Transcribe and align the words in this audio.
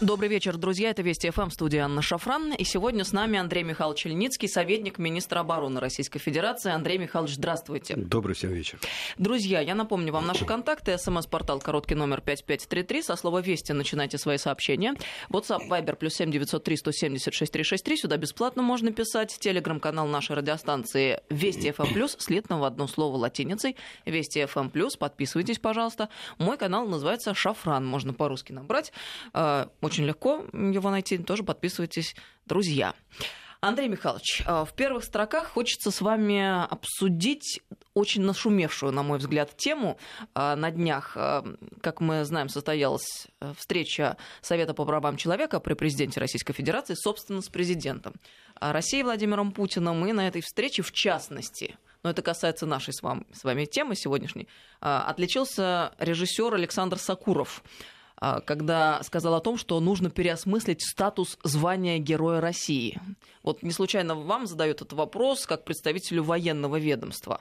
Добрый 0.00 0.28
вечер, 0.28 0.56
друзья. 0.56 0.90
Это 0.90 1.02
Вести 1.02 1.28
ФМ, 1.28 1.50
студия 1.50 1.84
Анна 1.84 2.02
Шафран. 2.02 2.52
И 2.52 2.62
сегодня 2.62 3.02
с 3.02 3.10
нами 3.10 3.36
Андрей 3.36 3.64
Михайлович 3.64 4.06
Ильницкий, 4.06 4.48
советник 4.48 4.98
министра 4.98 5.40
обороны 5.40 5.80
Российской 5.80 6.20
Федерации. 6.20 6.70
Андрей 6.70 6.98
Михайлович, 6.98 7.34
здравствуйте. 7.34 7.96
Добрый 7.96 8.36
всем 8.36 8.52
вечер. 8.52 8.78
Друзья, 9.18 9.58
я 9.58 9.74
напомню 9.74 10.12
вам 10.12 10.24
наши 10.24 10.44
контакты. 10.44 10.96
СМС-портал 10.96 11.58
короткий 11.58 11.96
номер 11.96 12.20
5533. 12.20 13.02
Со 13.02 13.16
слова 13.16 13.40
«Вести» 13.40 13.72
начинайте 13.72 14.18
свои 14.18 14.38
сообщения. 14.38 14.94
WhatsApp, 15.30 15.68
Viber, 15.68 15.96
плюс 15.96 16.14
7903 16.14 16.76
176 16.76 17.52
363. 17.52 17.96
Сюда 17.96 18.16
бесплатно 18.18 18.62
можно 18.62 18.92
писать. 18.92 19.36
Телеграм-канал 19.40 20.06
нашей 20.06 20.36
радиостанции 20.36 21.22
Вести 21.28 21.72
ФМ+, 21.72 21.92
плюс, 21.92 22.14
слитно 22.20 22.60
в 22.60 22.64
одно 22.64 22.86
слово 22.86 23.16
латиницей. 23.16 23.74
Вести 24.06 24.46
ФМ+, 24.46 24.68
плюс. 24.68 24.96
подписывайтесь, 24.96 25.58
пожалуйста. 25.58 26.08
Мой 26.38 26.56
канал 26.56 26.86
называется 26.86 27.34
«Шафран». 27.34 27.84
Можно 27.84 28.14
по-русски 28.14 28.52
набрать 28.52 28.92
а, 29.32 29.68
очень 29.88 30.04
легко 30.04 30.44
его 30.52 30.90
найти, 30.90 31.16
тоже 31.16 31.42
подписывайтесь, 31.42 32.14
друзья. 32.44 32.94
Андрей 33.60 33.88
Михайлович, 33.88 34.42
э, 34.46 34.64
в 34.64 34.72
первых 34.74 35.02
строках 35.02 35.48
хочется 35.48 35.90
с 35.90 36.00
вами 36.02 36.62
обсудить 36.70 37.60
очень 37.94 38.22
нашумевшую, 38.22 38.92
на 38.92 39.02
мой 39.02 39.18
взгляд, 39.18 39.56
тему. 39.56 39.98
Э, 40.34 40.54
на 40.56 40.70
днях, 40.70 41.16
э, 41.16 41.42
как 41.80 42.00
мы 42.00 42.24
знаем, 42.24 42.50
состоялась 42.50 43.26
встреча 43.56 44.18
Совета 44.42 44.74
по 44.74 44.84
правам 44.84 45.16
человека 45.16 45.58
при 45.58 45.72
президенте 45.72 46.20
Российской 46.20 46.52
Федерации, 46.52 46.94
собственно, 46.94 47.40
с 47.40 47.48
президентом 47.48 48.12
России 48.60 49.02
Владимиром 49.02 49.52
Путиным. 49.52 50.06
И 50.06 50.12
на 50.12 50.28
этой 50.28 50.42
встрече, 50.42 50.82
в 50.82 50.92
частности, 50.92 51.76
но 52.02 52.10
это 52.10 52.20
касается 52.20 52.66
нашей 52.66 52.92
с 52.92 53.02
вами, 53.02 53.24
с 53.32 53.42
вами 53.42 53.64
темы 53.64 53.96
сегодняшней, 53.96 54.48
отличился 54.80 55.94
режиссер 55.98 56.54
Александр 56.54 56.98
Сакуров– 56.98 57.64
когда 58.44 59.02
сказал 59.02 59.34
о 59.34 59.40
том, 59.40 59.56
что 59.56 59.78
нужно 59.80 60.10
переосмыслить 60.10 60.82
статус 60.82 61.38
звания 61.42 61.98
Героя 61.98 62.40
России. 62.40 63.00
Вот 63.42 63.62
не 63.62 63.70
случайно 63.70 64.14
вам 64.14 64.46
задают 64.46 64.82
этот 64.82 64.92
вопрос 64.92 65.46
как 65.46 65.64
представителю 65.64 66.22
военного 66.24 66.78
ведомства. 66.78 67.40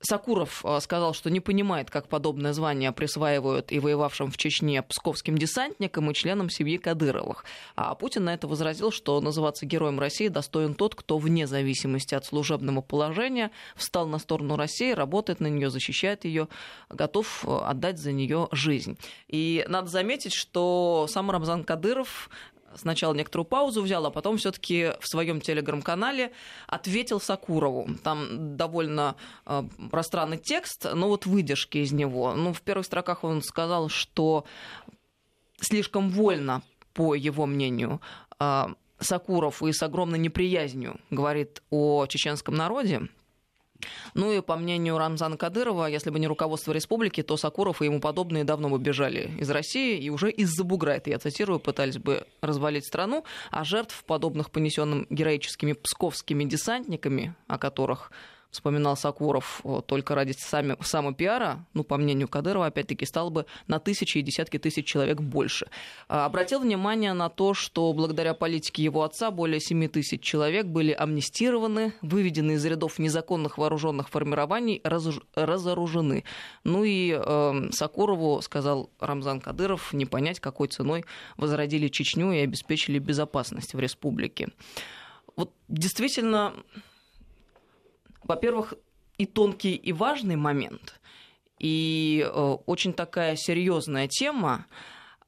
Сакуров 0.00 0.64
э, 0.64 0.78
сказал, 0.80 1.12
что 1.12 1.28
не 1.28 1.40
понимает, 1.40 1.90
как 1.90 2.08
подобное 2.08 2.52
звание 2.52 2.92
присваивают 2.92 3.72
и 3.72 3.80
воевавшим 3.80 4.30
в 4.30 4.36
Чечне 4.36 4.82
псковским 4.82 5.36
десантникам 5.36 6.10
и 6.10 6.14
членам 6.14 6.50
семьи 6.50 6.78
Кадыровых. 6.78 7.44
А 7.74 7.94
Путин 7.96 8.24
на 8.24 8.34
это 8.34 8.46
возразил, 8.46 8.92
что 8.92 9.20
называться 9.20 9.66
героем 9.66 9.98
России 9.98 10.28
достоин 10.28 10.74
тот, 10.74 10.94
кто 10.94 11.18
вне 11.18 11.48
зависимости 11.48 12.14
от 12.14 12.24
служебного 12.24 12.80
положения 12.80 13.50
встал 13.74 14.06
на 14.06 14.18
сторону 14.18 14.56
России, 14.56 14.92
работает 14.92 15.40
на 15.40 15.48
нее, 15.48 15.68
защищает 15.68 16.24
ее, 16.24 16.46
готов 16.88 17.44
э, 17.44 17.58
отдать 17.64 17.98
за 17.98 18.12
нее 18.12 18.48
жизнь. 18.52 18.98
И 19.26 19.64
надо 19.68 19.88
заметить, 19.88 20.32
что 20.32 21.06
сам 21.08 21.30
Рамзан 21.30 21.64
Кадыров 21.64 22.30
сначала 22.74 23.14
некоторую 23.14 23.46
паузу 23.46 23.82
взял, 23.82 24.04
а 24.06 24.10
потом 24.10 24.36
все-таки 24.36 24.92
в 25.00 25.08
своем 25.08 25.40
телеграм-канале 25.40 26.32
ответил 26.66 27.20
Сакурову. 27.20 27.88
Там 28.02 28.56
довольно 28.56 29.16
э, 29.46 29.62
пространный 29.90 30.38
текст, 30.38 30.86
но 30.94 31.08
вот 31.08 31.26
выдержки 31.26 31.78
из 31.78 31.92
него. 31.92 32.34
Ну, 32.34 32.52
в 32.52 32.62
первых 32.62 32.86
строках 32.86 33.24
он 33.24 33.42
сказал, 33.42 33.88
что 33.88 34.44
слишком 35.60 36.10
вольно, 36.10 36.62
по 36.92 37.14
его 37.14 37.46
мнению, 37.46 38.00
э, 38.38 38.66
Сакуров 39.00 39.62
и 39.62 39.72
с 39.72 39.82
огромной 39.82 40.18
неприязнью 40.18 41.00
говорит 41.10 41.62
о 41.70 42.06
чеченском 42.06 42.54
народе, 42.54 43.08
ну 44.14 44.32
и 44.32 44.40
по 44.40 44.56
мнению 44.56 44.98
Рамзана 44.98 45.36
Кадырова, 45.36 45.86
если 45.86 46.10
бы 46.10 46.18
не 46.18 46.26
руководство 46.26 46.72
республики, 46.72 47.22
то 47.22 47.36
Сакуров 47.36 47.82
и 47.82 47.84
ему 47.84 48.00
подобные 48.00 48.44
давно 48.44 48.68
бы 48.68 48.78
бежали 48.78 49.30
из 49.38 49.50
России 49.50 49.98
и 49.98 50.10
уже 50.10 50.30
из-за 50.30 50.64
бугра, 50.64 50.90
это 50.90 51.10
я 51.10 51.18
цитирую, 51.18 51.60
пытались 51.60 51.98
бы 51.98 52.26
развалить 52.40 52.86
страну, 52.86 53.24
а 53.50 53.64
жертв, 53.64 54.04
подобных 54.04 54.50
понесенным 54.50 55.06
героическими 55.10 55.72
псковскими 55.72 56.44
десантниками, 56.44 57.34
о 57.46 57.58
которых 57.58 58.10
вспоминал 58.50 58.96
Сакуров, 58.96 59.62
только 59.86 60.14
ради 60.14 60.32
сами, 60.32 60.76
самопиара, 60.80 61.66
ну, 61.74 61.84
по 61.84 61.96
мнению 61.96 62.28
Кадырова, 62.28 62.66
опять-таки, 62.66 63.04
стало 63.06 63.30
бы 63.30 63.46
на 63.66 63.78
тысячи 63.78 64.18
и 64.18 64.22
десятки 64.22 64.58
тысяч 64.58 64.86
человек 64.86 65.20
больше. 65.20 65.68
А, 66.08 66.26
обратил 66.26 66.60
внимание 66.60 67.12
на 67.12 67.28
то, 67.28 67.54
что 67.54 67.92
благодаря 67.92 68.34
политике 68.34 68.82
его 68.82 69.02
отца 69.02 69.30
более 69.30 69.60
7 69.60 69.88
тысяч 69.88 70.22
человек 70.22 70.66
были 70.66 70.92
амнистированы, 70.92 71.92
выведены 72.02 72.52
из 72.52 72.64
рядов 72.64 72.98
незаконных 72.98 73.58
вооруженных 73.58 74.08
формирований, 74.08 74.80
раз, 74.84 75.08
разоружены. 75.34 76.24
Ну 76.64 76.84
и 76.84 77.12
э, 77.12 77.70
Сакурову, 77.72 78.40
сказал 78.42 78.90
Рамзан 78.98 79.40
Кадыров, 79.40 79.92
не 79.92 80.06
понять, 80.06 80.40
какой 80.40 80.68
ценой 80.68 81.04
возродили 81.36 81.88
Чечню 81.88 82.32
и 82.32 82.38
обеспечили 82.38 82.98
безопасность 82.98 83.74
в 83.74 83.80
республике. 83.80 84.48
Вот 85.36 85.52
действительно, 85.68 86.52
во-первых, 88.28 88.74
и 89.16 89.26
тонкий, 89.26 89.74
и 89.74 89.92
важный 89.92 90.36
момент, 90.36 91.00
и 91.58 92.24
э, 92.24 92.56
очень 92.66 92.92
такая 92.92 93.34
серьезная 93.36 94.06
тема. 94.06 94.66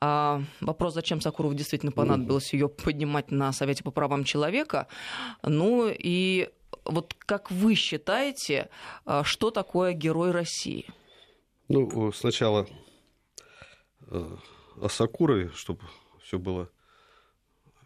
А 0.02 0.42
вопрос, 0.60 0.94
зачем 0.94 1.20
Сакурову 1.20 1.54
действительно 1.54 1.92
понадобилось 1.92 2.54
ее 2.54 2.68
поднимать 2.68 3.30
на 3.30 3.52
Совете 3.52 3.82
по 3.82 3.90
правам 3.90 4.24
человека. 4.24 4.86
Ну 5.42 5.88
и 5.90 6.48
вот 6.84 7.14
как 7.18 7.50
вы 7.50 7.74
считаете, 7.74 8.70
э, 9.06 9.22
что 9.24 9.50
такое 9.50 9.92
герой 9.92 10.30
России? 10.30 10.86
Ну, 11.68 12.12
сначала 12.12 12.66
э, 14.06 14.36
о 14.80 14.88
Сакурове, 14.88 15.50
чтобы 15.54 15.80
все 16.22 16.38
было. 16.38 16.70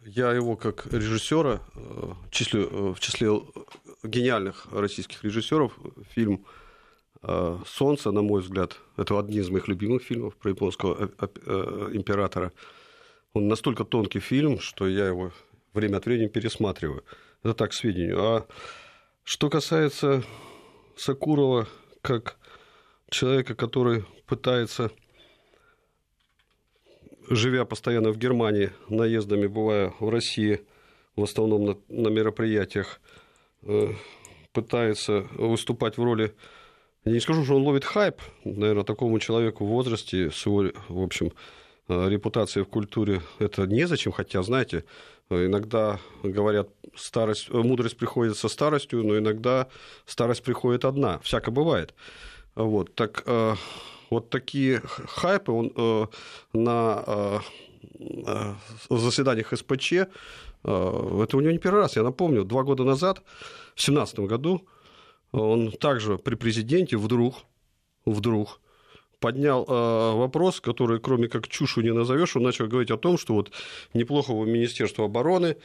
Я 0.03 0.31
его 0.33 0.55
как 0.55 0.85
режиссера 0.93 1.61
числю 2.29 2.93
в 2.93 2.99
числе 2.99 3.29
гениальных 4.03 4.67
российских 4.71 5.23
режиссеров. 5.23 5.77
Фильм 6.11 6.45
э, 7.23 7.57
«Солнце», 7.65 8.11
на 8.11 8.21
мой 8.21 8.41
взгляд, 8.41 8.79
это 8.97 9.19
один 9.19 9.41
из 9.41 9.49
моих 9.49 9.67
любимых 9.67 10.03
фильмов 10.03 10.35
про 10.35 10.51
японского 10.51 11.11
э, 11.19 11.27
э, 11.45 11.89
императора. 11.93 12.51
Он 13.33 13.47
настолько 13.47 13.83
тонкий 13.83 14.19
фильм, 14.19 14.59
что 14.59 14.87
я 14.87 15.07
его 15.07 15.31
время 15.73 15.97
от 15.97 16.05
времени 16.05 16.27
пересматриваю. 16.27 17.03
Это 17.43 17.53
так, 17.53 17.71
к 17.71 17.73
сведению. 17.73 18.21
А 18.21 18.47
что 19.23 19.49
касается 19.49 20.23
Сакурова, 20.95 21.67
как 22.01 22.37
человека, 23.09 23.55
который 23.55 24.05
пытается, 24.25 24.91
живя 27.29 27.65
постоянно 27.65 28.11
в 28.11 28.17
Германии, 28.17 28.71
наездами 28.89 29.47
бывая 29.47 29.93
в 29.99 30.09
России, 30.09 30.61
в 31.15 31.23
основном 31.23 31.65
на, 31.65 31.77
на 31.89 32.07
мероприятиях, 32.09 32.99
пытается 34.55 35.27
выступать 35.33 35.97
в 35.97 36.03
роли... 36.03 36.33
Я 37.03 37.11
не 37.11 37.19
скажу, 37.19 37.43
что 37.43 37.55
он 37.55 37.63
ловит 37.63 37.85
хайп, 37.85 38.15
наверное, 38.45 38.83
такому 38.83 39.19
человеку 39.19 39.63
в 39.63 39.67
возрасте, 39.67 40.31
с 40.31 40.43
его, 40.47 40.71
в 40.89 41.03
общем, 41.03 41.33
э, 41.87 42.09
репутацией 42.09 42.65
в 42.65 42.67
культуре 42.67 43.21
это 43.37 43.67
незачем, 43.67 44.11
хотя, 44.11 44.41
знаете, 44.41 44.85
иногда 45.29 45.99
говорят, 46.23 46.69
старость, 46.95 47.51
мудрость 47.51 47.97
приходит 47.97 48.37
со 48.37 48.47
старостью, 48.47 49.03
но 49.03 49.19
иногда 49.19 49.67
старость 50.07 50.41
приходит 50.41 50.83
одна, 50.83 51.19
всяко 51.19 51.51
бывает. 51.51 51.93
Вот, 52.55 52.95
так, 52.95 53.21
э, 53.27 53.53
вот 54.09 54.31
такие 54.31 54.81
хайпы 54.83 55.51
он 55.51 56.09
на 56.53 57.41
заседаниях 58.89 59.55
СПЧ 59.55 59.93
Э, 59.93 60.07
это 60.65 61.37
у 61.37 61.41
него 61.41 61.51
не 61.51 61.59
первый 61.59 61.81
раз. 61.81 61.95
Я 61.95 62.03
напомню, 62.03 62.43
два 62.43 62.63
года 62.63 62.83
назад, 62.83 63.19
в 63.75 63.85
2017 63.85 64.19
году, 64.19 64.67
он 65.31 65.71
также 65.71 66.17
при 66.17 66.35
президенте 66.35 66.97
вдруг, 66.97 67.35
вдруг 68.05 68.59
поднял 69.19 69.65
э, 69.67 70.17
вопрос, 70.17 70.61
который, 70.61 70.99
кроме 70.99 71.27
как 71.27 71.47
чушу 71.47 71.81
не 71.81 71.93
назовешь, 71.93 72.35
он 72.35 72.43
начал 72.43 72.67
говорить 72.67 72.91
о 72.91 72.97
том, 72.97 73.17
что 73.17 73.33
вот 73.33 73.51
неплохо 73.93 74.33
бы 74.33 74.45
Министерство 74.45 75.05
обороны 75.05 75.57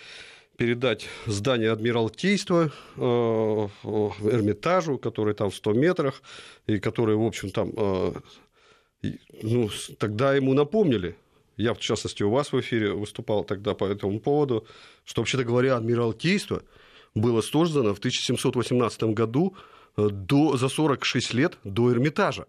передать 0.57 1.07
здание 1.27 1.73
Адмиралтейства 1.73 2.71
э, 2.97 3.01
Эрмитажу, 3.01 4.99
который 4.99 5.35
там 5.35 5.51
в 5.51 5.55
100 5.55 5.73
метрах, 5.73 6.23
и 6.67 6.79
который, 6.79 7.17
в 7.17 7.23
общем, 7.23 7.51
там... 7.51 7.73
Ну, 9.43 9.71
тогда 9.99 10.35
ему 10.35 10.53
напомнили, 10.53 11.17
я, 11.57 11.75
в 11.75 11.79
частности, 11.79 12.23
у 12.23 12.31
вас 12.31 12.53
в 12.53 12.61
эфире 12.61 12.93
выступал 12.93 13.45
тогда 13.45 13.75
по 13.75 13.85
этому 13.85 14.21
поводу, 14.21 14.67
что, 15.05 15.21
вообще-то 15.21 15.45
говоря, 15.45 15.77
Адмиралтейство 15.77 16.63
было 17.15 17.41
создано 17.41 17.95
в 17.95 17.99
1718 17.99 19.03
году 19.15 19.57
э, 19.97 20.09
до, 20.11 20.57
за 20.57 20.69
46 20.69 21.35
лет 21.35 21.59
до 21.65 21.93
Эрмитажа. 21.93 22.47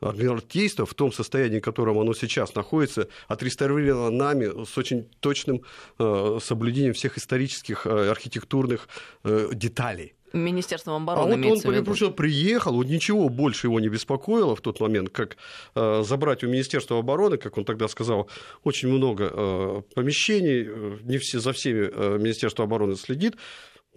Адмиралтейство 0.00 0.84
в 0.84 0.94
том 0.94 1.10
состоянии, 1.10 1.58
в 1.58 1.62
котором 1.62 1.98
оно 1.98 2.12
сейчас 2.12 2.54
находится, 2.54 3.08
отреставрировано 3.28 4.10
нами 4.10 4.64
с 4.64 4.76
очень 4.76 5.08
точным 5.20 5.62
э, 5.98 6.38
соблюдением 6.42 6.92
всех 6.92 7.16
исторических 7.16 7.86
э, 7.86 8.10
архитектурных 8.10 8.88
деталей. 9.24 10.14
Министерством 10.38 11.02
обороны. 11.02 11.34
А 11.34 11.48
вот 11.48 11.66
он 11.66 11.84
просто 11.84 12.10
приехал, 12.10 12.74
вот 12.74 12.86
ничего 12.86 13.28
больше 13.28 13.66
его 13.66 13.80
не 13.80 13.88
беспокоило 13.88 14.54
в 14.54 14.60
тот 14.60 14.80
момент, 14.80 15.10
как 15.10 15.36
э, 15.74 16.02
забрать 16.04 16.44
у 16.44 16.48
Министерства 16.48 16.98
обороны, 16.98 17.36
как 17.36 17.58
он 17.58 17.64
тогда 17.64 17.88
сказал, 17.88 18.28
очень 18.64 18.88
много 18.88 19.30
э, 19.32 19.82
помещений, 19.94 20.66
э, 20.68 20.98
не 21.02 21.18
все 21.18 21.40
за 21.40 21.52
всеми 21.52 21.90
э, 21.92 22.18
Министерство 22.18 22.64
обороны 22.64 22.96
следит. 22.96 23.36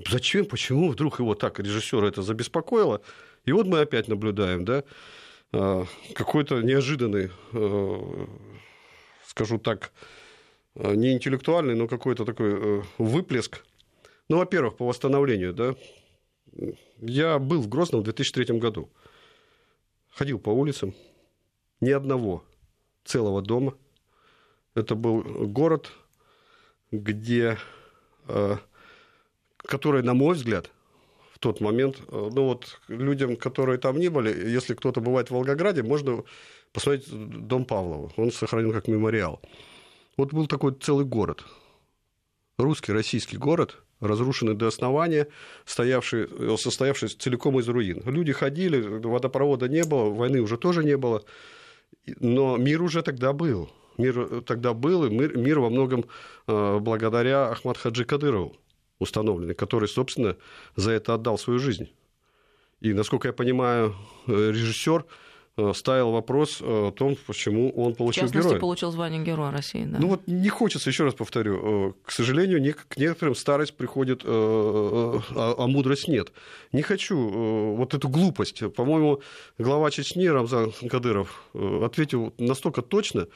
Зачем, 0.10 0.46
почему 0.46 0.90
вдруг 0.90 1.20
его 1.20 1.36
так 1.36 1.60
режиссера 1.60 2.08
это 2.08 2.22
забеспокоило? 2.22 3.02
И 3.46 3.52
вот 3.52 3.68
мы 3.68 3.82
опять 3.82 4.08
наблюдаем, 4.08 4.64
да, 4.66 4.84
э, 5.52 5.86
какой-то 6.14 6.62
неожиданный, 6.62 7.32
э, 7.54 8.26
скажу 9.26 9.58
так, 9.58 9.92
э, 10.76 10.96
не 10.96 11.12
интеллектуальный, 11.12 11.76
но 11.76 11.88
какой-то 11.88 12.26
такой 12.26 12.52
э, 12.54 12.82
выплеск. 12.98 13.66
Ну, 14.30 14.38
во-первых, 14.38 14.78
по 14.78 14.86
восстановлению, 14.86 15.54
да, 15.54 15.76
я 17.02 17.40
был 17.40 17.62
в 17.62 17.70
Грозном 17.70 18.02
в 18.02 18.04
2003 18.06 18.60
году. 18.60 18.90
Ходил 20.10 20.40
по 20.40 20.50
улицам. 20.50 20.94
Ни 21.82 21.92
одного 21.92 22.44
целого 23.06 23.42
дома. 23.42 23.76
Это 24.76 24.96
был 24.96 25.22
город, 25.48 25.92
где, 26.92 27.58
э, 28.28 28.58
который, 29.58 30.04
на 30.04 30.14
мой 30.14 30.36
взгляд, 30.36 30.72
в 31.34 31.40
тот 31.40 31.62
момент, 31.62 32.00
э, 32.08 32.30
ну 32.34 32.46
вот 32.46 32.82
людям, 32.88 33.36
которые 33.36 33.78
там 33.78 33.98
не 33.98 34.10
были, 34.10 34.50
если 34.50 34.74
кто-то 34.74 35.02
бывает 35.02 35.30
в 35.30 35.32
Волгограде, 35.32 35.84
можно 35.84 36.24
посмотреть 36.74 37.08
дом 37.10 37.66
Павлова. 37.66 38.12
Он 38.18 38.32
сохранен 38.32 38.72
как 38.72 38.88
мемориал. 38.88 39.42
Вот 40.18 40.34
был 40.34 40.48
такой 40.48 40.76
целый 40.76 41.06
город. 41.06 41.46
Русский, 42.58 42.92
российский 42.92 43.38
город– 43.38 43.82
разрушенный 44.00 44.56
до 44.56 44.68
основания, 44.68 45.28
стоявший, 45.66 46.28
э, 46.30 46.56
состоявший 46.58 47.10
целиком 47.10 47.60
из 47.60 47.68
руин. 47.68 48.02
Люди 48.06 48.32
ходили, 48.32 48.82
водопровода 48.82 49.68
не 49.68 49.84
было, 49.84 50.10
войны 50.10 50.42
уже 50.42 50.58
тоже 50.58 50.84
не 50.84 50.98
было, 50.98 51.24
но 52.20 52.58
мир 52.58 52.82
уже 52.82 53.02
тогда 53.02 53.34
был. 53.34 53.70
Мир 53.98 54.20
э, 54.20 54.42
тогда 54.42 54.74
был, 54.74 55.06
и 55.06 55.10
мир, 55.10 55.38
мир 55.38 55.60
во 55.60 55.70
многом 55.70 56.06
э, 56.48 56.80
благодаря 56.80 57.50
Ахмад 57.50 57.78
Хаджи 57.78 58.06
Кадырову 58.06 58.56
установленный, 59.00 59.56
который, 59.56 59.88
собственно, 59.88 60.36
за 60.76 60.92
это 60.92 61.14
отдал 61.14 61.38
свою 61.38 61.60
жизнь. 61.60 61.90
И, 62.82 62.94
насколько 62.94 63.30
я 63.30 63.34
понимаю, 63.34 63.96
режиссер 64.28 65.06
ставил 65.74 66.12
вопрос 66.12 66.62
о 66.62 66.92
том, 66.92 67.18
почему 67.26 67.70
он 67.72 67.96
получил 67.96 68.24
героя. 68.24 68.28
В 68.28 68.34
частности, 68.34 68.48
героя. 68.48 68.60
получил 68.60 68.92
звание 68.92 69.24
Героя 69.24 69.52
России. 69.52 69.86
Да. 69.86 70.00
Ну 70.00 70.08
вот 70.08 70.28
не 70.28 70.50
хочется, 70.50 70.90
еще 70.90 71.04
раз 71.04 71.14
повторю, 71.14 71.90
э, 71.90 71.94
к 72.04 72.12
сожалению, 72.12 72.76
к 72.88 72.98
некоторым 72.98 73.36
старость 73.36 73.76
приходит, 73.76 74.22
э, 74.24 74.28
а, 74.28 75.56
а 75.58 75.68
мудрость 75.68 76.08
нет. 76.08 76.32
Не 76.72 76.82
хочу 76.82 77.18
вот 77.76 77.94
эту 77.94 78.10
глупость. 78.10 78.74
По-моему, 78.74 79.22
глава 79.58 79.92
Чечни 79.92 80.26
Рамзан 80.28 80.72
Кадыров 80.90 81.44
ответил 81.54 82.34
настолько 82.38 82.82
точно. 82.82 83.28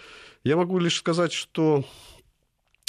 Я 0.43 0.57
могу 0.57 0.77
лишь 0.79 0.97
сказать, 0.97 1.33
что 1.33 1.83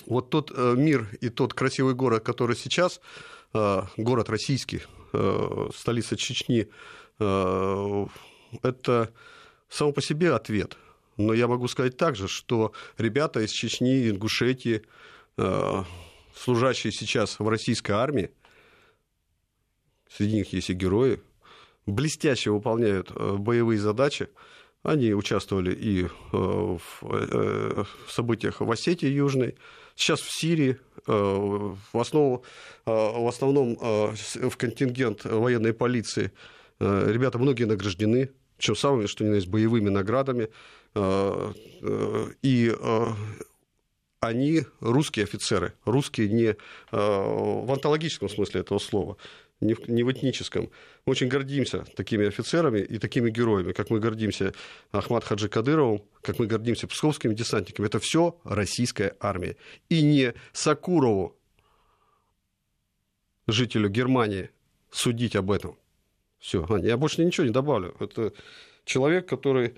вот 0.06 0.30
тот 0.30 0.56
мир 0.56 1.08
и 1.20 1.28
тот 1.28 1.54
красивый 1.54 1.94
город, 1.94 2.24
который 2.24 2.56
сейчас, 2.56 3.00
город 3.52 4.28
российский, 4.28 4.82
столица 5.74 6.16
Чечни, 6.16 6.68
это 8.62 9.12
само 9.68 9.92
по 9.92 10.02
себе 10.02 10.32
ответ. 10.32 10.76
Но 11.16 11.32
я 11.32 11.46
могу 11.46 11.68
сказать 11.68 11.96
также, 11.96 12.28
что 12.28 12.72
ребята 12.98 13.40
из 13.40 13.50
Чечни, 13.50 14.08
Ингушетии, 14.08 14.82
э, 15.36 15.82
служащие 16.34 16.92
сейчас 16.92 17.38
в 17.38 17.48
российской 17.48 17.92
армии, 17.92 18.30
среди 20.10 20.36
них 20.36 20.52
есть 20.52 20.70
и 20.70 20.74
герои, 20.74 21.20
блестяще 21.86 22.50
выполняют 22.50 23.12
э, 23.14 23.36
боевые 23.36 23.78
задачи. 23.78 24.28
Они 24.82 25.14
участвовали 25.14 25.72
и 25.72 26.04
э, 26.04 26.08
в 26.32 26.78
событиях 28.08 28.60
в 28.60 28.70
Осетии 28.70 29.08
Южной, 29.08 29.56
сейчас 29.94 30.20
в 30.20 30.30
Сирии, 30.30 30.78
в, 31.06 31.76
основу, 31.92 32.44
в 32.84 33.28
основном 33.28 33.76
в 33.76 34.56
контингент 34.56 35.24
военной 35.24 35.72
полиции. 35.72 36.32
Ребята 36.80 37.38
многие 37.38 37.64
награждены, 37.64 38.30
причем 38.64 38.76
самыми, 38.76 39.06
что 39.06 39.24
ни 39.24 39.28
на 39.28 39.34
есть, 39.34 39.48
боевыми 39.48 39.90
наградами. 39.90 40.48
Э, 40.94 41.52
э, 41.82 42.26
и 42.40 42.74
э, 42.74 43.06
они 44.20 44.62
русские 44.80 45.24
офицеры, 45.24 45.74
русские 45.84 46.30
не 46.30 46.56
в 46.90 47.70
онтологическом 47.70 48.30
смысле 48.30 48.62
этого 48.62 48.78
слова, 48.78 49.18
не 49.60 49.74
в, 49.74 49.86
не 49.86 50.02
в 50.02 50.10
этническом. 50.10 50.70
Мы 51.04 51.10
очень 51.10 51.28
гордимся 51.28 51.84
такими 51.94 52.26
офицерами 52.26 52.78
и 52.78 52.98
такими 52.98 53.28
героями, 53.28 53.72
как 53.72 53.90
мы 53.90 54.00
гордимся 54.00 54.54
Ахмад 54.92 55.24
Хаджи 55.24 55.50
Кадыровым, 55.50 56.02
как 56.22 56.38
мы 56.38 56.46
гордимся 56.46 56.86
псковскими 56.86 57.34
десантниками. 57.34 57.86
Это 57.86 57.98
все 57.98 58.40
российская 58.44 59.14
армия. 59.20 59.56
И 59.90 60.00
не 60.00 60.32
Сакурову, 60.54 61.36
жителю 63.46 63.90
Германии, 63.90 64.48
судить 64.90 65.36
об 65.36 65.50
этом. 65.50 65.76
Все, 66.44 66.66
я 66.82 66.98
больше 66.98 67.24
ничего 67.24 67.46
не 67.46 67.52
добавлю. 67.54 67.96
Это 68.00 68.34
человек, 68.84 69.26
который, 69.26 69.76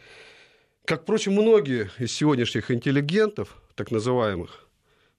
как, 0.84 1.02
впрочем, 1.02 1.34
многие 1.34 1.92
из 2.00 2.12
сегодняшних 2.12 2.72
интеллигентов, 2.72 3.56
так 3.76 3.92
называемых, 3.92 4.66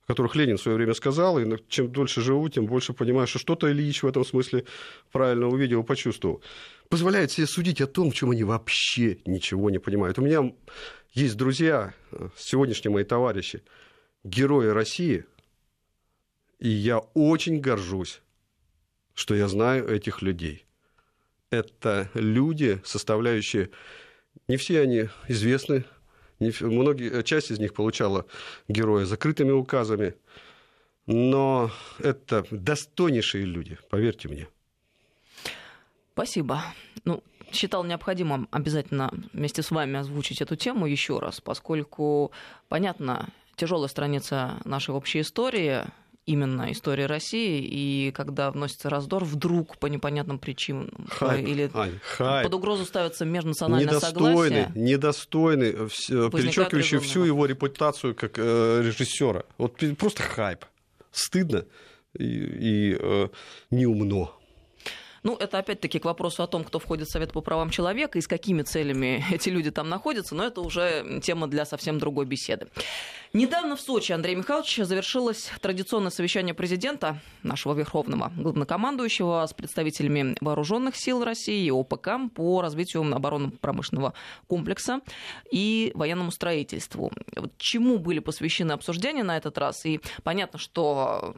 которых 0.07 0.35
Ленин 0.35 0.57
в 0.57 0.61
свое 0.61 0.75
время 0.75 0.93
сказал, 0.93 1.39
и 1.39 1.57
чем 1.69 1.89
дольше 1.89 2.19
живу, 2.19 2.49
тем 2.49 2.65
больше 2.65 2.91
понимаю, 2.91 3.27
что 3.27 3.39
что-то 3.39 3.71
Ильич 3.71 4.03
в 4.03 4.07
этом 4.07 4.25
смысле 4.25 4.65
правильно 5.13 5.47
увидел 5.47 5.83
и 5.83 5.85
почувствовал. 5.85 6.41
Позволяет 6.89 7.31
себе 7.31 7.47
судить 7.47 7.79
о 7.79 7.87
том, 7.87 8.11
в 8.11 8.13
чем 8.13 8.31
они 8.31 8.43
вообще 8.43 9.19
ничего 9.25 9.69
не 9.69 9.79
понимают. 9.79 10.19
У 10.19 10.23
меня 10.23 10.51
есть 11.13 11.37
друзья, 11.37 11.93
сегодняшние 12.35 12.91
мои 12.91 13.05
товарищи, 13.05 13.63
герои 14.25 14.67
России, 14.67 15.23
и 16.59 16.67
я 16.67 16.99
очень 17.13 17.61
горжусь, 17.61 18.21
что 19.13 19.33
я 19.33 19.47
знаю 19.47 19.87
этих 19.87 20.21
людей 20.21 20.66
это 21.49 22.09
люди, 22.13 22.81
составляющие, 22.83 23.69
не 24.47 24.57
все 24.57 24.81
они 24.81 25.09
известны, 25.27 25.85
не, 26.39 26.51
многие, 26.61 27.23
часть 27.23 27.51
из 27.51 27.59
них 27.59 27.73
получала 27.73 28.25
героя 28.67 29.05
закрытыми 29.05 29.51
указами, 29.51 30.15
но 31.07 31.71
это 31.99 32.45
достойнейшие 32.51 33.45
люди, 33.45 33.77
поверьте 33.89 34.27
мне. 34.27 34.47
Спасибо. 36.13 36.63
Ну, 37.05 37.23
считал 37.51 37.83
необходимым 37.83 38.47
обязательно 38.51 39.11
вместе 39.33 39.61
с 39.61 39.71
вами 39.71 39.99
озвучить 39.99 40.41
эту 40.41 40.55
тему 40.55 40.85
еще 40.85 41.19
раз, 41.19 41.39
поскольку, 41.41 42.31
понятно, 42.67 43.29
тяжелая 43.55 43.87
страница 43.87 44.59
нашей 44.65 44.93
общей 44.93 45.21
истории, 45.21 45.83
именно 46.27 46.71
история 46.71 47.07
России, 47.07 47.61
и 47.63 48.11
когда 48.11 48.51
вносится 48.51 48.89
раздор, 48.89 49.23
вдруг 49.23 49.77
по 49.77 49.87
непонятным 49.87 50.37
причинам 50.37 50.91
хайп, 51.09 51.47
или 51.47 51.71
Ань, 51.73 51.99
хайп. 52.03 52.43
под 52.43 52.53
угрозу 52.53 52.85
ставится 52.85 53.25
межнациональное 53.25 53.87
недостойный, 53.95 54.35
согласие. 54.35 54.71
Недостойный, 54.75 55.71
перечеркивающий 55.71 56.99
всю 56.99 57.23
его 57.23 57.45
репутацию 57.45 58.13
как 58.13 58.37
э, 58.37 58.81
режиссера. 58.83 59.43
Вот 59.57 59.81
просто 59.97 60.21
хайп. 60.21 60.65
Стыдно 61.11 61.65
и, 62.13 62.25
и 62.25 62.97
э, 62.99 63.29
неумно. 63.71 64.29
Ну, 65.27 65.35
это 65.35 65.57
опять-таки 65.57 65.99
к 65.99 66.05
вопросу 66.05 66.41
о 66.41 66.47
том, 66.47 66.63
кто 66.63 66.79
входит 66.79 67.09
в 67.09 67.11
Совет 67.11 67.33
по 67.33 67.41
правам 67.41 67.69
человека 67.69 68.17
и 68.17 68.21
с 68.21 68.27
какими 68.29 68.61
целями 68.61 69.25
эти 69.33 69.49
люди 69.49 69.71
там 69.71 69.89
находятся, 69.89 70.35
но 70.35 70.45
это 70.45 70.61
уже 70.61 71.19
тема 71.21 71.47
для 71.47 71.65
совсем 71.65 71.99
другой 71.99 72.25
беседы. 72.25 72.69
Недавно 73.33 73.75
в 73.75 73.81
Сочи, 73.81 74.13
Андрей 74.13 74.35
Михайлович, 74.35 74.77
завершилось 74.77 75.51
традиционное 75.59 76.11
совещание 76.11 76.53
президента, 76.53 77.19
нашего 77.43 77.73
верховного 77.73 78.31
главнокомандующего, 78.37 79.45
с 79.45 79.53
представителями 79.53 80.37
вооруженных 80.39 80.95
сил 80.95 81.25
России 81.25 81.65
и 81.65 81.71
ОПК 81.71 82.33
по 82.33 82.61
развитию 82.61 83.01
оборонно-промышленного 83.13 84.13
комплекса 84.47 85.01
и 85.51 85.91
военному 85.93 86.31
строительству. 86.31 87.11
Чему 87.57 87.97
были 87.97 88.19
посвящены 88.19 88.71
обсуждения 88.71 89.23
на 89.23 89.35
этот 89.35 89.57
раз? 89.57 89.85
И 89.85 89.99
понятно, 90.23 90.57
что 90.57 91.35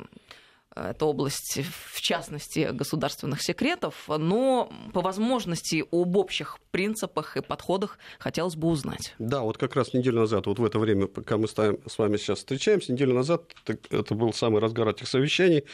это 0.76 1.06
область, 1.06 1.60
в 1.94 2.02
частности, 2.02 2.70
государственных 2.72 3.42
секретов, 3.42 4.08
но 4.08 4.72
по 4.94 5.02
возможности 5.02 5.84
об 5.92 6.16
общих 6.16 6.60
принципах 6.72 7.38
и 7.38 7.42
подходах 7.42 7.98
хотелось 8.20 8.56
бы 8.56 8.68
узнать. 8.68 9.16
Да, 9.20 9.42
вот 9.42 9.58
как 9.58 9.76
раз 9.76 9.94
неделю 9.94 10.20
назад, 10.20 10.46
вот 10.46 10.60
в 10.60 10.64
это 10.64 10.80
время, 10.80 11.08
пока 11.08 11.38
мы 11.38 11.48
с 11.48 11.98
вами 11.98 12.18
сейчас 12.18 12.40
встречаемся, 12.40 12.94
неделю 12.94 13.14
назад, 13.14 13.44
это 13.90 14.16
был 14.16 14.32
самый 14.34 14.62
разгар 14.62 14.90
этих 14.90 15.08
совещаний, 15.08 15.66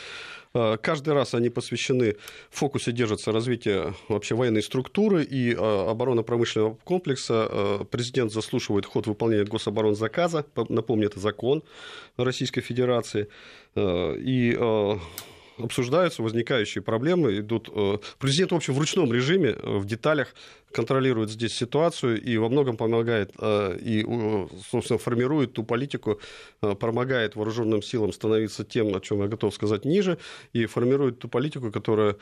Каждый 0.81 1.13
раз 1.13 1.33
они 1.33 1.49
посвящены, 1.49 2.15
в 2.49 2.59
фокусе 2.59 2.93
держится 2.93 3.33
развитие 3.33 3.93
вообще 4.07 4.35
военной 4.35 4.63
структуры 4.63 5.23
и 5.23 5.53
а, 5.53 5.91
оборонно-промышленного 5.91 6.77
комплекса. 6.85 7.47
А, 7.49 7.83
президент 7.83 8.31
заслушивает 8.31 8.85
ход 8.85 9.05
выполнения 9.05 9.43
гособоронзаказа, 9.43 10.45
напомню, 10.69 11.07
это 11.07 11.19
закон 11.19 11.63
Российской 12.15 12.61
Федерации. 12.61 13.27
И 13.77 14.57
обсуждаются 15.57 16.21
возникающие 16.21 16.81
проблемы, 16.81 17.39
идут... 17.39 17.69
Президент, 18.19 18.51
в 18.51 18.55
общем, 18.55 18.73
в 18.73 18.79
ручном 18.79 19.13
режиме, 19.13 19.53
в 19.53 19.85
деталях 19.85 20.33
контролирует 20.71 21.29
здесь 21.29 21.53
ситуацию 21.53 22.21
и 22.21 22.37
во 22.37 22.49
многом 22.49 22.75
помогает 22.75 23.31
и, 23.41 24.05
собственно, 24.69 24.99
формирует 24.99 25.53
ту 25.53 25.63
политику, 25.63 26.19
помогает 26.59 27.35
вооруженным 27.35 27.81
силам 27.81 28.11
становиться 28.11 28.65
тем, 28.65 28.93
о 28.93 28.99
чем 28.99 29.21
я 29.21 29.27
готов 29.27 29.53
сказать 29.53 29.85
ниже, 29.85 30.17
и 30.51 30.65
формирует 30.65 31.19
ту 31.19 31.29
политику, 31.29 31.71
которая 31.71 32.17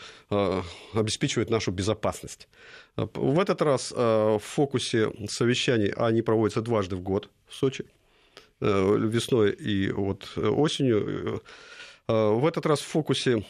обеспечивает 0.93 1.49
нашу 1.49 1.71
безопасность. 1.71 2.47
В 2.95 3.39
этот 3.39 3.61
раз 3.61 3.91
в 3.91 4.41
фокусе 4.43 5.11
совещаний, 5.27 5.89
они 5.89 6.21
проводятся 6.21 6.61
дважды 6.61 6.95
в 6.95 7.01
год 7.01 7.29
в 7.47 7.55
Сочи, 7.55 7.85
весной 8.59 9.51
и 9.51 9.91
вот 9.91 10.37
осенью, 10.37 11.33
Э, 11.33 11.39
в 12.07 12.45
этот 12.45 12.65
раз 12.65 12.81
в 12.81 12.87
фокусе 12.87 13.45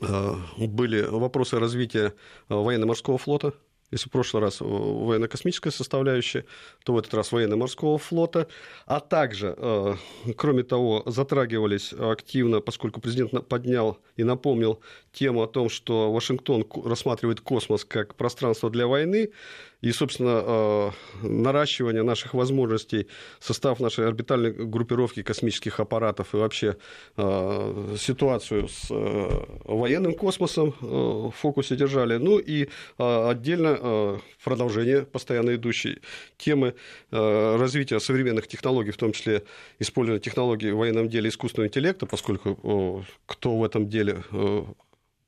э, 0.00 0.34
были 0.58 1.02
вопросы 1.02 1.58
развития 1.58 2.14
э, 2.48 2.54
военно-морского 2.54 3.18
флота. 3.18 3.52
Если 3.90 4.08
в 4.08 4.12
прошлый 4.12 4.40
раз 4.40 4.60
военно-космическая 4.60 5.72
составляющая, 5.72 6.44
то 6.84 6.92
в 6.92 6.98
этот 6.98 7.12
раз 7.12 7.32
военно-морского 7.32 7.98
флота. 7.98 8.46
А 8.86 9.00
также, 9.00 9.98
кроме 10.36 10.62
того, 10.62 11.02
затрагивались 11.06 11.92
активно, 11.92 12.60
поскольку 12.60 13.00
президент 13.00 13.48
поднял 13.48 13.98
и 14.14 14.22
напомнил 14.22 14.78
тему 15.10 15.42
о 15.42 15.48
том, 15.48 15.68
что 15.68 16.12
Вашингтон 16.12 16.64
рассматривает 16.84 17.40
космос 17.40 17.84
как 17.84 18.14
пространство 18.14 18.70
для 18.70 18.86
войны, 18.86 19.32
и, 19.80 19.92
собственно, 19.92 20.42
э, 20.44 20.90
наращивание 21.22 22.02
наших 22.02 22.34
возможностей, 22.34 23.06
состав 23.38 23.80
нашей 23.80 24.06
орбитальной 24.06 24.52
группировки 24.52 25.22
космических 25.22 25.80
аппаратов 25.80 26.34
и 26.34 26.36
вообще 26.36 26.76
э, 27.16 27.96
ситуацию 27.98 28.68
с 28.68 28.90
э, 28.90 29.46
военным 29.64 30.14
космосом 30.14 30.74
в 30.80 31.32
фокусе 31.32 31.76
держали. 31.76 32.18
Ну 32.18 32.38
и 32.38 32.68
отдельно 32.98 34.20
продолжение 34.44 35.02
постоянно 35.02 35.54
идущей 35.54 36.00
темы 36.36 36.74
развития 37.10 38.00
современных 38.00 38.46
технологий, 38.46 38.90
в 38.90 38.96
том 38.96 39.12
числе 39.12 39.42
использования 39.78 40.20
технологий 40.20 40.72
в 40.72 40.76
военном 40.76 41.08
деле 41.08 41.28
искусственного 41.28 41.68
интеллекта, 41.68 42.06
поскольку 42.06 43.04
кто 43.26 43.56
в 43.56 43.64
этом 43.64 43.88
деле 43.88 44.22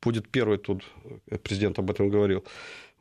будет 0.02 0.28
первый, 0.28 0.58
тут 0.58 0.82
президент 1.42 1.78
об 1.78 1.90
этом 1.90 2.08
говорил, 2.08 2.44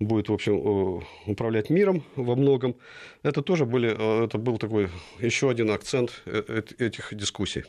будет, 0.01 0.29
в 0.29 0.34
общем, 0.34 0.53
э, 0.55 1.01
управлять 1.27 1.70
миром 1.70 2.03
во 2.15 2.36
многом. 2.36 2.75
Это 3.24 3.41
тоже 3.41 3.65
были, 3.65 3.89
э, 3.89 4.25
это 4.25 4.38
был 4.38 4.58
такой 4.58 4.89
еще 5.20 5.50
один 5.50 5.72
акцент 5.72 6.22
э, 6.25 6.62
этих 6.77 7.13
дискуссий. 7.15 7.63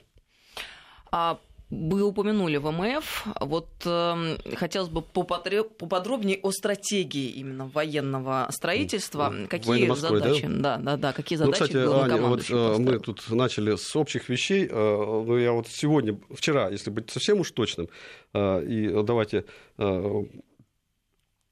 А 1.10 1.38
вы 1.70 2.02
упомянули 2.02 2.58
ВМФ. 2.58 3.26
Вот 3.40 3.68
э, 3.84 4.36
хотелось 4.56 4.88
бы 4.88 5.02
поподробнее 5.02 6.38
о 6.42 6.50
стратегии 6.50 7.30
именно 7.30 7.66
военного 7.66 8.48
строительства. 8.50 9.32
Какие 9.48 9.92
задачи? 9.94 10.46
Да? 10.46 10.76
да, 10.76 10.78
да, 10.78 10.96
да. 10.96 11.12
Какие 11.12 11.38
задачи 11.38 11.60
ну, 11.60 11.66
кстати, 11.66 11.76
Аня, 11.76 12.16
вот, 12.16 12.78
мы 12.78 12.98
тут 12.98 13.30
начали 13.30 13.76
с 13.76 13.96
общих 13.96 14.28
вещей. 14.28 14.68
Но 14.68 15.38
я 15.38 15.52
вот 15.52 15.68
сегодня, 15.68 16.18
вчера, 16.30 16.68
если 16.68 16.90
быть 16.90 17.10
совсем 17.10 17.40
уж 17.40 17.50
точным, 17.52 17.88
и 18.34 19.02
давайте 19.04 19.44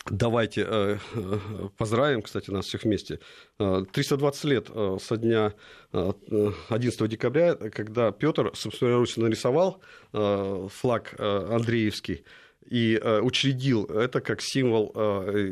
Давайте 0.09 0.67
э, 0.67 0.99
э, 1.15 1.39
поздравим, 1.77 2.23
кстати, 2.23 2.51
нас 2.51 2.67
всех 2.67 2.85
вместе. 2.85 3.21
320 3.59 4.45
э, 4.45 4.49
лет 4.49 4.71
со 5.03 5.17
дня 5.19 5.53
11 5.93 7.09
декабря, 7.09 7.55
когда 7.55 8.11
Петр 8.11 8.51
собственноручно 8.55 9.25
нарисовал 9.25 9.83
флаг 10.13 11.15
Андреевский 11.19 12.25
и 12.67 13.01
учредил 13.23 13.85
это 13.85 14.21
как 14.21 14.41
символ 14.41 14.95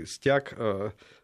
стяг 0.07 0.57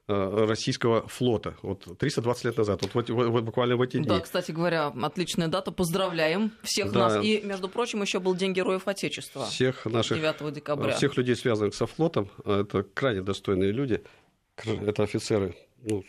российского 0.06 1.06
флота. 1.08 1.56
Вот 1.62 1.86
320 1.98 2.44
лет 2.44 2.56
назад, 2.58 2.82
вот, 2.82 3.08
вот, 3.08 3.08
вот 3.08 3.44
буквально 3.44 3.76
в 3.76 3.82
эти 3.82 3.96
дни. 3.96 4.06
Да, 4.06 4.20
кстати 4.20 4.52
говоря, 4.52 4.88
отличная 4.88 5.48
дата. 5.48 5.72
Поздравляем 5.72 6.52
всех 6.62 6.92
да. 6.92 7.08
нас. 7.08 7.24
И, 7.24 7.40
между 7.42 7.68
прочим, 7.68 8.02
еще 8.02 8.20
был 8.20 8.34
День 8.34 8.52
Героев 8.52 8.86
Отечества. 8.86 9.46
Всех 9.46 9.86
наших, 9.86 10.18
9 10.18 10.52
декабря. 10.52 10.94
Всех 10.94 11.16
людей, 11.16 11.36
связанных 11.36 11.74
со 11.74 11.86
флотом. 11.86 12.30
Это 12.44 12.82
крайне 12.82 13.22
достойные 13.22 13.72
люди. 13.72 14.02
Это 14.64 15.02
офицеры, 15.02 15.56
ну, 15.82 16.04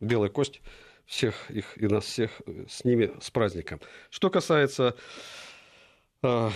белая 0.00 0.30
кость. 0.30 0.60
Всех 1.04 1.50
их 1.50 1.80
и 1.80 1.86
нас 1.86 2.04
всех 2.04 2.42
с 2.68 2.84
ними 2.84 3.12
с 3.20 3.30
праздником. 3.30 3.80
Что 4.10 4.28
касается 4.28 4.96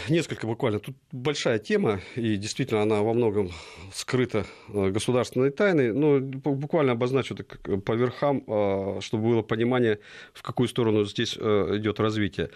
несколько 0.09 0.47
буквально. 0.47 0.81
Тут 0.81 0.97
большая 1.13 1.59
тема, 1.59 2.01
и 2.17 2.37
действительно 2.37 2.83
она 2.83 3.03
во 3.03 3.13
многом 3.15 3.51
скрыта 3.93 4.47
а, 4.69 4.91
государственной 4.91 5.51
тайной. 5.51 5.93
Но 5.93 6.21
буквально 6.21 6.93
обозначу 6.93 7.35
так 7.35 7.61
по 7.85 7.93
верхам, 7.93 8.43
а, 8.47 8.99
чтобы 9.01 9.29
было 9.29 9.43
понимание, 9.43 10.01
в 10.33 10.43
какую 10.43 10.69
сторону 10.69 11.05
здесь 11.05 11.37
идет 11.37 12.01
развитие. 12.01 12.51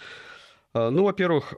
Ну, 0.76 1.04
во-первых, 1.04 1.54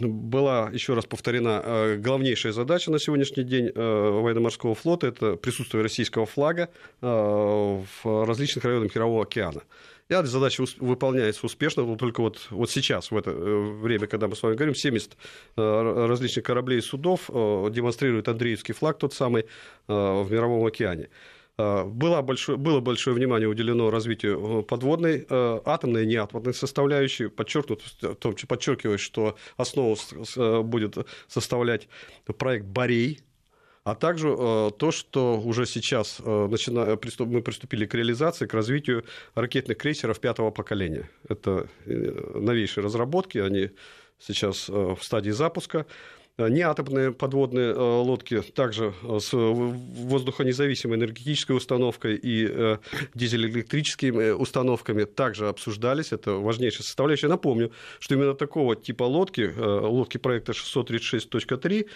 была 0.00 0.70
еще 0.72 0.94
раз 0.94 1.06
повторена 1.06 1.94
главнейшая 1.98 2.52
задача 2.52 2.90
на 2.90 2.98
сегодняшний 2.98 3.44
день 3.44 3.70
военно-морского 3.72 4.74
флота– 4.74 5.06
это 5.08 5.36
присутствие 5.36 5.84
российского 5.84 6.26
флага 6.26 6.68
в 7.00 7.84
различных 8.04 8.64
районах 8.64 8.92
Мирового 8.92 9.22
океана. 9.22 9.62
Эта 10.10 10.26
задача 10.26 10.64
выполняется 10.78 11.46
успешно, 11.46 11.84
но 11.84 11.94
только 11.94 12.20
вот, 12.20 12.48
вот 12.50 12.68
сейчас, 12.68 13.12
в 13.12 13.16
это 13.16 13.30
э, 13.30 13.80
время, 13.80 14.08
когда 14.08 14.26
мы 14.26 14.34
с 14.34 14.42
вами 14.42 14.56
говорим, 14.56 14.74
70 14.74 15.16
э, 15.56 16.06
различных 16.08 16.44
кораблей 16.44 16.78
и 16.78 16.82
судов 16.82 17.30
э, 17.32 17.68
демонстрируют 17.70 18.26
Андреевский 18.26 18.74
флаг, 18.74 18.98
тот 18.98 19.14
самый, 19.14 19.46
в 19.86 20.26
Мировом 20.30 20.66
океане. 20.66 21.10
Было 21.56 22.22
большое, 22.22 22.56
было 22.58 22.80
большое 22.80 23.14
внимание 23.14 23.48
уделено 23.48 23.90
развитию 23.90 24.62
подводной, 24.62 25.26
атомной 25.28 26.04
и 26.04 26.06
неатомной 26.06 26.54
составляющей. 26.54 27.28
Подчеркнут, 27.28 27.82
подчеркиваю, 28.48 28.98
что 28.98 29.36
основу 29.56 29.96
будет 30.64 30.96
составлять 31.28 31.88
проект 32.38 32.64
«Борей», 32.64 33.20
а 33.84 33.94
также 33.94 34.28
э, 34.28 34.70
то, 34.76 34.90
что 34.90 35.40
уже 35.40 35.66
сейчас 35.66 36.20
э, 36.20 36.48
мы 37.18 37.42
приступили 37.42 37.86
к 37.86 37.94
реализации, 37.94 38.46
к 38.46 38.54
развитию 38.54 39.04
ракетных 39.34 39.78
крейсеров 39.78 40.20
пятого 40.20 40.50
поколения. 40.50 41.08
Это 41.28 41.66
э, 41.86 42.38
новейшие 42.38 42.84
разработки, 42.84 43.38
они 43.38 43.70
сейчас 44.18 44.68
в 44.68 44.98
стадии 45.00 45.30
запуска. 45.30 45.86
Э, 46.40 46.48
неатомные 46.48 47.12
подводные 47.12 47.72
э, 47.72 47.78
лодки 47.78 48.40
также 48.40 48.94
э, 49.02 49.18
с 49.20 49.32
воздухонезависимой 49.32 50.96
энергетической 50.96 51.52
установкой 51.56 52.18
и 52.22 52.78
дизель-электрическими 53.14 54.30
установками 54.30 55.04
также 55.04 55.48
обсуждались. 55.48 56.12
Это 56.12 56.32
важнейшая 56.32 56.82
составляющая. 56.82 57.28
Напомню, 57.28 57.72
что 57.98 58.14
именно 58.14 58.34
такого 58.34 58.76
типа 58.76 59.04
лодки, 59.04 59.52
лодки 59.56 60.18
проекта 60.18 60.52
636.3, 60.52 61.86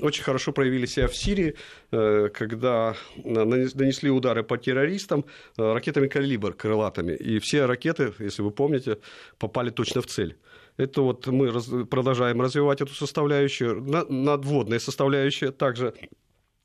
очень 0.00 0.22
хорошо 0.22 0.52
проявили 0.52 0.86
себя 0.86 1.08
в 1.08 1.16
Сирии, 1.16 1.54
когда 1.90 2.94
нанесли 3.24 4.10
удары 4.10 4.42
по 4.42 4.56
террористам 4.58 5.24
ракетами 5.56 6.06
«Калибр» 6.08 6.52
крылатыми. 6.54 7.12
И 7.12 7.38
все 7.40 7.66
ракеты, 7.66 8.12
если 8.18 8.42
вы 8.42 8.50
помните, 8.50 8.98
попали 9.38 9.70
точно 9.70 10.02
в 10.02 10.06
цель. 10.06 10.36
Это 10.78 11.02
вот 11.02 11.26
мы 11.26 11.50
раз, 11.50 11.68
продолжаем 11.90 12.40
развивать 12.40 12.80
эту 12.80 12.94
составляющую. 12.94 13.82
Надводная 14.08 14.78
составляющая 14.78 15.50
также 15.50 15.92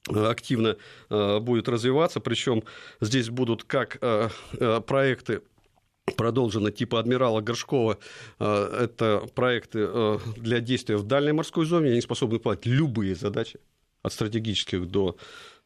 э, 0.09 0.25
активно 0.25 0.77
э, 1.09 1.39
будет 1.39 1.67
развиваться, 1.67 2.19
причем 2.19 2.63
здесь 3.01 3.29
будут 3.29 3.63
как 3.63 3.97
э, 4.01 4.29
проекты 4.87 5.41
продолжены 6.15 6.71
типа 6.71 6.99
адмирала 6.99 7.41
Горшкова. 7.41 7.97
Это 8.37 9.25
проекты 9.33 10.19
для 10.35 10.59
действия 10.59 10.97
в 10.97 11.03
дальней 11.03 11.31
морской 11.31 11.65
зоне. 11.65 11.91
Они 11.91 12.01
способны 12.01 12.35
выполнять 12.35 12.65
любые 12.65 13.15
задачи, 13.15 13.57
от 14.03 14.11
стратегических 14.11 14.85
до 14.85 15.15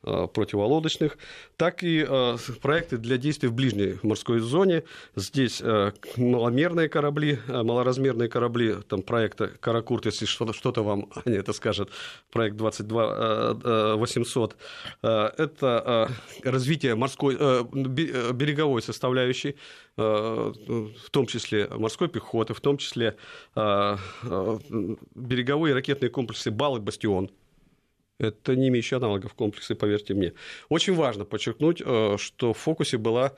противолодочных, 0.04 1.18
так 1.58 1.84
и 1.84 2.06
э, 2.08 2.38
проекты 2.62 2.98
для 2.98 3.18
действий 3.18 3.50
в 3.50 3.54
ближней 3.54 3.98
морской 4.04 4.40
зоне. 4.40 4.84
Здесь 5.16 5.60
э, 5.62 5.92
маломерные 6.18 6.88
корабли, 6.88 7.40
малоразмерные 7.48 8.30
корабли, 8.30 8.76
там 8.88 9.02
проекта 9.02 9.48
Каракурт, 9.60 10.06
если 10.06 10.26
что-то 10.26 10.84
вам 10.84 11.10
Аня 11.26 11.40
это 11.40 11.52
скажет, 11.52 11.90
проект 12.32 12.58
22 12.58 13.96
800. 13.96 14.56
Это 15.02 16.12
развитие 16.44 16.96
морской, 16.96 17.36
береговой 17.36 18.82
составляющей, 18.82 19.56
в 19.96 21.10
том 21.12 21.26
числе 21.26 21.68
морской 21.70 22.08
пехоты, 22.08 22.54
в 22.54 22.62
том 22.62 22.78
числе 22.78 23.18
береговые 25.16 25.74
ракетные 25.74 26.10
комплексы 26.10 26.52
«Бал» 26.52 26.78
и 26.78 26.80
«Бастион», 26.80 27.32
Это 28.20 28.56
не 28.56 28.70
имеющий 28.70 28.96
аналогов 28.96 29.36
комплексы, 29.36 29.76
поверьте 29.76 30.16
мне. 30.16 30.34
Очень 30.70 30.96
важно 30.96 31.24
подчеркнуть, 31.24 31.82
э, 31.86 32.18
что 32.18 32.52
в 32.54 32.58
фокусе 32.58 32.98
была, 32.98 33.34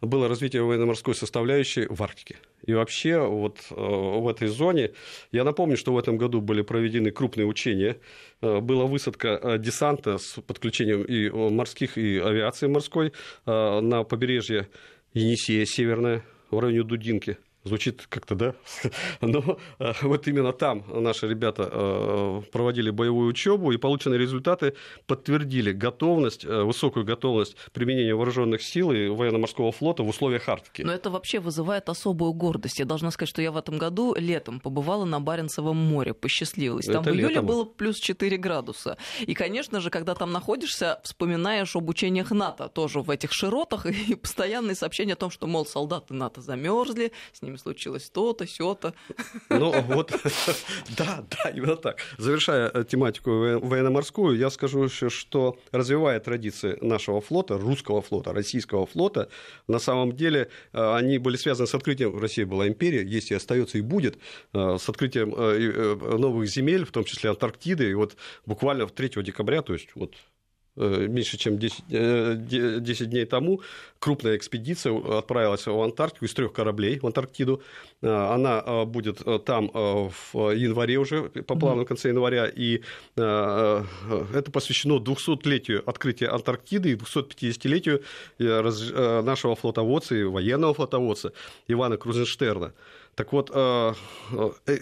было 0.00 0.28
развитие 0.28 0.62
военно-морской 0.62 1.14
составляющей 1.14 1.86
в 1.88 2.02
Арктике. 2.02 2.36
И 2.66 2.74
вообще 2.74 3.18
вот 3.20 3.58
э, 3.70 3.74
в 3.76 4.26
этой 4.28 4.48
зоне, 4.48 4.90
я 5.30 5.44
напомню, 5.44 5.76
что 5.76 5.92
в 5.92 5.98
этом 5.98 6.16
году 6.16 6.40
были 6.40 6.62
проведены 6.62 7.12
крупные 7.12 7.46
учения, 7.46 7.98
э, 8.40 8.58
была 8.58 8.86
высадка 8.86 9.56
десанта 9.58 10.18
с 10.18 10.40
подключением 10.42 11.04
и 11.04 11.30
морских, 11.30 11.96
и 11.96 12.18
авиации 12.18 12.66
морской 12.66 13.12
на 13.46 14.02
побережье 14.02 14.68
Енисея 15.12 15.64
Северная 15.64 16.24
в 16.50 16.58
районе 16.58 16.82
Дудинки– 16.82 17.38
Звучит 17.64 18.06
как-то, 18.10 18.34
да? 18.34 18.54
Но 19.22 19.58
э, 19.78 19.92
вот 20.02 20.28
именно 20.28 20.52
там 20.52 20.84
наши 20.86 21.26
ребята 21.26 21.68
э, 21.72 22.42
проводили 22.52 22.90
боевую 22.90 23.30
учебу, 23.30 23.72
и 23.72 23.78
полученные 23.78 24.18
результаты 24.18 24.74
подтвердили 25.06 25.72
готовность, 25.72 26.44
э, 26.44 26.62
высокую 26.62 27.06
готовность 27.06 27.56
применения 27.72 28.14
вооруженных 28.14 28.62
сил 28.62 28.92
и 28.92 29.08
военно-морского 29.08 29.72
флота 29.72 30.02
в 30.02 30.08
условиях 30.08 30.46
Арктики. 30.48 30.82
Но 30.82 30.92
это 30.92 31.08
вообще 31.08 31.40
вызывает 31.40 31.88
особую 31.88 32.34
гордость. 32.34 32.78
Я 32.78 32.84
должна 32.84 33.10
сказать, 33.10 33.30
что 33.30 33.40
я 33.40 33.50
в 33.50 33.56
этом 33.56 33.78
году 33.78 34.14
летом 34.14 34.60
побывала 34.60 35.06
на 35.06 35.20
Баренцевом 35.20 35.78
море, 35.78 36.12
посчастливилась. 36.12 36.84
Там 36.84 37.00
это 37.00 37.12
в 37.12 37.14
июле 37.14 37.28
летом. 37.30 37.46
было 37.46 37.64
плюс 37.64 37.96
4 37.96 38.36
градуса. 38.36 38.98
И, 39.20 39.32
конечно 39.32 39.80
же, 39.80 39.88
когда 39.88 40.14
там 40.14 40.32
находишься, 40.32 41.00
вспоминаешь 41.02 41.74
об 41.76 41.88
учениях 41.88 42.30
НАТО 42.30 42.68
тоже 42.68 43.00
в 43.00 43.08
этих 43.08 43.32
широтах, 43.32 43.86
и 44.08 44.14
постоянные 44.14 44.74
сообщения 44.74 45.14
о 45.14 45.16
том, 45.16 45.30
что, 45.30 45.46
мол, 45.46 45.64
солдаты 45.64 46.12
НАТО 46.12 46.42
замерзли, 46.42 47.12
с 47.32 47.40
ними 47.40 47.53
ними 47.54 47.58
случилось 47.58 48.10
то-то, 48.10 48.46
сё-то. 48.46 48.94
Ну 49.48 49.80
вот, 49.82 50.12
да, 50.96 51.24
да, 51.30 51.50
именно 51.50 51.76
так. 51.76 51.98
Завершая 52.18 52.70
э, 52.74 52.84
тематику 52.84 53.30
военно-морскую, 53.30 54.36
я 54.36 54.50
скажу 54.50 54.84
еще, 54.84 55.08
что 55.08 55.56
развивая 55.72 56.20
традиции 56.20 56.78
нашего 56.80 57.20
флота, 57.20 57.58
русского 57.58 58.02
флота, 58.02 58.32
российского 58.32 58.86
флота, 58.86 59.28
на 59.68 59.78
самом 59.78 60.12
деле 60.12 60.48
э, 60.72 60.96
они 60.96 61.18
были 61.18 61.36
связаны 61.36 61.66
с 61.66 61.74
открытием, 61.74 62.18
Россия 62.18 62.46
была 62.46 62.68
империя, 62.68 63.04
есть 63.04 63.30
и 63.30 63.34
остается 63.34 63.78
и 63.78 63.80
будет, 63.80 64.18
э, 64.52 64.76
с 64.78 64.88
открытием 64.88 65.30
новых 66.20 66.48
земель, 66.48 66.84
в 66.84 66.90
том 66.90 67.04
числе 67.04 67.30
Антарктиды, 67.30 67.90
и 67.90 67.94
вот 67.94 68.16
буквально 68.46 68.86
3 68.86 69.22
декабря, 69.22 69.62
то 69.62 69.72
есть 69.72 69.88
вот 69.94 70.14
меньше 70.76 71.36
чем 71.36 71.58
10, 71.58 71.84
10 71.88 73.00
э, 73.00 73.04
дней 73.06 73.24
тому 73.24 73.60
крупная 73.98 74.36
экспедиция 74.36 75.18
отправилась 75.18 75.66
в 75.66 75.80
Антарктику 75.80 76.24
из 76.24 76.34
трех 76.34 76.52
кораблей 76.52 76.98
в 76.98 77.06
Антарктиду. 77.06 77.62
Э, 78.02 78.08
она 78.08 78.84
будет 78.84 79.22
там 79.44 79.70
в 79.72 80.50
январе 80.52 80.98
уже, 80.98 81.22
по 81.22 81.54
плану 81.54 81.84
в 81.84 81.86
конце 81.86 82.08
января, 82.08 82.46
и 82.46 82.80
это 83.16 84.50
посвящено 84.52 84.98
200-летию 84.98 85.88
открытия 85.88 86.28
Антарктиды 86.28 86.90
и 86.90 86.94
250-летию 86.96 88.02
нашего 88.38 89.54
флотоводца 89.54 90.14
и 90.14 90.24
военного 90.24 90.74
флотоводца 90.74 91.32
Ивана 91.68 91.96
Крузенштерна. 91.96 92.72
Так 93.14 93.32
вот, 93.32 93.50
э, 93.52 93.92
э, 94.32 94.50
э, 94.66 94.76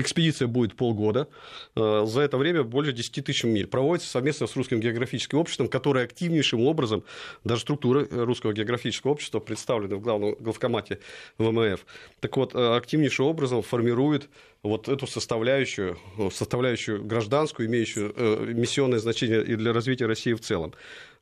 экспедиция 0.00 0.48
будет 0.48 0.76
полгода. 0.76 1.28
За 1.74 2.20
это 2.20 2.38
время 2.38 2.62
более 2.62 2.92
10 2.92 3.24
тысяч 3.24 3.44
миль. 3.44 3.66
Проводится 3.66 4.10
совместно 4.10 4.46
с 4.46 4.56
Русским 4.56 4.80
географическим 4.80 5.38
обществом, 5.38 5.68
которое 5.68 6.04
активнейшим 6.04 6.60
образом, 6.60 7.04
даже 7.44 7.62
структуры 7.62 8.06
Русского 8.10 8.52
географического 8.52 9.12
общества 9.12 9.40
представлены 9.40 9.96
в 9.96 10.00
главном 10.00 10.34
главкомате 10.38 10.98
ВМФ, 11.38 11.84
так 12.20 12.36
вот, 12.36 12.54
активнейшим 12.54 13.26
образом 13.26 13.62
формирует 13.62 14.28
вот 14.62 14.88
эту 14.88 15.06
составляющую, 15.06 15.98
составляющую 16.30 17.04
гражданскую, 17.04 17.68
имеющую 17.68 18.54
миссионное 18.54 18.98
значение 18.98 19.44
и 19.44 19.56
для 19.56 19.72
развития 19.72 20.06
России 20.06 20.32
в 20.34 20.40
целом. 20.40 20.72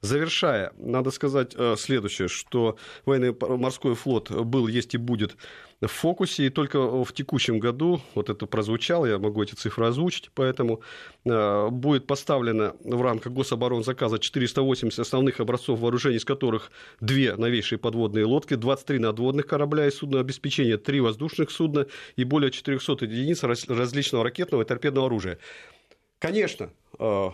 Завершая, 0.02 0.72
надо 0.78 1.10
сказать 1.10 1.54
следующее, 1.76 2.28
что 2.28 2.78
военный 3.04 3.36
морской 3.38 3.94
флот 3.94 4.30
был, 4.30 4.66
есть 4.66 4.94
и 4.94 4.98
будет 4.98 5.36
в 5.80 5.92
фокусе, 5.92 6.46
и 6.46 6.50
только 6.50 7.04
в 7.04 7.12
текущем 7.12 7.58
году, 7.58 8.00
вот 8.14 8.28
это 8.28 8.46
прозвучало, 8.46 9.06
я 9.06 9.18
могу 9.18 9.42
эти 9.42 9.54
цифры 9.54 9.86
озвучить, 9.86 10.30
поэтому 10.34 10.82
э, 11.24 11.68
будет 11.70 12.06
поставлено 12.06 12.76
в 12.84 13.00
рамках 13.00 13.32
гособоронзаказа 13.32 14.18
480 14.18 14.98
основных 14.98 15.40
образцов 15.40 15.80
вооружений, 15.80 16.16
из 16.16 16.24
которых 16.24 16.70
две 17.00 17.34
новейшие 17.34 17.78
подводные 17.78 18.26
лодки, 18.26 18.54
23 18.54 18.98
надводных 18.98 19.46
корабля 19.46 19.86
и 19.86 19.90
судно 19.90 20.20
обеспечения, 20.20 20.76
три 20.76 21.00
воздушных 21.00 21.50
судна 21.50 21.86
и 22.16 22.24
более 22.24 22.50
400 22.50 23.06
единиц 23.06 23.42
различного 23.42 24.24
ракетного 24.24 24.62
и 24.62 24.66
торпедного 24.66 25.06
оружия. 25.06 25.38
Конечно, 26.18 26.64
э, 26.64 26.79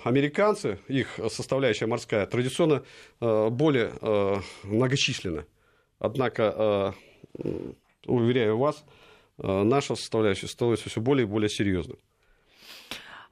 американцы, 0.05 0.79
их 0.89 1.19
составляющая 1.31 1.87
морская, 1.87 2.27
традиционно 2.27 2.85
э, 3.21 3.49
более 3.51 3.93
многочисленна. 4.65 5.45
Однако 5.99 6.95
уверяю 8.07 8.59
вас, 8.59 8.85
э, 9.39 9.63
наша 9.63 9.95
составляющая 9.95 10.49
становится 10.49 10.89
все 10.89 11.01
более 11.01 11.27
и 11.27 11.29
более 11.29 11.49
серьезной. 11.49 11.99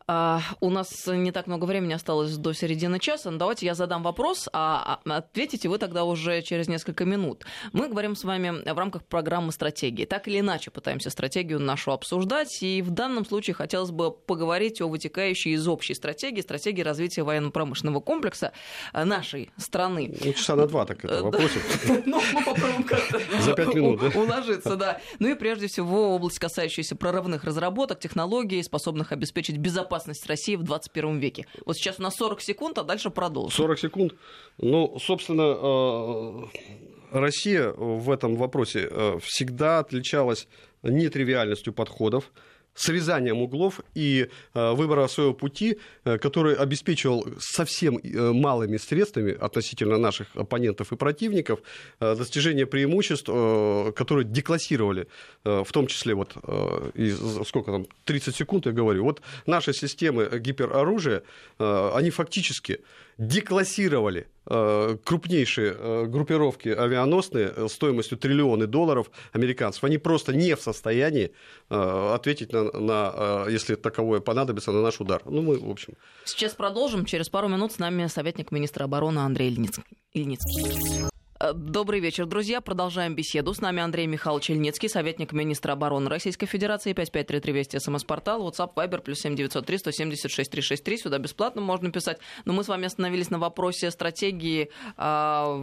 А, 0.07 0.43
у 0.61 0.69
нас 0.69 1.07
не 1.07 1.33
так 1.33 1.47
много 1.47 1.65
времени 1.65 1.95
осталось 1.95 2.37
до 2.37 2.53
середины 2.53 2.99
часа. 2.99 3.31
Но 3.31 3.39
давайте 3.39 3.65
я 3.65 3.75
задам 3.75 4.03
вопрос, 4.03 4.49
а, 4.53 5.01
а 5.05 5.17
ответите 5.17 5.69
вы 5.69 5.79
тогда 5.79 6.05
уже 6.05 6.43
через 6.43 6.69
несколько 6.69 7.07
минут. 7.07 7.47
Мы 7.73 7.89
говорим 7.89 8.15
с 8.15 8.25
вами 8.25 8.71
в 8.71 8.79
рамках 8.79 9.05
программы 9.05 9.51
«Стратегии». 9.53 10.05
Так 10.05 10.29
или 10.29 10.41
иначе 10.41 10.71
пытаемся 10.71 11.09
стратегию 11.09 11.59
нашу 11.59 11.93
обсуждать. 11.93 12.63
И 12.63 12.83
в 12.83 12.91
данном 12.91 13.25
случае 13.25 13.55
хотелось 13.55 13.93
бы 13.93 14.13
поговорить 14.13 14.83
о 14.83 14.89
вытекающей 14.89 15.53
из 15.53 15.67
общей 15.67 15.95
стратегии, 15.95 16.43
стратегии 16.43 16.83
развития 16.83 17.23
военно-промышленного 17.23 18.01
комплекса 18.01 18.53
нашей 18.93 19.51
страны. 19.57 20.15
Ну, 20.23 20.33
часа 20.35 20.55
на 20.55 20.67
два 20.67 20.85
так 20.85 21.03
это 21.05 21.23
вопросик. 21.23 21.63
Ну, 22.07 22.21
мы 22.33 22.45
попробуем 22.45 22.83
как-то 22.83 23.21
За 23.41 23.55
пять 23.55 23.75
минут, 23.75 24.01
да? 24.01 24.21
уложиться, 24.21 24.77
да. 24.77 25.01
Ну 25.19 25.29
и 25.29 25.35
прежде 25.35 25.69
всего 25.69 26.15
область, 26.15 26.39
касающаяся 26.39 26.97
прорывных 26.97 27.45
разработок, 27.45 27.99
технологий, 28.01 28.63
способных 28.63 29.13
обеспечить 29.13 29.57
безопасность 29.57 29.94
безопасность 29.95 30.27
России 30.27 30.57
в 30.57 30.63
21 30.63 31.19
веке. 31.19 31.47
Вот 31.65 31.77
сейчас 31.77 31.99
у 31.99 32.03
нас 32.03 32.15
40 32.17 32.41
секунд, 32.41 32.79
а 32.79 32.83
дальше 32.83 33.11
продолжим. 33.11 33.51
40 33.51 33.79
секунд. 33.79 34.15
Ну, 34.59 34.99
собственно, 34.99 36.47
э, 37.13 37.19
Россия 37.19 37.71
в 37.71 38.11
этом 38.11 38.37
вопросе 38.37 38.89
э, 38.91 39.19
всегда 39.23 39.79
отличалась 39.79 40.49
нетривиальностью 40.83 41.73
подходов 41.73 42.33
срезанием 42.75 43.41
углов 43.43 43.81
и 43.95 44.29
э, 44.55 44.73
выбора 44.73 45.07
своего 45.09 45.33
пути, 45.33 45.79
э, 46.05 46.19
который 46.19 46.55
обеспечивал 46.55 47.27
совсем 47.39 47.99
э, 47.99 48.33
малыми 48.33 48.77
средствами 48.77 49.33
относительно 49.33 49.99
наших 49.99 50.29
оппонентов 50.35 50.93
и 50.93 50.97
противников 50.97 51.61
достижение 52.01 52.67
преимуществ, 52.67 53.27
которые 53.95 54.25
деклассировали, 54.25 55.07
в 55.45 55.67
том 55.73 55.87
числе 55.87 56.15
вот 56.15 56.37
сколько 57.47 57.71
там, 57.71 57.87
30 58.05 58.37
секунд 58.37 58.67
я 58.67 58.73
говорю, 58.73 59.05
вот 59.05 59.23
наши 59.47 59.73
системы 59.73 60.29
гипероружия, 60.39 61.23
они 61.59 62.11
фактически 62.11 62.81
деклассировали 63.19 64.27
э, 64.47 64.97
крупнейшие 65.05 65.75
э, 65.77 66.07
группировки 66.07 66.69
авианосные 66.69 67.53
э, 67.55 67.69
стоимостью 67.69 68.19
триллионы 68.19 68.67
долларов 68.67 69.11
американцев. 69.33 69.85
Они 69.85 69.99
просто 69.99 70.35
не 70.35 70.55
в 70.55 70.61
состоянии 70.61 71.33
ответить 71.69 72.53
на, 72.53 72.65
на, 72.73 73.47
если 73.49 73.75
таковое 73.75 74.21
понадобится, 74.21 74.73
на 74.73 74.83
наш 74.83 75.01
удар. 75.01 75.23
Ну, 75.25 75.43
мы, 75.43 75.59
в 75.59 75.71
общем... 75.71 75.95
Сейчас 76.25 76.53
продолжим. 76.53 77.05
Через 77.05 77.29
пару 77.29 77.49
минут 77.49 77.73
с 77.73 77.79
нами 77.79 78.07
советник 78.07 78.53
министра 78.53 78.85
обороны 78.85 79.21
Андрей 79.21 79.49
Ильницкий. 80.13 81.14
Э, 81.41 81.53
добрый 81.53 81.99
вечер, 82.01 82.27
друзья. 82.27 82.61
Продолжаем 82.61 83.15
беседу. 83.15 83.53
С 83.55 83.61
нами 83.61 83.83
Андрей 83.83 84.07
Михайлович 84.07 84.51
Ильницкий, 84.51 84.89
советник 84.89 85.33
министра 85.33 85.73
обороны 85.73 86.09
Российской 86.09 86.47
Федерации, 86.47 86.93
5533 86.93 87.53
Вести, 87.53 87.79
СМС-портал, 87.79 88.49
WhatsApp, 88.49 88.75
Viber, 88.75 89.01
плюс 89.01 89.21
7903 89.21 89.79
176 89.79 90.51
363. 90.51 90.99
Сюда 90.99 91.19
бесплатно 91.19 91.61
можно 91.61 91.91
писать. 91.91 92.19
Но 92.45 92.53
мы 92.53 92.63
с 92.63 92.69
вами 92.69 92.87
остановились 92.87 93.31
на 93.31 93.39
вопросе 93.39 93.91
стратегии, 93.91 94.71
а, 94.97 95.61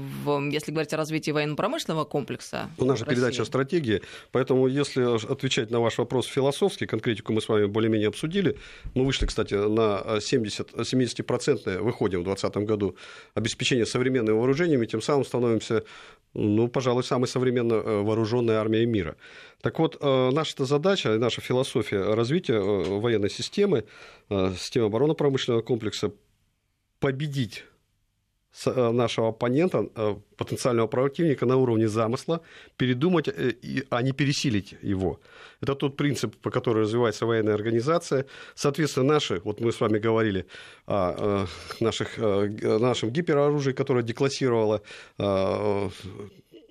если 0.51 0.71
говорить 0.71 0.93
о 0.93 0.97
развитии 0.97 1.31
военно-промышленного 1.31 2.03
комплекса. 2.03 2.69
У 2.77 2.85
нас 2.85 2.99
же 2.99 3.05
передача 3.05 3.43
о 3.43 3.45
стратегии, 3.45 4.01
поэтому 4.31 4.67
если 4.67 5.03
отвечать 5.31 5.71
на 5.71 5.79
ваш 5.79 5.97
вопрос 5.97 6.25
философски, 6.27 6.85
конкретику 6.85 7.31
мы 7.31 7.41
с 7.41 7.47
вами 7.47 7.65
более-менее 7.65 8.09
обсудили. 8.09 8.57
Мы 8.93 9.05
вышли, 9.05 9.25
кстати, 9.25 9.53
на 9.53 10.19
70, 10.19 10.73
70% 10.73 11.79
выходим 11.79 12.21
в 12.21 12.23
2020 12.25 12.67
году 12.67 12.95
обеспечение 13.35 13.85
современными 13.85 14.35
вооружениями, 14.35 14.85
тем 14.85 15.01
самым 15.01 15.23
становимся 15.23 15.60
являемся, 15.61 15.83
ну, 16.33 16.67
пожалуй, 16.67 17.03
самой 17.03 17.27
современно 17.27 17.73
э, 17.73 18.01
вооруженной 18.01 18.55
армией 18.55 18.85
мира. 18.85 19.15
Так 19.61 19.79
вот, 19.79 19.97
э, 19.99 20.29
наша 20.31 20.65
задача, 20.65 21.17
наша 21.17 21.41
философия 21.41 22.13
развития 22.13 22.55
э, 22.55 22.99
военной 22.99 23.29
системы, 23.29 23.83
системы 24.29 24.85
оборонно-промышленного 24.87 25.61
комплекса 25.61 26.11
победить 26.99 27.65
нашего 28.65 29.29
оппонента, 29.29 29.87
потенциального 30.35 30.87
противника 30.87 31.45
на 31.45 31.55
уровне 31.55 31.87
замысла, 31.87 32.41
передумать, 32.75 33.29
а 33.89 34.01
не 34.01 34.11
пересилить 34.11 34.75
его. 34.81 35.19
Это 35.61 35.75
тот 35.75 35.95
принцип, 35.95 36.35
по 36.37 36.49
которому 36.49 36.83
развивается 36.83 37.25
военная 37.25 37.53
организация. 37.53 38.25
Соответственно, 38.55 39.13
наши, 39.13 39.41
вот 39.43 39.59
мы 39.61 39.71
с 39.71 39.79
вами 39.79 39.99
говорили 39.99 40.45
о 40.87 41.45
наших, 41.79 42.17
нашем 42.17 43.11
гипероружии, 43.11 43.71
которое 43.71 44.03
деклассировало 44.03 44.81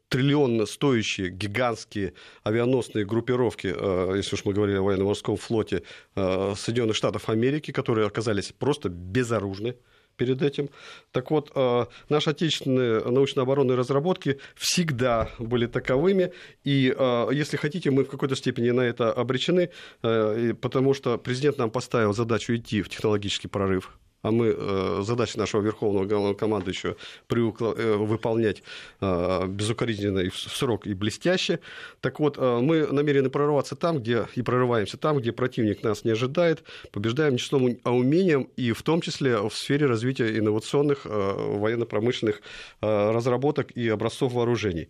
триллионно 0.09 0.67
стоящие 0.67 1.31
гигантские 1.31 2.15
авианосные 2.43 3.05
группировки, 3.05 3.69
если 4.17 4.35
уж 4.35 4.45
мы 4.45 4.53
говорили 4.53 4.79
о 4.79 4.83
военно-морском 4.83 5.37
флоте 5.37 5.85
Соединенных 6.15 6.97
Штатов 6.97 7.29
Америки, 7.29 7.71
которые 7.71 8.09
оказались 8.09 8.51
просто 8.51 8.89
безоружны 8.89 9.77
перед 10.21 10.43
этим. 10.43 10.69
Так 11.13 11.31
вот, 11.31 11.51
э, 11.55 11.87
наши 12.11 12.31
отечественные 12.31 13.01
научно-оборонные 13.01 13.77
разработки 13.79 14.37
всегда 14.55 15.29
были 15.39 15.67
таковыми, 15.67 16.33
и, 16.67 16.95
э, 16.99 17.29
если 17.33 17.57
хотите, 17.57 17.91
мы 17.91 18.05
в 18.05 18.09
какой-то 18.09 18.37
степени 18.37 18.71
на 18.71 18.83
это 18.83 19.13
обречены, 19.13 19.71
э, 20.03 20.55
потому 20.61 20.95
что 20.95 21.19
президент 21.19 21.59
нам 21.59 21.71
поставил 21.71 22.13
задачу 22.13 22.55
идти 22.55 22.83
в 22.83 22.89
технологический 22.89 23.49
прорыв 23.49 23.99
а 24.23 24.31
мы 24.31 24.55
э, 24.57 25.01
задачи 25.03 25.37
нашего 25.37 25.63
верховного 25.63 26.05
главнокомандующего 26.05 26.97
привыкла 27.27 27.75
э, 27.77 27.97
выполнять 27.97 28.63
э, 29.01 29.47
безукоризненно 29.47 30.21
и 30.21 30.29
в 30.29 30.39
срок 30.39 30.87
и 30.87 30.95
блестяще. 30.95 31.61
Так 32.01 32.21
вот, 32.21 32.39
мы 32.39 32.87
намерены 32.87 33.31
прорываться 33.31 33.77
там, 33.77 33.99
где 33.99 34.27
и 34.35 34.43
прорываемся 34.43 34.97
там, 34.97 35.19
где 35.19 35.33
противник 35.33 35.83
нас 35.83 36.05
не 36.05 36.13
ожидает, 36.13 36.63
побеждаем 36.93 37.33
не 37.33 37.39
числом, 37.39 37.79
а 37.85 37.95
умением, 37.95 38.49
и 38.57 38.73
в 38.73 38.83
том 38.83 39.01
числе 39.01 39.41
в 39.41 39.55
сфере 39.55 39.87
развития 39.87 40.37
инновационных 40.39 41.05
военно-промышленных 41.05 42.41
разработок 42.81 43.71
и 43.73 43.89
образцов 43.89 44.33
вооружений. 44.33 44.89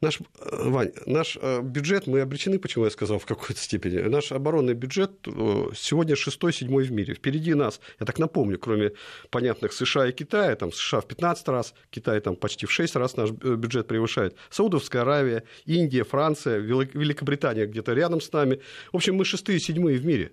Наш, 0.00 0.20
э, 0.20 0.68
Вань, 0.70 0.92
наш 1.06 1.36
э, 1.40 1.60
бюджет, 1.60 2.06
мы 2.06 2.20
обречены, 2.20 2.60
почему 2.60 2.84
я 2.84 2.90
сказал, 2.90 3.18
в 3.18 3.26
какой-то 3.26 3.60
степени. 3.60 3.98
Наш 3.98 4.30
оборонный 4.30 4.74
бюджет 4.74 5.26
э, 5.26 5.30
сегодня 5.74 6.14
шестой-седьмой 6.14 6.84
в 6.84 6.92
мире. 6.92 7.14
Впереди 7.14 7.54
нас, 7.54 7.80
я 7.98 8.06
так 8.06 8.20
напомню, 8.20 8.60
кроме 8.60 8.92
понятных 9.30 9.72
США 9.72 10.06
и 10.06 10.12
Китая, 10.12 10.54
там 10.54 10.72
США 10.72 11.00
в 11.00 11.08
15 11.08 11.48
раз, 11.48 11.74
Китай 11.90 12.20
там 12.20 12.36
почти 12.36 12.66
в 12.66 12.70
6 12.70 12.94
раз 12.94 13.16
наш 13.16 13.32
бюджет 13.32 13.88
превышает. 13.88 14.36
Саудовская 14.50 15.02
Аравия, 15.02 15.42
Индия, 15.64 16.04
Франция, 16.04 16.58
Великобритания 16.58 17.66
где-то 17.66 17.92
рядом 17.92 18.20
с 18.20 18.32
нами. 18.32 18.60
В 18.92 18.96
общем, 18.96 19.16
мы 19.16 19.24
шестые-седьмые 19.24 19.98
в 19.98 20.06
мире. 20.06 20.30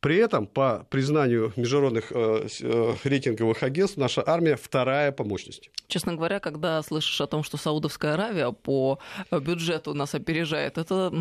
При 0.00 0.16
этом, 0.16 0.46
по 0.46 0.86
признанию 0.90 1.52
международных 1.56 2.12
э, 2.12 2.46
э, 2.60 2.94
рейтинговых 3.02 3.64
агентств, 3.64 3.96
наша 3.96 4.22
армия 4.24 4.54
вторая 4.54 5.10
по 5.10 5.24
мощности. 5.24 5.70
Честно 5.88 6.14
говоря, 6.14 6.38
когда 6.38 6.80
слышишь 6.82 7.20
о 7.20 7.26
том, 7.26 7.42
что 7.42 7.56
Саудовская 7.56 8.14
Аравия 8.14 8.52
по 8.52 9.00
бюджету 9.32 9.94
нас 9.94 10.14
опережает, 10.14 10.78
это, 10.78 11.12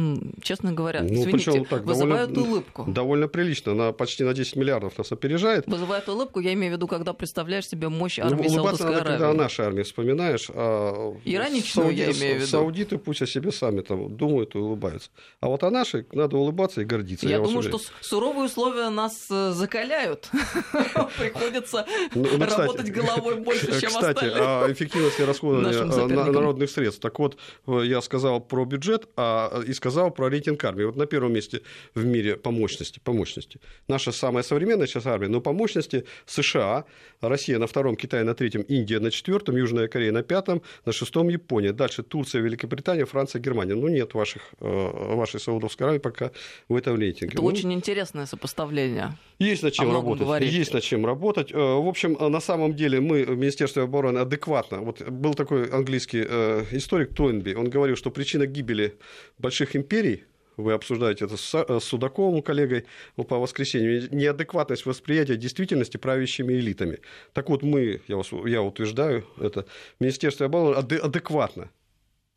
честно 0.44 0.74
говоря, 0.74 1.02
ну, 1.02 1.08
извините, 1.08 1.66
так, 1.68 1.86
вызывает 1.86 2.32
довольно, 2.32 2.52
улыбку. 2.52 2.86
Довольно 2.88 3.28
прилично, 3.28 3.72
она 3.72 3.94
почти 3.94 4.24
на 4.24 4.36
10 4.36 4.56
миллиардов 4.58 4.96
нас 4.98 5.12
опережает. 5.12 5.66
Вызывает 5.66 6.08
улыбку, 6.08 6.40
я 6.40 6.54
имею 6.54 6.74
в 6.74 6.76
виду, 6.76 6.88
когда 6.88 7.14
представляешь 7.14 7.68
себе 7.68 7.90
мощь 7.90 8.20
ну, 8.20 8.26
армии 8.26 8.48
ну, 8.48 8.56
Саудовской 8.56 8.86
надо, 8.86 9.02
Аравии. 9.02 9.18
когда 9.18 9.30
о 9.32 9.34
нашей 9.34 9.66
армии 9.66 9.84
вспоминаешь. 9.84 10.52
А 10.54 11.16
Ироничную, 11.26 11.88
Сауди, 11.88 12.02
я 12.02 12.12
имею 12.12 12.36
в 12.36 12.38
виду. 12.42 12.48
Саудиты 12.48 12.98
пусть 13.00 13.24
о 13.24 13.26
себе 13.26 13.52
сами 13.52 13.82
там 13.82 14.16
думают 14.16 14.54
и 14.54 14.60
улыбаются. 14.60 15.10
А 15.40 15.48
вот 15.48 15.64
о 15.64 15.72
нашей 15.72 16.06
надо 16.12 16.38
улыбаться 16.38 16.82
и 16.82 16.86
гордиться. 16.86 17.26
Я, 17.26 17.38
я 17.38 17.42
думаю, 17.42 17.64
что 17.64 17.80
суровые 18.02 18.46
условия 18.46 18.67
условия 18.68 18.90
нас 18.90 19.28
э, 19.30 19.52
закаляют. 19.52 20.30
Приходится 21.18 21.86
ну, 22.16 22.26
ну, 22.38 22.46
работать 22.46 22.92
головой 22.92 23.36
больше, 23.36 23.80
чем 23.80 23.90
Кстати, 23.90 24.26
остальные. 24.26 24.66
о 24.66 24.72
эффективности 24.72 25.22
расходования 25.22 26.28
э, 26.28 26.32
народных 26.32 26.70
средств. 26.70 27.02
Так 27.02 27.20
вот, 27.20 27.38
э, 27.68 27.82
я 27.86 28.02
сказал 28.02 28.40
про 28.40 28.66
бюджет 28.66 29.08
а, 29.16 29.62
и 29.62 29.74
сказал 29.74 30.12
про 30.12 30.30
рейтинг 30.30 30.64
армии. 30.64 30.86
Вот 30.86 30.96
на 30.96 31.06
первом 31.06 31.34
месте 31.34 31.62
в 31.96 32.06
мире 32.06 32.36
по 32.36 32.52
мощности. 32.52 33.00
По 33.04 33.14
мощности. 33.14 33.60
Наша 33.88 34.12
самая 34.12 34.44
современная 34.44 34.88
сейчас 34.88 35.06
армия, 35.06 35.28
но 35.28 35.42
по 35.42 35.54
мощности 35.54 36.04
США, 36.26 36.86
Россия 37.22 37.60
на 37.60 37.68
втором, 37.68 37.96
Китай 37.96 38.24
на 38.24 38.34
третьем, 38.34 38.62
Индия 38.62 39.00
на 39.00 39.12
четвертом, 39.12 39.56
Южная 39.58 39.88
Корея 39.88 40.12
на 40.12 40.24
пятом, 40.24 40.62
на 40.86 40.92
шестом 40.92 41.30
Япония. 41.30 41.74
Дальше 41.74 42.04
Турция, 42.04 42.42
Великобритания, 42.42 43.06
Франция, 43.06 43.42
Германия. 43.42 43.76
Ну, 43.76 43.88
нет 43.88 44.14
ваших, 44.14 44.54
вашей 44.60 45.40
Саудовской 45.40 45.88
Аравии 45.88 46.00
пока 46.00 46.32
в 46.70 46.76
этом 46.76 47.00
рейтинге. 47.00 47.34
Это 47.34 47.42
ну, 47.42 47.48
очень 47.48 47.74
интересное 47.74 48.26
сопоставление 48.26 48.57
сопоставления. 48.58 49.18
Есть 49.40 49.64
над 49.64 49.74
чем 49.74 49.94
работать. 49.94 50.24
Говорить. 50.24 50.52
Есть 50.52 50.74
над 50.74 50.84
чем 50.84 51.06
работать. 51.06 51.52
Э, 51.52 51.58
в 51.58 51.88
общем, 51.88 52.18
на 52.20 52.40
самом 52.40 52.74
деле 52.74 53.00
мы 53.00 53.24
в 53.24 53.38
Министерстве 53.38 53.84
обороны 53.84 54.20
адекватно. 54.20 54.82
Вот 54.82 55.02
был 55.02 55.36
такой 55.36 55.70
английский 55.70 56.26
э, 56.28 56.66
историк 56.72 57.14
Тойнби. 57.14 57.54
Он 57.54 57.70
говорил, 57.70 57.96
что 57.96 58.10
причина 58.10 58.48
гибели 58.48 58.98
больших 59.38 59.76
империй 59.76 60.24
вы 60.58 60.74
обсуждаете 60.74 61.26
это 61.26 61.38
с 61.38 61.54
э, 61.54 61.80
Судаковым, 61.80 62.42
коллегой, 62.42 62.86
по 63.16 63.38
воскресенью, 63.38 64.10
неадекватность 64.12 64.88
восприятия 64.88 65.38
действительности 65.38 65.98
правящими 65.98 66.54
элитами. 66.54 66.98
Так 67.34 67.50
вот, 67.50 67.62
мы, 67.62 68.02
я, 68.08 68.16
вас, 68.16 68.32
я 68.46 68.64
утверждаю 68.64 69.24
это, 69.40 69.68
Министерство 70.00 70.48
обороны 70.48 70.78
адекватно 70.78 71.70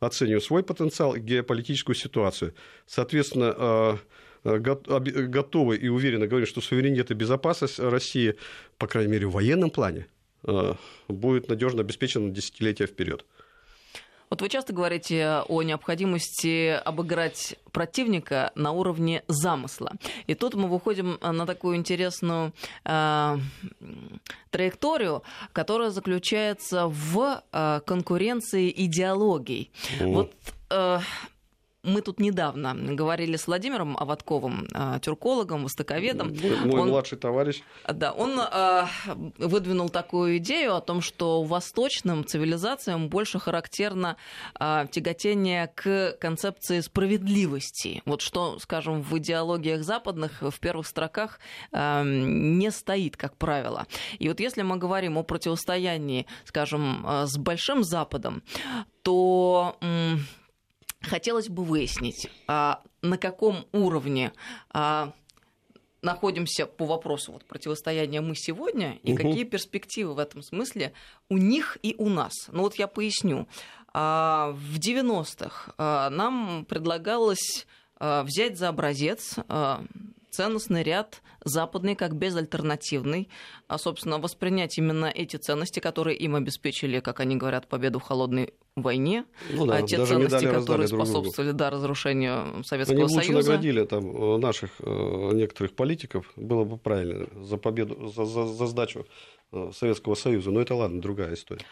оцениваем 0.00 0.40
свой 0.40 0.62
потенциал 0.62 1.14
и 1.14 1.20
геополитическую 1.20 1.94
ситуацию. 1.94 2.54
Соответственно, 2.86 3.54
Э, 3.56 3.96
готовы 4.44 5.76
и 5.76 5.88
уверенно 5.88 6.26
говорим, 6.26 6.46
что 6.46 6.60
суверенитет 6.60 7.10
и 7.10 7.14
безопасность 7.14 7.78
России, 7.78 8.36
по 8.78 8.86
крайней 8.86 9.12
мере, 9.12 9.26
в 9.26 9.32
военном 9.32 9.70
плане, 9.70 10.06
э, 10.44 10.74
будет 11.08 11.48
надежно 11.48 11.80
обеспечена 11.80 12.30
десятилетия 12.30 12.86
вперед. 12.86 13.24
Вот 14.30 14.42
вы 14.42 14.48
часто 14.48 14.72
говорите 14.72 15.42
о 15.48 15.62
необходимости 15.64 16.68
обыграть 16.84 17.56
противника 17.72 18.52
на 18.54 18.70
уровне 18.70 19.24
замысла. 19.26 19.94
И 20.28 20.36
тут 20.36 20.54
мы 20.54 20.68
выходим 20.68 21.18
на 21.20 21.46
такую 21.46 21.76
интересную 21.76 22.52
э, 22.84 23.38
траекторию, 24.50 25.24
которая 25.52 25.90
заключается 25.90 26.86
в 26.86 27.42
э, 27.52 27.80
конкуренции 27.84 28.72
идеологий. 28.76 29.72
Mm. 29.98 30.14
Вот 30.14 30.32
э, 30.70 31.00
мы 31.82 32.02
тут 32.02 32.20
недавно 32.20 32.74
говорили 32.74 33.36
с 33.36 33.46
Владимиром 33.46 33.96
Аватковым, 33.96 34.68
а, 34.74 34.98
тюркологом, 34.98 35.64
востоковедом. 35.64 36.34
Мой 36.64 36.80
он, 36.80 36.88
младший 36.88 37.16
товарищ. 37.16 37.62
Да, 37.88 38.12
он 38.12 38.38
э, 38.38 38.84
выдвинул 39.38 39.88
такую 39.88 40.36
идею 40.38 40.74
о 40.76 40.80
том, 40.80 41.00
что 41.00 41.42
восточным 41.42 42.24
цивилизациям 42.24 43.08
больше 43.08 43.38
характерно 43.38 44.16
э, 44.58 44.86
тяготение 44.90 45.68
к 45.68 46.16
концепции 46.20 46.80
справедливости. 46.80 48.02
Вот 48.04 48.20
что, 48.20 48.58
скажем, 48.58 49.02
в 49.02 49.16
идеологиях 49.18 49.82
западных 49.82 50.42
в 50.42 50.60
первых 50.60 50.86
строках 50.86 51.40
э, 51.72 52.02
не 52.04 52.70
стоит, 52.70 53.16
как 53.16 53.36
правило. 53.36 53.86
И 54.18 54.28
вот 54.28 54.40
если 54.40 54.62
мы 54.62 54.76
говорим 54.76 55.16
о 55.16 55.22
противостоянии, 55.22 56.26
скажем, 56.44 57.06
с 57.24 57.38
Большим 57.38 57.82
Западом, 57.84 58.42
то 59.02 59.76
Хотелось 61.02 61.48
бы 61.48 61.64
выяснить, 61.64 62.30
а, 62.46 62.82
на 63.00 63.16
каком 63.16 63.66
уровне 63.72 64.32
а, 64.70 65.14
находимся 66.02 66.66
по 66.66 66.84
вопросу 66.84 67.32
вот, 67.32 67.44
противостояния 67.46 68.20
мы 68.20 68.34
сегодня 68.34 68.98
и 69.02 69.14
угу. 69.14 69.22
какие 69.22 69.44
перспективы 69.44 70.14
в 70.14 70.18
этом 70.18 70.42
смысле 70.42 70.92
у 71.28 71.38
них 71.38 71.78
и 71.82 71.94
у 71.96 72.08
нас. 72.08 72.32
Ну 72.52 72.62
вот 72.62 72.74
я 72.74 72.86
поясню. 72.86 73.48
А, 73.92 74.52
в 74.52 74.78
90-х 74.78 76.10
нам 76.10 76.64
предлагалось 76.66 77.66
взять 77.98 78.56
за 78.56 78.68
образец 78.68 79.36
ценностный 80.30 80.82
ряд 80.82 81.22
западный 81.44 81.94
как 81.94 82.14
безальтернативный, 82.14 83.28
а, 83.66 83.78
собственно, 83.78 84.18
воспринять 84.18 84.78
именно 84.78 85.06
эти 85.06 85.36
ценности, 85.36 85.80
которые 85.80 86.16
им 86.16 86.34
обеспечили, 86.34 87.00
как 87.00 87.20
они 87.20 87.36
говорят, 87.36 87.66
победу 87.66 87.98
в 87.98 88.02
холодной 88.02 88.54
войне, 88.82 89.24
ну, 89.50 89.66
да, 89.66 89.76
а 89.76 89.82
те 89.82 90.04
ценности, 90.04 90.44
которые 90.44 90.88
способствовали 90.88 91.52
да, 91.52 91.70
разрушению 91.70 92.64
Советского 92.64 93.04
Они 93.04 93.08
Союза. 93.08 93.20
Они 93.20 93.48
наградили 93.48 93.84
там 93.84 94.34
э, 94.34 94.38
наших 94.38 94.70
э, 94.80 95.30
некоторых 95.32 95.72
политиков, 95.74 96.30
было 96.36 96.64
бы 96.64 96.76
правильно, 96.76 97.26
за 97.42 97.56
победу, 97.56 98.08
за, 98.08 98.24
за, 98.24 98.46
за 98.46 98.66
сдачу 98.66 99.06
э, 99.52 99.70
Советского 99.74 100.14
Союза, 100.14 100.50
но 100.50 100.60
это 100.60 100.74
ладно, 100.74 101.00
другая 101.00 101.34
история. 101.34 101.64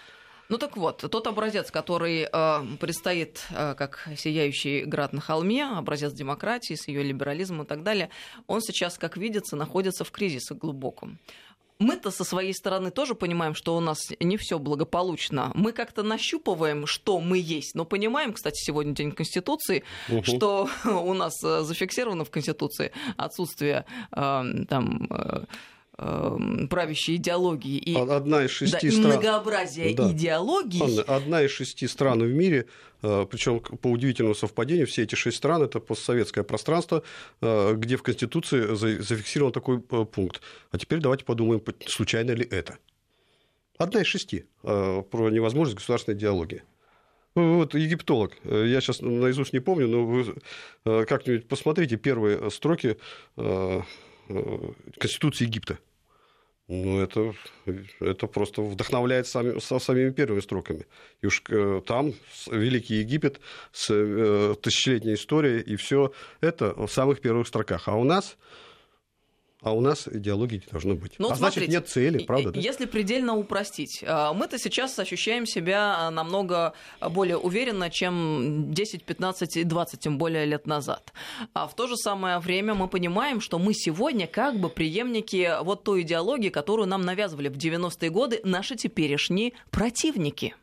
Ну 0.48 0.56
так 0.56 0.78
вот, 0.78 1.04
тот 1.10 1.26
образец, 1.26 1.70
который 1.70 2.26
э, 2.32 2.76
предстоит 2.80 3.44
э, 3.50 3.74
как 3.74 4.08
сияющий 4.16 4.84
град 4.84 5.12
на 5.12 5.20
холме, 5.20 5.66
образец 5.66 6.14
демократии 6.14 6.74
с 6.74 6.88
ее 6.88 7.02
либерализмом 7.02 7.62
и 7.62 7.66
так 7.66 7.82
далее, 7.82 8.08
он 8.46 8.62
сейчас, 8.62 8.96
как 8.96 9.18
видится, 9.18 9.56
находится 9.56 10.04
в 10.04 10.10
кризисе 10.10 10.54
глубоком. 10.54 11.18
Мы-то 11.80 12.10
со 12.10 12.24
своей 12.24 12.52
стороны 12.54 12.90
тоже 12.90 13.14
понимаем, 13.14 13.54
что 13.54 13.76
у 13.76 13.80
нас 13.80 13.98
не 14.18 14.36
все 14.36 14.58
благополучно. 14.58 15.52
Мы 15.54 15.72
как-то 15.72 16.02
нащупываем, 16.02 16.86
что 16.86 17.20
мы 17.20 17.38
есть, 17.38 17.76
но 17.76 17.84
понимаем, 17.84 18.32
кстати, 18.32 18.60
сегодня 18.60 18.94
день 18.94 19.12
Конституции, 19.12 19.84
угу. 20.08 20.24
что 20.24 20.68
у 20.84 21.14
нас 21.14 21.34
э, 21.44 21.62
зафиксировано 21.62 22.24
в 22.24 22.30
Конституции 22.30 22.92
отсутствие 23.16 23.84
э, 24.10 24.42
там. 24.68 25.06
Э, 25.10 25.44
правящей 25.98 27.16
идеологии 27.16 27.76
и, 27.76 27.96
одна 27.96 28.44
из 28.44 28.50
шести 28.50 28.88
да, 28.88 28.96
стран... 28.96 29.12
многообразия 29.12 29.94
да. 29.94 30.12
идеологий. 30.12 30.80
Анна, 30.80 31.02
одна 31.02 31.42
из 31.42 31.50
шести 31.50 31.88
стран 31.88 32.20
в 32.20 32.32
мире, 32.32 32.66
э, 33.02 33.26
причем 33.28 33.58
по 33.58 33.88
удивительному 33.88 34.36
совпадению, 34.36 34.86
все 34.86 35.02
эти 35.02 35.16
шесть 35.16 35.38
стран 35.38 35.62
это 35.62 35.80
постсоветское 35.80 36.44
пространство, 36.44 37.02
э, 37.40 37.74
где 37.74 37.96
в 37.96 38.04
Конституции 38.04 38.76
зафиксирован 38.76 39.50
такой 39.50 39.78
э, 39.78 40.04
пункт. 40.04 40.40
А 40.70 40.78
теперь 40.78 41.00
давайте 41.00 41.24
подумаем, 41.24 41.60
случайно 41.86 42.30
ли 42.30 42.46
это. 42.48 42.78
Одна 43.76 44.02
из 44.02 44.06
шести 44.06 44.44
про 44.62 45.30
невозможность 45.30 45.76
государственной 45.76 46.16
диалоги. 46.16 46.62
Ну, 47.34 47.56
вот 47.56 47.74
египтолог, 47.74 48.32
я 48.44 48.80
сейчас 48.80 49.00
наизусть 49.00 49.52
не 49.52 49.60
помню, 49.60 49.86
но 49.86 50.04
вы 50.04 50.34
как-нибудь 50.84 51.46
посмотрите 51.46 51.96
первые 51.96 52.50
строки 52.50 52.96
Конституции 54.98 55.44
Египта. 55.44 55.78
Ну, 56.68 57.00
это, 57.00 57.34
это 57.98 58.26
просто 58.26 58.60
вдохновляет 58.60 59.26
сами, 59.26 59.58
со 59.58 59.78
самими 59.78 60.10
первыми 60.10 60.40
строками. 60.40 60.86
И 61.22 61.26
уж 61.26 61.42
э, 61.48 61.80
там 61.86 62.12
Великий 62.50 62.96
Египет 62.96 63.40
с 63.72 63.88
э, 63.90 64.54
тысячелетней 64.60 65.14
историей, 65.14 65.62
и 65.62 65.76
все 65.76 66.12
это 66.42 66.74
в 66.74 66.92
самых 66.92 67.22
первых 67.22 67.48
строках. 67.48 67.88
А 67.88 67.94
у 67.94 68.04
нас 68.04 68.36
а 69.60 69.72
у 69.72 69.80
нас 69.80 70.06
идеологии 70.06 70.56
не 70.56 70.70
должно 70.70 70.94
быть. 70.94 71.14
Ну, 71.18 71.30
а 71.30 71.36
смотрите, 71.36 71.66
значит, 71.66 71.70
нет 71.70 71.88
цели, 71.88 72.24
правда? 72.24 72.52
Да? 72.52 72.60
Если 72.60 72.86
предельно 72.86 73.36
упростить, 73.36 74.04
а, 74.06 74.32
мы-то 74.32 74.58
сейчас 74.58 74.98
ощущаем 74.98 75.46
себя 75.46 76.10
намного 76.10 76.74
более 77.00 77.36
уверенно, 77.38 77.90
чем 77.90 78.72
10, 78.72 79.04
15 79.04 79.56
и 79.56 79.64
20, 79.64 80.00
тем 80.00 80.18
более 80.18 80.44
лет 80.44 80.66
назад. 80.66 81.12
А 81.54 81.66
в 81.66 81.74
то 81.74 81.88
же 81.88 81.96
самое 81.96 82.38
время 82.38 82.74
мы 82.74 82.86
понимаем, 82.88 83.40
что 83.40 83.58
мы 83.58 83.74
сегодня 83.74 84.26
как 84.28 84.60
бы 84.60 84.68
преемники 84.68 85.50
вот 85.62 85.82
той 85.82 86.02
идеологии, 86.02 86.50
которую 86.50 86.86
нам 86.86 87.02
навязывали 87.02 87.48
в 87.48 87.56
90-е 87.56 88.10
годы 88.10 88.40
наши 88.44 88.76
теперешние 88.76 89.54
противники. 89.70 90.54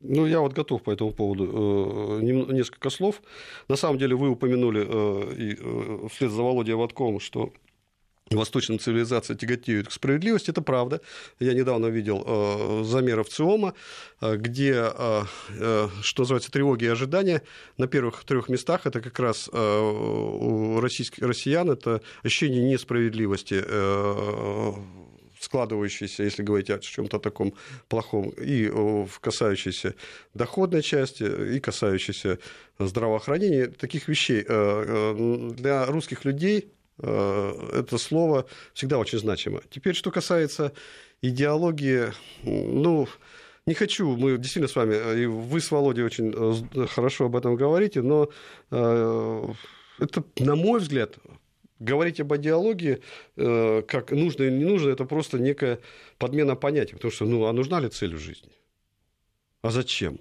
Ну, 0.00 0.26
я 0.26 0.40
вот 0.40 0.52
готов 0.52 0.82
по 0.82 0.90
этому 0.90 1.12
поводу 1.12 2.18
э, 2.20 2.22
несколько 2.22 2.90
слов. 2.90 3.22
На 3.68 3.76
самом 3.76 3.98
деле, 3.98 4.16
вы 4.16 4.30
упомянули 4.30 4.84
э, 4.84 5.54
э, 5.60 6.08
вслед 6.08 6.32
за 6.32 6.42
Володей 6.42 6.74
Ватком, 6.74 7.20
что 7.20 7.52
восточная 8.36 8.78
цивилизация 8.78 9.36
тяготеют 9.36 9.88
к 9.88 9.92
справедливости, 9.92 10.50
это 10.50 10.62
правда. 10.62 11.00
Я 11.40 11.54
недавно 11.54 11.86
видел 11.86 12.22
э, 12.26 12.84
замеры 12.84 13.24
в 13.24 13.28
ЦИОМа, 13.28 13.74
э, 14.20 14.36
где, 14.36 14.92
э, 14.92 15.88
что 16.02 16.22
называется, 16.22 16.50
тревоги 16.50 16.84
и 16.84 16.88
ожидания 16.88 17.42
на 17.78 17.86
первых 17.86 18.24
трех 18.24 18.48
местах 18.48 18.86
это 18.86 19.00
как 19.00 19.18
раз 19.18 19.48
у 19.52 20.80
российских, 20.80 21.22
россиян 21.22 21.70
это 21.70 22.00
ощущение 22.22 22.62
несправедливости 22.62 23.64
складывающийся, 25.40 26.22
если 26.22 26.44
говорить 26.44 26.70
о 26.70 26.78
чем-то 26.78 27.18
таком 27.18 27.54
плохом, 27.88 28.30
и 28.30 28.70
касающейся 29.20 29.96
доходной 30.34 30.82
части, 30.82 31.24
и 31.56 31.58
касающейся 31.58 32.38
здравоохранения, 32.78 33.66
таких 33.66 34.06
вещей. 34.06 34.44
Для 34.44 35.86
русских 35.86 36.24
людей 36.24 36.72
это 36.98 37.98
слово 37.98 38.46
всегда 38.74 38.98
очень 38.98 39.18
значимо. 39.18 39.62
Теперь, 39.70 39.94
что 39.94 40.10
касается 40.10 40.72
идеологии, 41.22 42.12
ну, 42.44 43.08
не 43.66 43.74
хочу, 43.74 44.16
мы 44.16 44.38
действительно 44.38 44.68
с 44.68 44.76
вами, 44.76 45.22
и 45.22 45.26
вы 45.26 45.60
с 45.60 45.70
Володей 45.70 46.04
очень 46.04 46.32
э, 46.34 46.86
хорошо 46.86 47.26
об 47.26 47.36
этом 47.36 47.54
говорите, 47.54 48.02
но 48.02 48.28
э, 48.70 49.48
это, 50.00 50.24
на 50.38 50.56
мой 50.56 50.80
взгляд, 50.80 51.18
говорить 51.78 52.20
об 52.20 52.34
идеологии, 52.34 53.00
как 53.34 54.12
нужно 54.12 54.44
или 54.44 54.52
не 54.52 54.64
нужно, 54.64 54.90
это 54.90 55.04
просто 55.04 55.38
некая 55.38 55.80
подмена 56.18 56.54
понятия. 56.54 56.94
Потому 56.94 57.10
что, 57.10 57.24
ну, 57.24 57.46
а 57.46 57.52
нужна 57.52 57.80
ли 57.80 57.88
цель 57.88 58.14
в 58.14 58.20
жизни? 58.20 58.50
А 59.62 59.70
зачем? 59.70 60.20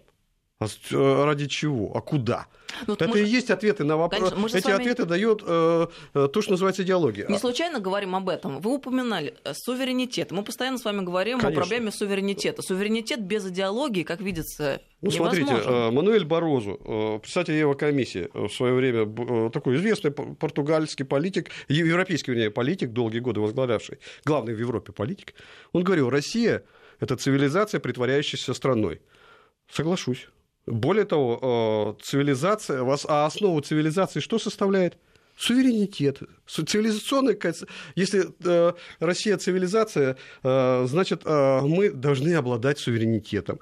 А 0.61 0.67
э, 0.67 1.23
ради 1.25 1.47
чего? 1.47 1.91
А 1.95 2.01
куда? 2.01 2.45
Ну, 2.85 2.93
Это 2.93 3.17
и 3.17 3.25
есть 3.25 3.49
ответы 3.49 3.83
на 3.83 3.97
вопрос. 3.97 4.31
Эти 4.53 4.67
вами... 4.67 4.75
ответы 4.75 5.05
дает 5.05 5.41
э, 5.43 5.87
э, 6.13 6.27
то, 6.31 6.41
что 6.43 6.51
называется 6.51 6.83
идеология. 6.83 7.25
Не 7.27 7.39
случайно 7.39 7.79
говорим 7.79 8.15
об 8.15 8.29
этом. 8.29 8.61
Вы 8.61 8.75
упоминали 8.75 9.33
э, 9.43 9.53
суверенитет. 9.55 10.31
Мы 10.31 10.43
постоянно 10.43 10.77
с 10.77 10.85
вами 10.85 11.03
говорим 11.03 11.39
Конечно. 11.39 11.59
о 11.59 11.63
проблеме 11.63 11.91
суверенитета. 11.91 12.61
Суверенитет 12.61 13.21
без 13.21 13.43
идеологии, 13.47 14.03
как 14.03 14.21
видится, 14.21 14.83
ну, 15.01 15.09
невозможен. 15.09 15.47
смотрите, 15.47 15.91
Мануэль 15.91 16.25
Борозу, 16.25 17.19
председатель 17.23 17.55
Еврокомиссии 17.55 18.29
в 18.31 18.53
свое 18.53 18.75
время, 18.75 19.49
такой 19.49 19.77
известный 19.77 20.11
португальский 20.11 21.05
политик, 21.05 21.49
европейский, 21.69 22.31
вернее, 22.31 22.51
политик, 22.51 22.91
долгие 22.91 23.19
годы 23.19 23.39
возглавлявший, 23.39 23.97
главный 24.25 24.53
в 24.53 24.59
Европе 24.59 24.91
политик, 24.91 25.33
он 25.71 25.83
говорил, 25.83 26.11
Россия– 26.11 26.63
это 26.99 27.17
цивилизация, 27.17 27.79
притворяющаяся 27.79 28.53
страной. 28.53 29.01
Соглашусь. 29.67 30.27
Более 30.67 31.05
того, 31.05 31.97
э, 31.99 32.03
цивилизация, 32.03 32.85
а 33.07 33.25
основу 33.25 33.61
цивилизации 33.61 34.19
что 34.19 34.39
составляет? 34.39 34.97
Суверенитет. 35.37 36.19
Цивилизационная, 36.45 37.35
если 37.95 38.27
э, 38.45 38.73
Россия 38.99 39.37
цивилизация, 39.37 40.17
э, 40.43 40.85
значит, 40.87 41.25
мы 41.25 41.89
должны 41.89 42.35
обладать 42.35 42.77
суверенитетом. 42.77 43.59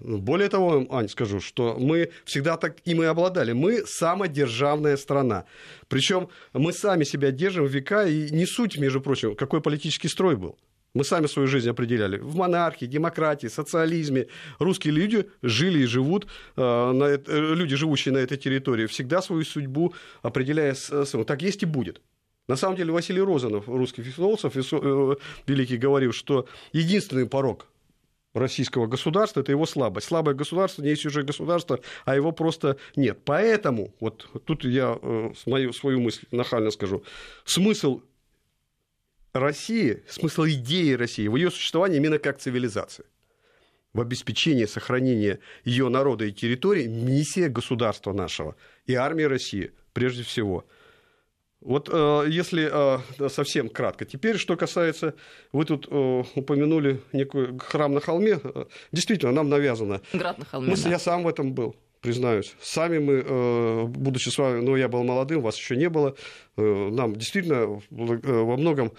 Более 0.00 0.48
того, 0.48 0.86
Ань, 0.90 1.08
скажу, 1.08 1.40
что 1.40 1.76
мы 1.78 2.10
всегда 2.24 2.56
так 2.56 2.76
и 2.84 2.94
мы 2.94 3.06
обладали. 3.06 3.52
Мы 3.52 3.84
самодержавная 3.86 4.96
страна. 4.96 5.44
Причем 5.88 6.28
мы 6.52 6.72
сами 6.72 7.04
себя 7.04 7.30
держим 7.30 7.66
века, 7.66 8.06
и 8.06 8.30
не 8.30 8.46
суть, 8.46 8.78
между 8.78 9.00
прочим, 9.00 9.34
какой 9.34 9.60
политический 9.60 10.08
строй 10.08 10.36
был. 10.36 10.56
Мы 10.94 11.04
сами 11.04 11.26
свою 11.26 11.46
жизнь 11.46 11.68
определяли. 11.68 12.18
В 12.18 12.34
монархии, 12.34 12.86
демократии, 12.86 13.46
социализме 13.46 14.26
русские 14.58 14.92
люди 14.92 15.26
жили 15.40 15.80
и 15.80 15.86
живут, 15.86 16.26
э, 16.56 17.18
э, 17.26 17.54
люди, 17.54 17.76
живущие 17.76 18.12
на 18.12 18.18
этой 18.18 18.36
территории, 18.36 18.86
всегда 18.86 19.22
свою 19.22 19.44
судьбу 19.44 19.94
определяя 20.22 20.74
своим. 20.74 21.24
Так 21.24 21.42
есть 21.42 21.62
и 21.62 21.66
будет. 21.66 22.00
На 22.48 22.56
самом 22.56 22.76
деле 22.76 22.92
Василий 22.92 23.20
Розанов, 23.22 23.68
русский 23.68 24.02
философ, 24.02 24.56
э, 24.56 25.16
великий, 25.46 25.76
говорил, 25.76 26.12
что 26.12 26.48
единственный 26.72 27.26
порог 27.26 27.68
российского 28.34 28.88
государства– 28.88 29.40
это 29.42 29.52
его 29.52 29.66
слабость. 29.66 30.08
Слабое 30.08 30.34
государство 30.34 30.82
не 30.82 30.90
есть 30.90 31.06
уже 31.06 31.22
государство, 31.22 31.78
а 32.04 32.16
его 32.16 32.32
просто 32.32 32.76
нет. 32.96 33.20
Поэтому, 33.24 33.94
вот 34.00 34.28
тут 34.44 34.64
я 34.64 34.98
свою, 35.36 35.72
свою 35.72 36.00
мысль 36.00 36.26
нахально 36.32 36.72
скажу, 36.72 37.04
смысл 37.44 38.00
России, 39.32 40.02
смысл 40.08 40.44
идеи 40.46 40.92
России, 40.92 41.28
в 41.28 41.36
ее 41.36 41.50
существовании 41.50 41.98
именно 41.98 42.18
как 42.18 42.38
цивилизации. 42.38 43.04
В 43.92 44.00
обеспечении 44.00 44.66
сохранения 44.66 45.40
ее 45.64 45.88
народа 45.88 46.24
и 46.24 46.32
территории 46.32 46.86
миссия 46.86 47.48
государства 47.48 48.12
нашего 48.12 48.54
и 48.86 48.94
армии 48.94 49.24
России 49.24 49.72
прежде 49.92 50.22
всего. 50.22 50.64
Вот 51.60 51.90
э, 51.92 52.24
если 52.28 52.70
э, 52.72 53.28
совсем 53.28 53.68
кратко. 53.68 54.06
Теперь, 54.06 54.38
что 54.38 54.56
касается, 54.56 55.14
вы 55.52 55.66
тут 55.66 55.88
э, 55.90 56.24
упомянули 56.34 57.00
некий 57.12 57.58
храм 57.58 57.92
на 57.92 58.00
холме. 58.00 58.40
Действительно, 58.92 59.32
нам 59.32 59.50
навязано. 59.50 60.00
Град 60.12 60.38
на 60.38 60.44
холме. 60.46 60.70
Мы, 60.70 60.76
да. 60.76 60.88
Я 60.88 60.98
сам 60.98 61.22
в 61.22 61.28
этом 61.28 61.52
был 61.52 61.76
признаюсь. 62.00 62.54
Сами 62.62 62.98
мы, 62.98 63.86
будучи 63.88 64.30
с 64.30 64.38
вами, 64.38 64.62
ну, 64.62 64.74
я 64.74 64.88
был 64.88 65.04
молодым, 65.04 65.42
вас 65.42 65.58
еще 65.58 65.76
не 65.76 65.90
было, 65.90 66.16
нам 66.60 67.16
действительно 67.16 67.80
во 67.90 68.56
многом 68.56 68.92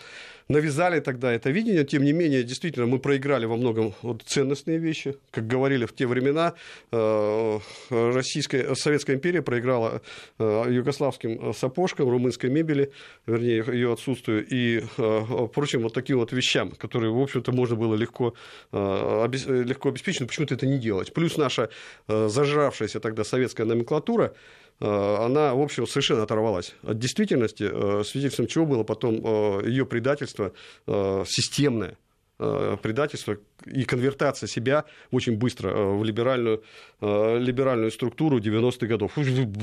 навязали 0.52 1.00
тогда 1.00 1.32
это 1.32 1.50
видение, 1.50 1.84
тем 1.84 2.04
не 2.04 2.14
менее, 2.14 2.44
действительно, 2.44 2.86
мы 2.86 3.00
проиграли 3.00 3.46
во 3.46 3.56
многом 3.56 3.94
вот, 4.02 4.22
ценностные 4.24 4.78
вещи. 4.78 5.16
Как 5.32 5.48
говорили 5.48 5.86
в 5.86 5.94
те 5.94 6.06
времена, 6.08 6.54
э, 6.92 7.60
Российская, 7.90 8.76
Советская 8.76 9.16
империя 9.16 9.42
проиграла 9.42 10.02
э, 10.40 10.66
югославским 10.70 11.54
сапожкам, 11.54 12.10
румынской 12.10 12.50
мебели, 12.50 12.92
вернее, 13.26 13.64
ее 13.68 13.94
отсутствию, 13.94 14.46
и 14.48 14.84
э, 14.98 15.48
прочим 15.54 15.82
вот 15.82 15.94
таким 15.94 16.18
вот 16.18 16.32
вещам, 16.32 16.72
которые, 16.72 17.12
в 17.12 17.20
общем-то, 17.20 17.52
можно 17.52 17.76
было 17.76 17.96
легко, 17.96 18.34
легко 18.72 19.90
обеспечить, 19.90 20.22
но 20.22 20.28
почему-то 20.28 20.54
это 20.56 20.68
не 20.68 20.78
делать. 20.78 21.14
Плюс 21.14 21.38
наша 21.38 21.70
зажравшаяся 22.08 23.00
тогда 23.00 23.24
советская 23.24 23.66
номенклатура, 23.66 24.34
Э, 24.34 24.71
она, 24.82 25.54
в 25.54 25.62
общем, 25.62 25.86
совершенно 25.88 26.24
оторвалась 26.24 26.74
от 26.84 26.98
действительности, 26.98 27.70
э, 27.72 28.04
свидетельством 28.04 28.48
чего 28.48 28.66
было 28.66 28.84
потом 28.84 29.22
э, 29.24 29.68
ее 29.68 29.86
предательство 29.86 30.54
системное, 30.88 31.98
предательство, 32.38 33.38
и 33.66 33.84
конвертация 33.86 34.48
себя 34.48 34.86
очень 35.12 35.38
быстро 35.38 35.70
э, 35.70 35.98
в 35.98 36.04
либеральную, 36.04 36.64
э, 37.02 37.38
либеральную 37.40 37.92
структуру 37.92 38.40
90-х 38.40 38.88
годов. 38.88 39.18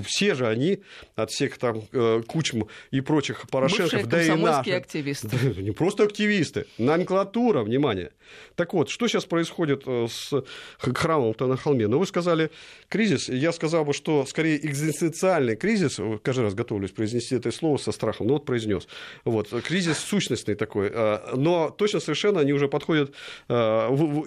Все 0.07 0.35
же 0.35 0.47
они 0.47 0.81
от 1.17 1.31
всех 1.31 1.59
там 1.59 1.83
э, 1.93 2.23
Кучм 2.27 2.63
и 2.91 3.01
прочих 3.01 3.49
Порошенков, 3.49 4.07
да 4.07 4.23
и 4.23 4.31
наши. 4.31 4.73
активисты. 4.73 5.29
Не 5.63 5.73
просто 5.73 6.05
активисты, 6.05 6.67
номенклатура, 6.79 7.63
внимание. 7.63 8.11
Так 8.55 8.75
вот, 8.75 8.91
что 8.91 9.09
сейчас 9.09 9.25
происходит 9.25 9.85
с 9.87 10.45
храмом-то 10.79 11.47
на 11.47 11.57
холме? 11.57 11.89
Ну, 11.89 11.99
вы 11.99 12.07
сказали 12.07 12.51
кризис. 12.89 13.29
Я 13.29 13.53
сказал 13.53 13.85
бы, 13.85 13.93
что 13.93 14.27
скорее 14.27 14.65
экзистенциальный 14.67 15.57
кризис, 15.57 15.99
каждый 16.23 16.45
раз 16.45 16.55
готовлюсь 16.55 16.91
произнести 16.91 17.37
это 17.37 17.51
слово 17.51 17.79
со 17.79 17.93
страхом, 17.93 18.27
но 18.27 18.35
вот 18.35 18.45
произнес. 18.45 18.87
Вот, 19.25 19.49
кризис 19.63 19.99
сущностный 19.99 20.55
такой. 20.55 20.93
Но 21.35 21.71
точно 21.71 22.01
совершенно 22.01 22.41
они 22.41 22.53
уже 22.53 22.69
подходят 22.69 23.15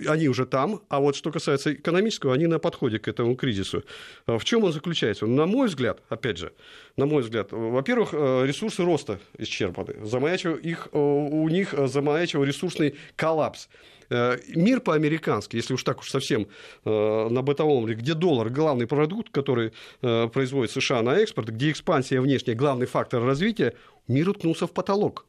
они 0.07 0.27
уже 0.27 0.45
там, 0.45 0.81
а 0.89 0.99
вот 0.99 1.15
что 1.15 1.31
касается 1.31 1.73
экономического, 1.73 2.33
они 2.33 2.47
на 2.47 2.59
подходе 2.59 2.99
к 2.99 3.07
этому 3.07 3.35
кризису. 3.35 3.83
А 4.25 4.37
в 4.37 4.43
чем 4.43 4.63
он 4.63 4.71
заключается? 4.73 5.25
На 5.25 5.45
мой 5.45 5.67
взгляд, 5.67 6.01
опять 6.09 6.37
же, 6.37 6.53
на 6.97 7.05
мой 7.05 7.21
взгляд, 7.21 7.51
во-первых, 7.51 8.09
э, 8.13 8.45
ресурсы 8.45 8.83
роста 8.83 9.19
исчерпаны. 9.37 10.05
Замаячил 10.05 10.55
их, 10.55 10.89
э, 10.91 10.97
у 10.97 11.47
них 11.49 11.73
замаячил 11.87 12.43
ресурсный 12.43 12.95
коллапс. 13.15 13.69
Э, 14.09 14.37
мир 14.55 14.81
по-американски, 14.81 15.55
если 15.55 15.73
уж 15.73 15.83
так 15.83 15.99
уж 15.99 16.09
совсем 16.09 16.47
на 16.85 17.41
бытовом 17.41 17.85
где 17.85 18.13
доллар 18.13 18.49
главный 18.49 18.87
продукт, 18.87 19.29
который 19.29 19.73
производит 20.01 20.71
США 20.71 21.01
на 21.01 21.15
экспорт, 21.15 21.49
где 21.49 21.71
экспансия 21.71 22.19
внешняя 22.21 22.55
главный 22.55 22.87
фактор 22.87 23.23
развития, 23.23 23.73
мир 24.07 24.29
уткнулся 24.29 24.67
в 24.67 24.73
потолок. 24.73 25.25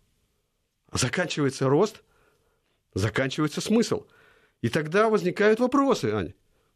Заканчивается 0.93 1.69
рост– 1.69 2.03
заканчивается 2.95 3.61
смысл. 3.61 4.05
И 4.63 4.69
тогда 4.69 5.11
возникают 5.11 5.61
вопросы, 5.61 6.07
Аня. 6.13 6.35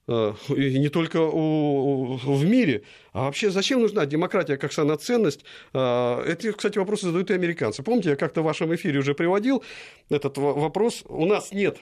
Э, 0.09 0.35
и 0.49 0.79
не 0.79 0.89
только 0.89 1.21
в 1.21 2.45
мире. 2.45 2.83
А 3.13 3.25
вообще, 3.25 3.51
зачем 3.51 3.81
нужна 3.81 4.07
демократия 4.07 4.57
как 4.57 4.73
самоценность? 4.73 5.45
Э, 5.73 6.23
эти, 6.27 6.53
кстати, 6.53 6.79
вопросы 6.79 7.07
задают 7.07 7.31
и 7.31 7.35
американцы. 7.35 7.83
Помните, 7.83 8.11
я 8.11 8.17
как-то 8.17 8.43
в 8.43 8.45
вашем 8.45 8.75
эфире 8.75 8.99
уже 8.99 9.15
приводил 9.15 9.65
этот 10.11 10.37
вопрос. 10.37 11.03
У 11.07 11.25
нас 11.25 11.53
нет 11.53 11.79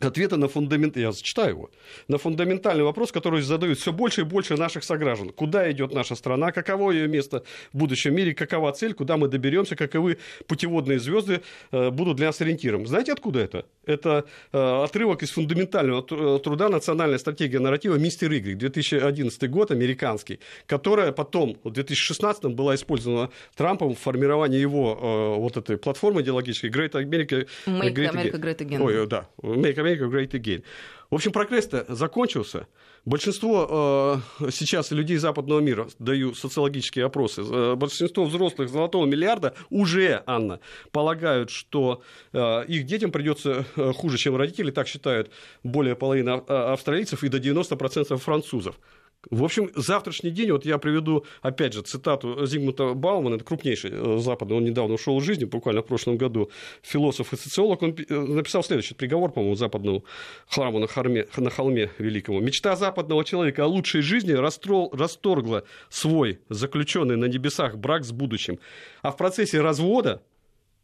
ответа 0.00 0.36
на 0.36 0.48
фундамент, 0.48 0.96
я 0.96 1.12
зачитаю 1.12 1.50
его, 1.50 1.70
на 2.08 2.18
фундаментальный 2.18 2.84
вопрос, 2.84 3.12
который 3.12 3.42
задают 3.42 3.78
все 3.78 3.92
больше 3.92 4.22
и 4.22 4.24
больше 4.24 4.56
наших 4.56 4.84
сограждан. 4.84 5.30
Куда 5.30 5.70
идет 5.70 5.92
наша 5.92 6.14
страна, 6.14 6.52
каково 6.52 6.92
ее 6.92 7.08
место 7.08 7.42
в 7.72 7.78
будущем 7.78 8.14
мире, 8.14 8.34
какова 8.34 8.72
цель, 8.72 8.94
куда 8.94 9.16
мы 9.16 9.28
доберемся, 9.28 9.76
каковы 9.76 10.18
путеводные 10.46 10.98
звезды 10.98 11.40
э, 11.72 11.90
будут 11.90 12.16
для 12.16 12.26
нас 12.26 12.40
ориентиром. 12.40 12.86
Знаете, 12.86 13.12
откуда 13.12 13.40
это? 13.40 13.66
Это 13.86 14.24
э, 14.52 14.84
отрывок 14.84 15.22
из 15.22 15.30
фундаментального 15.30 16.04
э, 16.08 16.38
труда 16.42 16.68
«Национальная 16.68 17.18
стратегия 17.18 17.58
нарратива. 17.58 17.96
Мистер 17.96 18.32
Игрек», 18.32 18.58
2011 18.58 19.50
год, 19.50 19.70
американский, 19.70 20.40
которая 20.66 21.12
потом 21.12 21.56
в 21.64 21.70
2016 21.70 22.44
была 22.54 22.74
использована 22.74 23.30
Трампом 23.56 23.94
в 23.94 23.98
формировании 23.98 24.58
его 24.58 25.38
вот 25.38 25.56
этой 25.56 25.76
платформы 25.76 26.22
идеологической 26.22 26.70
Great 26.70 26.92
America, 26.92 27.46
Make 27.66 27.94
Great 27.94 28.12
America 28.12 28.40
Great 28.40 28.58
Again. 28.58 28.82
Ой, 28.82 29.06
да, 29.06 29.28
Make 29.42 29.76
America 29.88 30.10
Great 30.10 30.30
Again. 30.30 30.62
В 31.10 31.14
общем, 31.14 31.32
прогресс-то 31.32 31.86
закончился. 31.88 32.66
Большинство 33.06 34.20
э, 34.40 34.50
сейчас 34.50 34.90
людей 34.90 35.16
западного 35.16 35.60
мира, 35.60 35.88
даю 35.98 36.34
социологические 36.34 37.06
опросы, 37.06 37.40
э, 37.40 37.74
большинство 37.76 38.26
взрослых 38.26 38.68
золотого 38.68 39.06
миллиарда 39.06 39.54
уже, 39.70 40.22
Анна, 40.26 40.60
полагают, 40.92 41.48
что 41.48 42.02
э, 42.34 42.64
их 42.66 42.84
детям 42.84 43.10
придется 43.10 43.64
э, 43.76 43.92
хуже, 43.94 44.18
чем 44.18 44.36
родители, 44.36 44.70
так 44.70 44.86
считают 44.86 45.30
более 45.62 45.96
половины 45.96 46.42
а, 46.46 46.74
австралийцев 46.74 47.24
и 47.24 47.28
до 47.28 47.38
90% 47.38 48.14
французов. 48.18 48.78
В 49.30 49.42
общем, 49.42 49.68
завтрашний 49.74 50.30
день, 50.30 50.52
вот 50.52 50.64
я 50.64 50.78
приведу, 50.78 51.26
опять 51.42 51.72
же, 51.72 51.82
цитату 51.82 52.46
Зигмунда 52.46 52.94
Баумана, 52.94 53.34
это 53.34 53.44
крупнейший 53.44 53.90
э, 53.92 54.18
западный, 54.18 54.56
он 54.56 54.64
недавно 54.64 54.94
ушел 54.94 55.18
из 55.18 55.24
жизни, 55.24 55.44
буквально 55.44 55.82
в 55.82 55.86
прошлом 55.86 56.16
году, 56.16 56.50
философ 56.82 57.32
и 57.32 57.36
социолог, 57.36 57.82
он 57.82 57.96
э, 57.98 58.14
написал 58.14 58.62
следующий 58.62 58.94
приговор, 58.94 59.32
по-моему, 59.32 59.56
западному 59.56 60.04
храму 60.46 60.78
на, 60.78 60.86
холме, 60.86 61.26
на 61.36 61.50
холме 61.50 61.90
великому. 61.98 62.38
«Мечта 62.40 62.76
западного 62.76 63.24
человека 63.24 63.64
о 63.64 63.66
лучшей 63.66 64.02
жизни 64.02 64.32
растрол, 64.32 64.88
расторгла 64.92 65.64
свой 65.88 66.38
заключенный 66.48 67.16
на 67.16 67.24
небесах 67.24 67.76
брак 67.76 68.04
с 68.04 68.12
будущим, 68.12 68.60
а 69.02 69.10
в 69.10 69.16
процессе 69.16 69.60
развода 69.60 70.22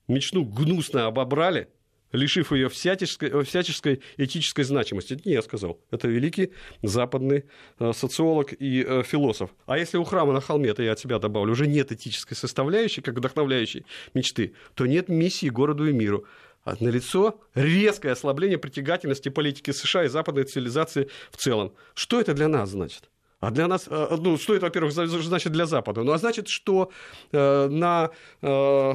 мечту 0.08 0.44
гнусно 0.44 1.06
обобрали, 1.06 1.68
лишив 2.14 2.52
ее 2.52 2.68
всяческой, 2.68 3.44
всяческой 3.44 4.00
этической 4.16 4.64
значимости. 4.64 5.20
Не 5.24 5.32
я 5.32 5.42
сказал. 5.42 5.80
Это 5.90 6.08
великий 6.08 6.52
западный 6.82 7.44
э, 7.78 7.92
социолог 7.92 8.52
и 8.52 8.84
э, 8.86 9.02
философ. 9.02 9.50
А 9.66 9.78
если 9.78 9.98
у 9.98 10.04
храма 10.04 10.32
на 10.32 10.40
холме, 10.40 10.70
это 10.70 10.82
я 10.82 10.92
от 10.92 10.98
себя 10.98 11.18
добавлю, 11.18 11.52
уже 11.52 11.66
нет 11.66 11.92
этической 11.92 12.36
составляющей, 12.36 13.02
как 13.02 13.16
вдохновляющей 13.16 13.84
мечты, 14.14 14.54
то 14.74 14.86
нет 14.86 15.08
миссии 15.08 15.48
городу 15.48 15.88
и 15.88 15.92
миру. 15.92 16.24
А 16.64 16.76
налицо 16.80 17.40
резкое 17.54 18.12
ослабление 18.12 18.58
притягательности 18.58 19.28
политики 19.28 19.70
США 19.70 20.04
и 20.04 20.08
западной 20.08 20.44
цивилизации 20.44 21.10
в 21.30 21.36
целом. 21.36 21.74
Что 21.94 22.20
это 22.20 22.32
для 22.32 22.48
нас 22.48 22.70
значит? 22.70 23.10
А 23.40 23.50
для 23.50 23.68
нас, 23.68 23.86
э, 23.90 24.16
ну, 24.18 24.38
что 24.38 24.54
это, 24.54 24.66
во-первых, 24.66 24.92
значит 24.92 25.52
для 25.52 25.66
Запада? 25.66 26.02
Ну, 26.02 26.12
а 26.12 26.18
значит, 26.18 26.48
что 26.48 26.90
э, 27.32 27.68
на 27.68 28.10
э, 28.40 28.94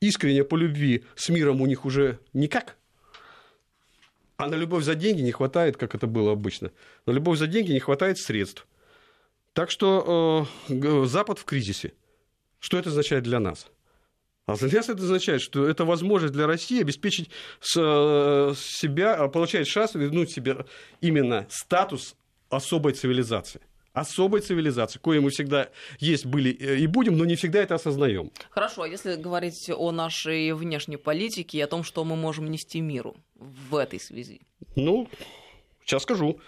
искренне 0.00 0.44
по 0.44 0.56
любви 0.56 1.04
с 1.16 1.28
миром 1.28 1.60
у 1.60 1.66
них 1.66 1.84
уже 1.84 2.18
никак. 2.32 2.76
А 4.36 4.46
на 4.46 4.54
любовь 4.54 4.84
за 4.84 4.94
деньги 4.94 5.20
не 5.20 5.32
хватает, 5.32 5.76
как 5.76 5.94
это 5.94 6.06
было 6.06 6.32
обычно. 6.32 6.70
На 7.06 7.12
любовь 7.12 7.38
за 7.38 7.48
деньги 7.48 7.72
не 7.72 7.80
хватает 7.80 8.18
средств. 8.18 8.66
Так 9.52 9.70
что 9.70 10.46
э, 10.68 11.04
Запад 11.06 11.40
в 11.40 11.44
кризисе. 11.44 11.92
Что 12.60 12.78
это 12.78 12.90
означает 12.90 13.24
для 13.24 13.40
нас? 13.40 13.66
А 14.46 14.56
для 14.56 14.78
нас 14.78 14.88
это 14.88 15.02
означает, 15.02 15.42
что 15.42 15.68
это 15.68 15.84
возможность 15.84 16.32
для 16.32 16.46
России 16.46 16.80
обеспечить 16.80 17.30
с, 17.60 17.76
э, 17.76 18.54
себя, 18.56 19.28
получать 19.28 19.66
шанс 19.66 19.94
вернуть 19.94 20.30
себе 20.30 20.64
именно 21.00 21.46
статус 21.50 22.14
особой 22.48 22.92
цивилизации 22.92 23.60
особой 24.00 24.40
цивилизации, 24.40 24.98
кое 24.98 25.20
мы 25.20 25.30
всегда 25.30 25.68
есть, 25.98 26.26
были 26.26 26.56
э, 26.60 26.78
и 26.78 26.86
будем, 26.86 27.16
но 27.16 27.24
не 27.24 27.34
всегда 27.34 27.60
это 27.60 27.74
осознаем. 27.74 28.30
Хорошо, 28.50 28.82
а 28.82 28.88
если 28.88 29.16
говорить 29.16 29.70
о 29.70 29.92
нашей 29.92 30.52
внешней 30.52 30.96
политике 30.96 31.58
и 31.58 31.60
о 31.60 31.66
том, 31.66 31.84
что 31.84 32.04
мы 32.04 32.16
можем 32.16 32.50
нести 32.50 32.80
миру 32.80 33.16
в 33.34 33.76
этой 33.76 34.00
связи? 34.00 34.40
Ну, 34.76 35.08
сейчас 35.84 36.02
скажу. 36.02 36.40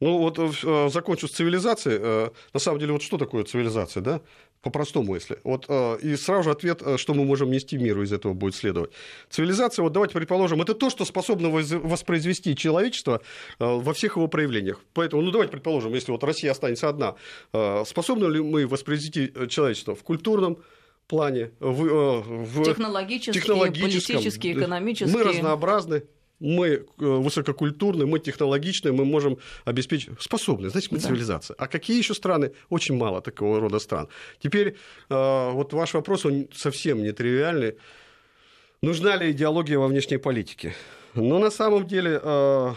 Ну 0.00 0.18
вот 0.18 0.38
э, 0.38 0.88
закончу 0.90 1.26
с 1.26 1.32
цивилизацией. 1.32 1.98
Э, 2.00 2.30
на 2.52 2.60
самом 2.60 2.78
деле, 2.78 2.92
вот 2.92 3.02
что 3.02 3.18
такое 3.18 3.44
цивилизация, 3.44 4.00
да? 4.00 4.20
По-простому, 4.62 5.14
если. 5.14 5.38
Вот, 5.44 5.66
э, 5.68 5.98
и 6.02 6.16
сразу 6.16 6.44
же 6.44 6.50
ответ, 6.50 6.82
э, 6.82 6.96
что 6.96 7.14
мы 7.14 7.24
можем 7.24 7.50
нести 7.50 7.78
миру 7.78 8.02
из 8.02 8.12
этого 8.12 8.34
будет 8.34 8.56
следовать. 8.56 8.90
Цивилизация, 9.30 9.84
вот 9.84 9.92
давайте 9.92 10.14
предположим, 10.14 10.60
это 10.60 10.74
то, 10.74 10.90
что 10.90 11.04
способно 11.04 11.48
воспроизвести 11.48 12.56
человечество 12.56 13.22
э, 13.60 13.64
во 13.64 13.92
всех 13.92 14.16
его 14.16 14.26
проявлениях. 14.26 14.80
Поэтому, 14.94 15.22
ну 15.22 15.30
давайте 15.30 15.52
предположим, 15.52 15.94
если 15.94 16.10
вот 16.10 16.24
Россия 16.24 16.50
останется 16.50 16.88
одна, 16.88 17.14
способны 17.84 18.26
ли 18.26 18.40
мы 18.40 18.66
воспроизвести 18.66 19.32
человечество 19.48 19.94
в 19.94 20.02
культурном, 20.02 20.58
плане, 21.06 21.52
в, 21.58 22.20
в 22.22 22.64
технологически, 22.64 23.38
технологическом, 23.38 24.16
политически, 24.16 24.52
экономически. 24.52 25.16
Мы 25.16 25.24
разнообразны, 25.24 26.02
мы 26.40 26.66
э, 26.66 26.84
высококультурны, 26.98 28.06
мы 28.06 28.18
технологичны, 28.18 28.92
мы 28.92 29.04
можем 29.04 29.38
обеспечить 29.64 30.10
способны, 30.20 30.70
значит, 30.70 30.92
мы 30.92 30.98
да. 30.98 31.06
цивилизация. 31.08 31.54
А 31.58 31.66
какие 31.66 31.98
еще 31.98 32.14
страны? 32.14 32.52
Очень 32.68 32.96
мало 32.96 33.20
такого 33.20 33.60
рода 33.60 33.78
стран. 33.78 34.08
Теперь 34.38 34.76
э, 35.08 35.50
вот 35.52 35.72
ваш 35.72 35.94
вопрос, 35.94 36.26
он 36.26 36.48
совсем 36.54 37.02
не 37.02 37.12
тривиальный. 37.12 37.76
Нужна 38.82 39.16
ли 39.16 39.32
идеология 39.32 39.78
во 39.78 39.88
внешней 39.88 40.18
политике? 40.18 40.74
Но 41.14 41.38
на 41.38 41.50
самом 41.50 41.86
деле, 41.86 42.20
э, 42.22 42.74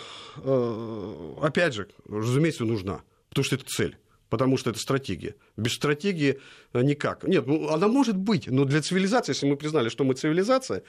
опять 1.41 1.73
же, 1.73 1.87
разумеется, 2.09 2.65
нужна, 2.65 3.01
потому 3.29 3.45
что 3.45 3.55
это 3.55 3.65
цель 3.65 3.97
потому 4.31 4.57
что 4.57 4.69
это 4.69 4.79
стратегия. 4.79 5.35
Без 5.57 5.73
стратегии 5.73 6.39
никак. 6.73 7.27
Нет, 7.27 7.47
ну, 7.47 7.67
она 7.67 7.87
может 7.87 8.15
быть, 8.15 8.47
но 8.47 8.63
для 8.63 8.81
цивилизации, 8.81 9.33
если 9.33 9.45
мы 9.45 9.57
признали, 9.57 9.89
что 9.89 10.05
мы 10.05 10.13
цивилизация, 10.13 10.83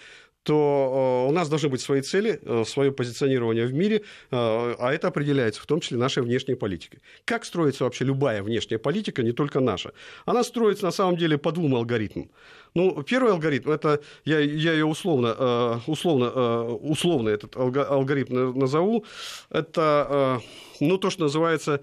то 0.44 1.24
э, 1.24 1.28
у 1.28 1.32
нас 1.32 1.48
должны 1.48 1.68
быть 1.68 1.80
свои 1.80 2.02
цели, 2.02 2.38
э, 2.40 2.64
свое 2.64 2.92
позиционирование 2.92 3.66
в 3.66 3.74
мире, 3.74 3.96
э, 3.96 4.00
а 4.30 4.92
это 4.92 5.08
определяется 5.08 5.60
в 5.60 5.66
том 5.66 5.80
числе 5.80 5.98
нашей 5.98 6.22
внешней 6.22 6.54
политикой. 6.54 7.00
Как 7.24 7.44
строится 7.44 7.82
вообще 7.82 8.04
любая 8.04 8.42
внешняя 8.42 8.78
политика, 8.78 9.24
не 9.24 9.32
только 9.32 9.58
наша? 9.60 9.92
Она 10.24 10.44
строится 10.44 10.84
на 10.84 10.92
самом 10.92 11.16
деле 11.16 11.36
по 11.36 11.50
двум 11.50 11.74
алгоритмам. 11.74 12.30
Ну, 12.74 13.02
первый 13.02 13.32
алгоритм, 13.32 13.70
это 13.70 14.00
я, 14.24 14.38
я 14.38 14.72
ее 14.72 14.86
условно, 14.86 15.82
условно, 15.86 16.74
условно 16.74 17.28
этот 17.28 17.56
алгоритм 17.56 18.58
назову, 18.58 19.04
это 19.50 20.40
ну, 20.80 20.96
то, 20.96 21.10
что 21.10 21.24
называется 21.24 21.80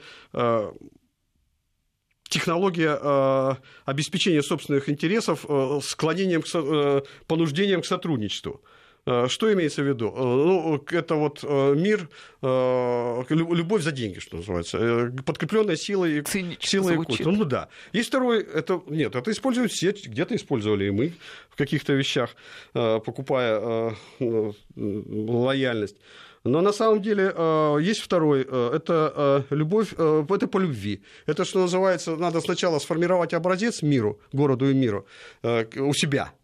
технология 2.30 2.98
э, 3.02 3.56
обеспечения 3.86 4.42
собственных 4.42 4.88
интересов 4.89 5.46
э, 5.50 5.80
склонением, 5.84 6.42
к, 6.42 6.48
э, 6.54 7.02
понуждением 7.28 7.82
к 7.82 7.86
сотрудничеству. 7.86 8.62
Э, 9.06 9.28
что 9.28 9.52
имеется 9.52 9.82
в 9.82 9.88
виду? 9.88 10.13
Э, 10.15 10.22
ну, 10.22 10.86
это 10.92 11.15
вот 11.15 11.39
э, 11.44 11.74
мир, 11.76 12.10
любовь 12.42 13.82
за 13.82 13.92
деньги, 13.92 14.20
что 14.20 14.38
называется, 14.38 15.12
подкрепленная 15.26 15.76
силой, 15.76 16.24
силой 16.60 16.94
и 16.94 16.98
культом. 16.98 17.34
Ну 17.34 17.44
да. 17.44 17.70
Есть 17.92 18.10
второй, 18.10 18.44
это 18.44 18.82
нет, 18.88 19.15
это 19.15 19.32
используют 19.32 19.72
все, 19.72 19.92
где-то 19.92 20.36
использовали 20.36 20.86
и 20.86 20.92
мы 20.92 21.13
в 21.50 21.56
каких-то 21.56 21.94
вещах, 21.94 22.36
покупая 22.74 23.96
лояльность. 24.76 25.98
Но 26.43 26.62
на 26.62 26.71
самом 26.71 27.02
деле 27.02 27.34
есть 27.82 27.99
второй, 27.99 28.44
это 28.44 29.46
любовь, 29.50 29.94
это 29.94 30.48
по 30.48 30.58
любви. 30.58 31.02
Это, 31.25 31.46
что 31.46 31.60
называется, 31.60 32.15
надо 32.15 32.42
сначала 32.42 32.79
сформировать 32.79 33.33
образец 33.33 33.81
миру, 33.81 34.19
городу 34.31 34.69
и 34.69 34.73
миру 34.73 35.06
у 35.44 35.94
себя– 35.94 36.31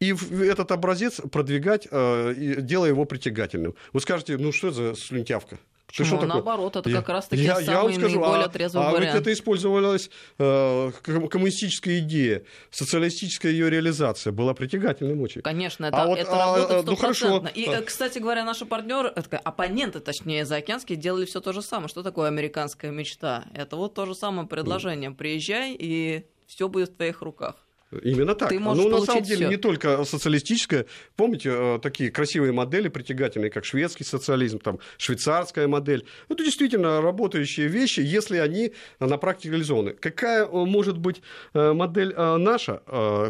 и 0.00 0.14
этот 0.40 0.72
образец 0.72 1.20
продвигать, 1.30 1.86
э, 1.90 2.34
делая 2.60 2.88
его 2.88 3.04
притягательным. 3.04 3.74
Вы 3.92 4.00
скажете, 4.00 4.38
ну 4.38 4.50
что 4.50 4.70
за 4.70 4.94
слюнтявка? 4.94 5.58
Почему? 5.96 6.18
Что 6.18 6.26
Наоборот, 6.26 6.76
это 6.76 6.90
как 6.90 7.08
раз-таки 7.08 7.42
я, 7.42 7.56
самый 7.56 7.92
я 7.94 7.98
скажу, 7.98 8.20
наиболее 8.20 8.46
а, 8.46 8.48
трезвый 8.48 8.84
а 8.84 8.90
вариант. 8.90 9.10
А 9.10 9.12
ведь 9.12 9.20
это 9.22 9.32
использовалась 9.32 10.10
э, 10.38 10.92
коммунистическая 11.02 11.98
идея, 11.98 12.44
социалистическая 12.70 13.52
ее 13.52 13.70
реализация 13.70 14.32
была 14.32 14.54
притягательным 14.54 15.20
очень. 15.20 15.42
Конечно, 15.42 15.86
это, 15.86 16.02
а 16.02 16.06
вот, 16.06 16.18
это 16.18 16.32
а, 16.32 16.56
работает 16.56 16.86
ну, 16.86 16.96
хорошо. 16.96 17.44
И, 17.54 17.64
э, 17.64 17.82
кстати 17.82 18.18
говоря, 18.18 18.44
наши 18.44 18.66
партнеры, 18.66 19.08
оппоненты, 19.08 20.00
точнее, 20.00 20.44
заокеанские, 20.44 20.96
делали 20.96 21.24
все 21.24 21.40
то 21.40 21.52
же 21.52 21.62
самое. 21.62 21.88
Что 21.88 22.02
такое 22.02 22.28
американская 22.28 22.90
мечта? 22.90 23.44
Это 23.54 23.76
вот 23.76 23.94
то 23.94 24.06
же 24.06 24.14
самое 24.14 24.46
предложение. 24.46 25.10
Приезжай, 25.10 25.76
и 25.78 26.24
все 26.46 26.68
будет 26.68 26.90
в 26.90 26.96
твоих 26.96 27.22
руках. 27.22 27.56
Именно 28.02 28.34
так. 28.34 28.50
Ты 28.50 28.60
можешь 28.60 28.84
ну, 28.84 28.90
на 28.90 29.00
самом 29.00 29.24
деле, 29.24 29.46
всё. 29.46 29.48
не 29.48 29.56
только 29.56 30.04
социалистическая. 30.04 30.86
Помните, 31.16 31.50
э, 31.52 31.78
такие 31.82 32.10
красивые 32.10 32.52
модели 32.52 32.88
притягательные, 32.88 33.50
как 33.50 33.64
шведский 33.64 34.04
социализм, 34.04 34.60
там, 34.60 34.78
швейцарская 34.96 35.66
модель. 35.66 36.04
Это 36.28 36.44
действительно 36.44 37.00
работающие 37.00 37.66
вещи, 37.66 38.00
если 38.00 38.38
они 38.38 38.72
на 39.00 39.18
практике 39.18 39.50
реализованы. 39.50 39.92
Какая 39.94 40.44
э, 40.44 40.48
может 40.52 40.98
быть 40.98 41.20
э, 41.52 41.72
модель 41.72 42.14
наша 42.14 42.82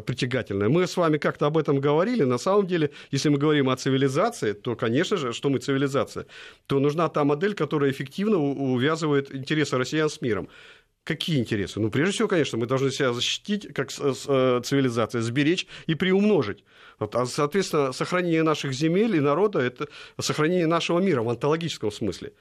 притягательная? 0.06 0.68
Мы 0.68 0.86
с 0.86 0.96
вами 0.96 1.18
как-то 1.18 1.46
об 1.46 1.56
этом 1.56 1.80
говорили. 1.80 2.24
На 2.24 2.38
самом 2.38 2.66
деле, 2.66 2.90
если 3.10 3.30
мы 3.30 3.38
говорим 3.38 3.68
о 3.68 3.76
цивилизации, 3.76 4.52
то, 4.52 4.76
конечно 4.76 5.16
же, 5.16 5.32
что 5.32 5.48
мы 5.48 5.58
цивилизация, 5.58 6.26
то 6.66 6.80
нужна 6.80 7.08
та 7.08 7.24
модель, 7.24 7.54
которая 7.54 7.90
эффективно 7.90 8.38
увязывает 8.38 9.34
интересы 9.34 9.78
россиян 9.78 10.10
с 10.10 10.20
миром. 10.20 10.48
Какие 11.10 11.40
интересы? 11.40 11.80
Ну, 11.80 11.90
прежде 11.90 12.12
всего, 12.12 12.28
конечно, 12.28 12.56
мы 12.56 12.66
должны 12.66 12.92
себя 12.92 13.12
защитить 13.12 13.74
как 13.74 13.88
э, 13.90 14.60
цивилизация, 14.62 15.22
сберечь 15.22 15.66
и 15.88 15.96
приумножить. 15.96 16.62
Вот, 17.00 17.16
а, 17.16 17.26
соответственно, 17.26 17.90
сохранение 17.90 18.44
наших 18.44 18.72
земель 18.72 19.16
и 19.16 19.20
народа– 19.20 19.58
это 19.60 19.88
сохранение 20.20 20.68
нашего 20.68 21.00
мира 21.00 21.22
в 21.22 21.28
онтологическом 21.28 21.90
смысле. 21.90 22.32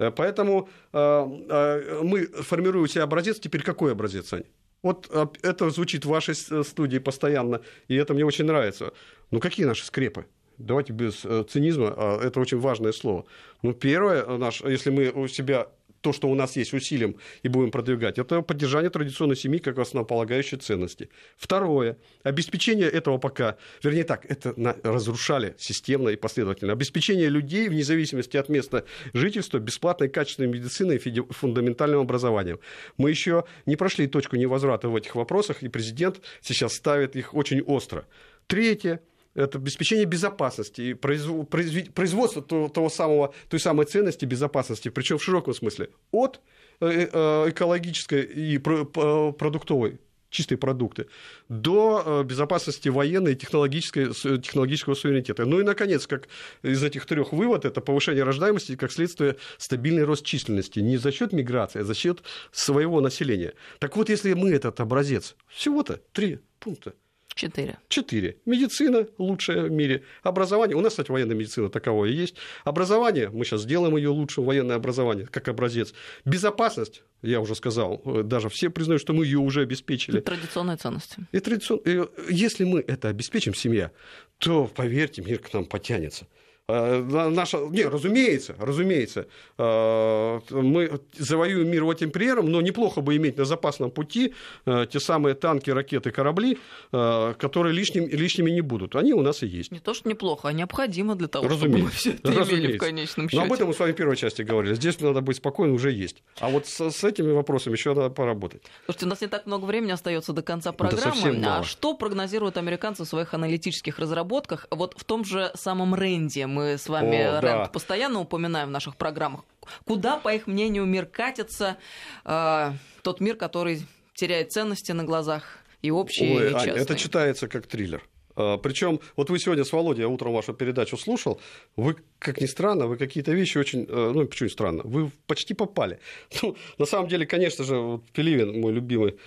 Э, 0.00 0.10
поэтому 0.10 0.68
э, 0.92 2.00
мы 2.02 2.26
формируем 2.26 2.86
у 2.86 2.88
себя 2.88 3.04
образец. 3.04 3.38
Теперь 3.38 3.62
какой 3.62 3.92
образец, 3.92 4.32
Ань? 4.32 4.46
Вот 4.82 5.08
это 5.42 5.70
звучит 5.70 6.04
в 6.04 6.08
вашей 6.08 6.34
студии 6.34 6.98
постоянно, 6.98 7.60
и 7.86 7.94
это 7.94 8.12
мне 8.12 8.24
очень 8.24 8.46
нравится. 8.46 8.92
Ну, 9.30 9.38
какие 9.38 9.66
наши 9.66 9.84
скрепы? 9.84 10.26
Давайте 10.58 10.92
без 10.92 11.24
цинизма, 11.48 11.94
а 11.96 12.20
это 12.20 12.40
очень 12.40 12.58
важное 12.58 12.92
слово. 12.92 13.24
Ну, 13.62 13.72
первое, 13.72 14.26
наш, 14.36 14.62
если 14.62 14.90
мы 14.90 15.10
у 15.10 15.28
себя 15.28 15.68
то, 16.06 16.12
что 16.12 16.28
у 16.28 16.36
нас 16.36 16.54
есть, 16.54 16.72
усилим 16.72 17.16
и 17.42 17.48
будем 17.48 17.72
продвигать, 17.72 18.16
это 18.16 18.40
поддержание 18.40 18.90
традиционной 18.90 19.34
семьи 19.34 19.58
как 19.58 19.76
основополагающей 19.80 20.56
ценности. 20.56 21.08
Второе. 21.36 21.96
Обеспечение 22.22 22.88
этого 22.88 23.18
пока, 23.18 23.56
вернее 23.82 24.04
так, 24.04 24.24
это 24.24 24.54
разрушали 24.84 25.56
системно 25.58 26.10
и 26.10 26.16
последовательно. 26.16 26.74
Обеспечение 26.74 27.28
людей, 27.28 27.68
вне 27.68 27.82
зависимости 27.82 28.36
от 28.36 28.48
места 28.48 28.84
жительства, 29.14 29.58
бесплатной 29.58 30.08
качественной 30.08 30.48
медициной 30.48 30.98
и 30.98 31.20
фундаментальным 31.32 31.98
образованием. 31.98 32.60
Мы 32.98 33.10
еще 33.10 33.42
не 33.66 33.74
прошли 33.74 34.06
точку 34.06 34.36
невозврата 34.36 34.88
в 34.88 34.94
этих 34.94 35.16
вопросах, 35.16 35.64
и 35.64 35.68
президент 35.68 36.20
сейчас 36.40 36.74
ставит 36.74 37.16
их 37.16 37.34
очень 37.34 37.62
остро. 37.62 38.06
Третье 38.46 39.00
это 39.36 39.58
обеспечение 39.58 40.06
безопасности 40.06 40.80
и 40.80 40.94
производство 40.94 42.42
того 42.42 42.88
самого, 42.88 43.34
той 43.48 43.60
самой 43.60 43.86
ценности 43.86 44.24
безопасности, 44.24 44.88
причем 44.88 45.18
в 45.18 45.24
широком 45.24 45.54
смысле, 45.54 45.90
от 46.10 46.40
э, 46.80 47.08
э, 47.12 47.50
экологической 47.50 48.22
и 48.22 48.58
продуктовой 48.58 50.00
чистые 50.28 50.58
продукты, 50.58 51.06
до 51.48 52.02
э, 52.04 52.22
безопасности 52.24 52.88
военной 52.88 53.32
и 53.32 53.36
технологической, 53.36 54.12
технологического 54.12 54.94
суверенитета. 54.94 55.46
Ну 55.46 55.60
и, 55.60 55.62
наконец, 55.62 56.06
как 56.06 56.28
из 56.62 56.82
этих 56.82 57.06
трех 57.06 57.32
вывод, 57.32 57.64
это 57.64 57.80
повышение 57.80 58.24
рождаемости 58.24 58.76
как 58.76 58.90
следствие, 58.90 59.36
стабильный 59.56 60.04
рост 60.04 60.24
численности. 60.24 60.80
Не 60.80 60.96
за 60.96 61.12
счет 61.12 61.32
миграции, 61.32 61.80
а 61.80 61.84
за 61.84 61.94
счет 61.94 62.22
своего 62.52 63.00
населения. 63.00 63.54
Так 63.78 63.96
вот, 63.96 64.08
если 64.08 64.34
мы 64.34 64.50
этот 64.50 64.80
образец, 64.80 65.36
всего-то 65.48 66.00
три 66.12 66.40
пункта– 66.58 66.94
Четыре. 67.36 67.76
Четыре. 67.88 68.38
Медицина 68.46 69.06
лучшая 69.18 69.64
в 69.64 69.70
мире. 69.70 70.02
Образование. 70.22 70.74
У 70.74 70.80
нас, 70.80 70.94
кстати, 70.94 71.10
военная 71.10 71.36
медицина 71.36 71.68
таковое 71.68 72.08
есть. 72.08 72.34
Образование. 72.64 73.28
Мы 73.28 73.44
сейчас 73.44 73.60
сделаем 73.60 73.94
ее 73.94 74.08
лучше, 74.08 74.40
военное 74.40 74.76
образование, 74.76 75.26
как 75.26 75.46
образец. 75.48 75.92
Безопасность. 76.24 77.02
Я 77.20 77.42
уже 77.42 77.54
сказал. 77.54 78.00
Даже 78.24 78.48
все 78.48 78.70
признают, 78.70 79.02
что 79.02 79.12
мы 79.12 79.26
ее 79.26 79.38
уже 79.38 79.60
обеспечили. 79.60 80.18
И 80.18 80.22
традиционные 80.22 80.78
ценности. 80.78 81.26
И 81.30 81.40
традицион... 81.40 81.82
Если 82.30 82.64
мы 82.64 82.80
это 82.80 83.08
обеспечим, 83.08 83.54
семья, 83.54 83.92
то, 84.38 84.64
поверьте, 84.74 85.20
мир 85.20 85.38
к 85.38 85.52
нам 85.52 85.66
потянется. 85.66 86.26
Э, 86.68 87.00
наша... 87.00 87.58
Не, 87.58 87.84
разумеется, 87.84 88.56
разумеется, 88.58 89.28
э, 89.56 90.40
мы 90.50 91.00
завоюем 91.16 91.70
мир 91.70 91.88
этим 91.88 92.10
примером, 92.10 92.50
но 92.50 92.60
неплохо 92.60 93.00
бы 93.00 93.14
иметь 93.16 93.36
на 93.36 93.44
запасном 93.44 93.92
пути 93.92 94.34
э, 94.64 94.86
те 94.90 94.98
самые 94.98 95.36
танки, 95.36 95.70
ракеты, 95.70 96.10
корабли, 96.10 96.58
которые 96.90 97.72
лишним, 97.72 98.08
лишними 98.08 98.50
не 98.50 98.62
будут. 98.62 98.96
Они 98.96 99.12
у 99.12 99.22
нас 99.22 99.44
и 99.44 99.46
есть. 99.46 99.70
Не 99.70 99.78
то, 99.78 99.94
что 99.94 100.08
неплохо, 100.08 100.48
а 100.48 100.52
необходимо 100.52 101.14
для 101.14 101.28
того, 101.28 101.46
разумеется, 101.46 101.68
чтобы 101.68 101.84
мы 101.84 101.90
все 101.90 102.10
это 102.10 102.28
разумеется. 102.28 102.54
имели 102.56 102.76
в 102.76 102.80
конечном 102.80 103.28
счете. 103.28 103.36
Но 103.36 103.46
об 103.46 103.52
этом 103.52 103.68
мы 103.68 103.74
с 103.74 103.78
вами 103.78 103.92
в 103.92 103.96
первой 103.96 104.16
части 104.16 104.42
говорили. 104.42 104.74
Здесь 104.74 105.00
надо 105.00 105.20
быть 105.20 105.36
спокойным, 105.36 105.76
уже 105.76 105.92
есть. 105.92 106.24
А 106.40 106.48
вот 106.48 106.66
с, 106.66 106.90
с 106.90 107.04
этими 107.04 107.30
вопросами 107.30 107.74
еще 107.74 107.94
надо 107.94 108.10
поработать. 108.10 108.62
Слушайте, 108.86 109.06
у 109.06 109.08
нас 109.08 109.20
не 109.20 109.28
так 109.28 109.46
много 109.46 109.66
времени 109.66 109.92
остается 109.92 110.32
до 110.32 110.42
конца 110.42 110.72
программы. 110.72 111.38
Да 111.38 111.58
а 111.58 111.62
что 111.62 111.94
прогнозируют 111.94 112.56
американцы 112.56 113.04
в 113.04 113.06
своих 113.06 113.34
аналитических 113.34 114.00
разработках? 114.00 114.66
Вот 114.70 114.94
в 114.96 115.04
том 115.04 115.24
же 115.24 115.52
самом 115.54 115.94
Ренде 115.94 116.46
мы 116.56 116.78
с 116.78 116.88
вами 116.88 117.22
О, 117.22 117.40
да. 117.40 117.66
постоянно 117.66 118.20
упоминаем 118.20 118.68
в 118.68 118.70
наших 118.70 118.96
программах. 118.96 119.44
Куда, 119.84 120.16
по 120.16 120.34
их 120.34 120.46
мнению, 120.46 120.84
мир 120.86 121.06
катится? 121.06 121.76
Э, 122.24 122.72
тот 123.02 123.20
мир, 123.20 123.36
который 123.36 123.86
теряет 124.14 124.52
ценности 124.52 124.92
на 124.92 125.04
глазах 125.04 125.58
и 125.82 125.90
общие, 125.90 126.36
Ой, 126.36 126.48
и 126.48 126.52
частные. 126.52 126.74
Ань, 126.74 126.80
это 126.80 126.96
читается 126.96 127.48
как 127.48 127.66
триллер. 127.66 128.02
А, 128.36 128.58
Причем, 128.58 129.00
вот 129.16 129.30
вы 129.30 129.38
сегодня 129.38 129.64
с 129.64 129.72
Володей, 129.72 130.02
я 130.02 130.08
утром 130.08 130.32
вашу 130.32 130.54
передачу 130.54 130.96
слушал, 130.96 131.40
вы, 131.76 131.96
как 132.18 132.40
ни 132.40 132.46
странно, 132.46 132.86
вы 132.86 132.96
какие-то 132.96 133.32
вещи 133.32 133.58
очень, 133.58 133.86
э, 133.88 134.12
ну, 134.14 134.26
почему 134.26 134.48
странно, 134.48 134.82
вы 134.84 135.10
почти 135.26 135.54
попали. 135.54 135.98
Ну, 136.42 136.56
на 136.78 136.86
самом 136.86 137.08
деле, 137.08 137.26
конечно 137.26 137.64
же, 137.64 137.76
вот 137.76 138.10
Пеливин, 138.12 138.60
мой 138.60 138.72
любимый 138.72 139.18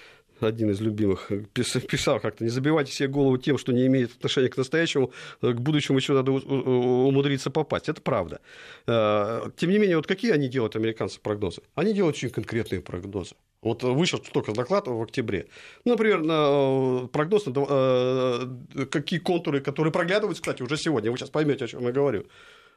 один 0.41 0.71
из 0.71 0.81
любимых, 0.81 1.31
писал 1.53 2.19
как-то, 2.19 2.43
не 2.43 2.49
забивайте 2.49 2.91
себе 2.91 3.09
голову 3.09 3.37
тем, 3.37 3.57
что 3.57 3.71
не 3.71 3.85
имеет 3.87 4.11
отношения 4.11 4.49
к 4.49 4.57
настоящему, 4.57 5.11
к 5.41 5.53
будущему 5.53 5.97
еще 5.97 6.13
надо 6.13 6.31
умудриться 6.31 7.49
попасть. 7.49 7.89
Это 7.89 8.01
правда. 8.01 8.41
Э, 8.87 9.49
тем 9.57 9.69
не 9.69 9.79
менее, 9.79 9.97
вот 9.97 10.07
какие 10.07 10.31
они 10.31 10.47
делают, 10.47 10.75
американцы, 10.75 11.19
прогнозы? 11.19 11.61
Они 11.75 11.93
делают 11.93 12.15
очень 12.15 12.29
конкретные 12.29 12.81
прогнозы. 12.81 13.35
Вот 13.61 13.83
вышел 13.83 14.19
только 14.19 14.53
доклад 14.53 14.87
в 14.87 15.01
октябре. 15.01 15.47
Ну, 15.83 15.91
например, 15.91 16.21
на 16.21 17.07
прогноз, 17.07 17.45
на, 17.45 17.53
э, 17.57 18.85
какие 18.89 19.19
контуры, 19.19 19.61
которые 19.61 19.91
проглядываются, 19.91 20.41
кстати, 20.41 20.61
уже 20.61 20.77
сегодня, 20.77 21.11
вы 21.11 21.17
сейчас 21.17 21.29
поймете, 21.29 21.65
о 21.65 21.67
чем 21.67 21.83
я 21.83 21.91
говорю. 21.91 22.25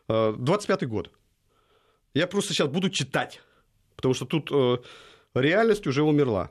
25-й 0.08 0.86
э, 0.86 0.88
год. 0.88 1.10
Я 2.14 2.26
просто 2.26 2.52
сейчас 2.52 2.68
буду 2.68 2.90
читать, 2.90 3.40
потому 3.96 4.14
что 4.14 4.26
тут 4.26 4.50
реальность 5.34 5.86
уже 5.86 6.02
умерла. 6.02 6.50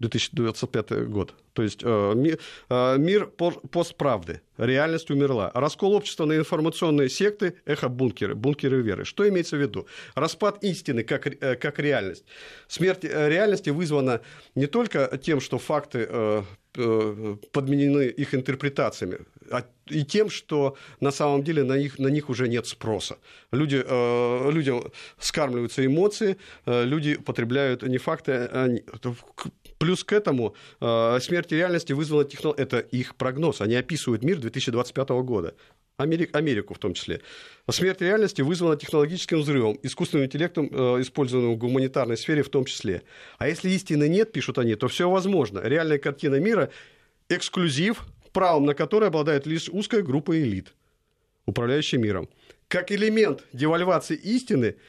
2025 0.00 1.08
год. 1.08 1.34
То 1.52 1.62
есть 1.62 1.80
э, 1.82 2.12
мир, 2.14 2.38
э, 2.70 2.98
мир 2.98 3.26
постправды. 3.26 4.40
Реальность 4.56 5.10
умерла. 5.10 5.50
Раскол 5.54 5.94
общества 5.94 6.24
на 6.24 6.36
информационные 6.36 7.08
секты, 7.08 7.54
эхо-бункеры, 7.64 8.34
бункеры 8.34 8.80
веры. 8.80 9.04
Что 9.04 9.28
имеется 9.28 9.56
в 9.56 9.60
виду? 9.60 9.86
Распад 10.14 10.62
истины 10.62 11.02
как, 11.02 11.26
э, 11.26 11.56
как 11.56 11.78
реальность. 11.78 12.24
Смерть 12.68 13.04
реальности 13.04 13.70
вызвана 13.70 14.20
не 14.54 14.66
только 14.66 15.18
тем, 15.22 15.40
что 15.40 15.58
факты 15.58 16.08
подменены 17.52 18.02
их 18.02 18.34
интерпретациями, 18.34 19.18
а 19.50 19.64
и 19.86 20.04
тем, 20.04 20.30
что 20.30 20.76
на 21.00 21.10
самом 21.10 21.42
деле 21.42 21.64
на 21.64 21.76
них, 21.76 21.98
на 21.98 22.08
них 22.08 22.30
уже 22.30 22.48
нет 22.48 22.66
спроса. 22.66 23.18
Люди, 23.52 23.82
э, 23.84 24.50
людям 24.52 24.84
скармливаются 25.18 25.84
эмоции, 25.84 26.36
э, 26.66 26.84
люди 26.84 27.16
потребляют 27.16 27.82
не 27.82 27.98
факты, 27.98 28.32
а 28.32 28.68
Плюс 29.78 30.02
к 30.02 30.12
этому 30.12 30.54
э, 30.80 31.18
смерть 31.20 31.52
реальности 31.52 31.92
вызвала 31.92 32.24
технология. 32.24 32.62
Это 32.62 32.78
их 32.78 33.14
прогноз. 33.14 33.60
Они 33.60 33.76
описывают 33.76 34.24
мир 34.24 34.38
2025 34.38 35.08
года. 35.22 35.54
Америку 35.96 36.74
в 36.74 36.78
том 36.78 36.94
числе. 36.94 37.20
Смерть 37.68 38.00
реальности 38.00 38.42
вызвана 38.42 38.76
технологическим 38.76 39.40
взрывом, 39.40 39.78
искусственным 39.82 40.26
интеллектом, 40.26 40.68
э, 40.70 41.00
использованным 41.00 41.54
в 41.54 41.58
гуманитарной 41.58 42.16
сфере 42.16 42.42
в 42.42 42.48
том 42.48 42.64
числе. 42.64 43.02
А 43.38 43.48
если 43.48 43.70
истины 43.70 44.08
нет, 44.08 44.32
пишут 44.32 44.58
они, 44.58 44.74
то 44.74 44.88
все 44.88 45.10
возможно. 45.10 45.60
Реальная 45.60 45.98
картина 45.98 46.36
мира– 46.36 46.70
эксклюзив, 47.28 48.04
правом 48.32 48.64
на 48.66 48.74
который 48.74 49.08
обладает 49.08 49.46
лишь 49.46 49.68
узкая 49.68 50.02
группа 50.02 50.40
элит, 50.40 50.72
управляющая 51.46 51.98
миром. 51.98 52.28
Как 52.68 52.92
элемент 52.92 53.44
девальвации 53.52 54.16
истины– 54.16 54.76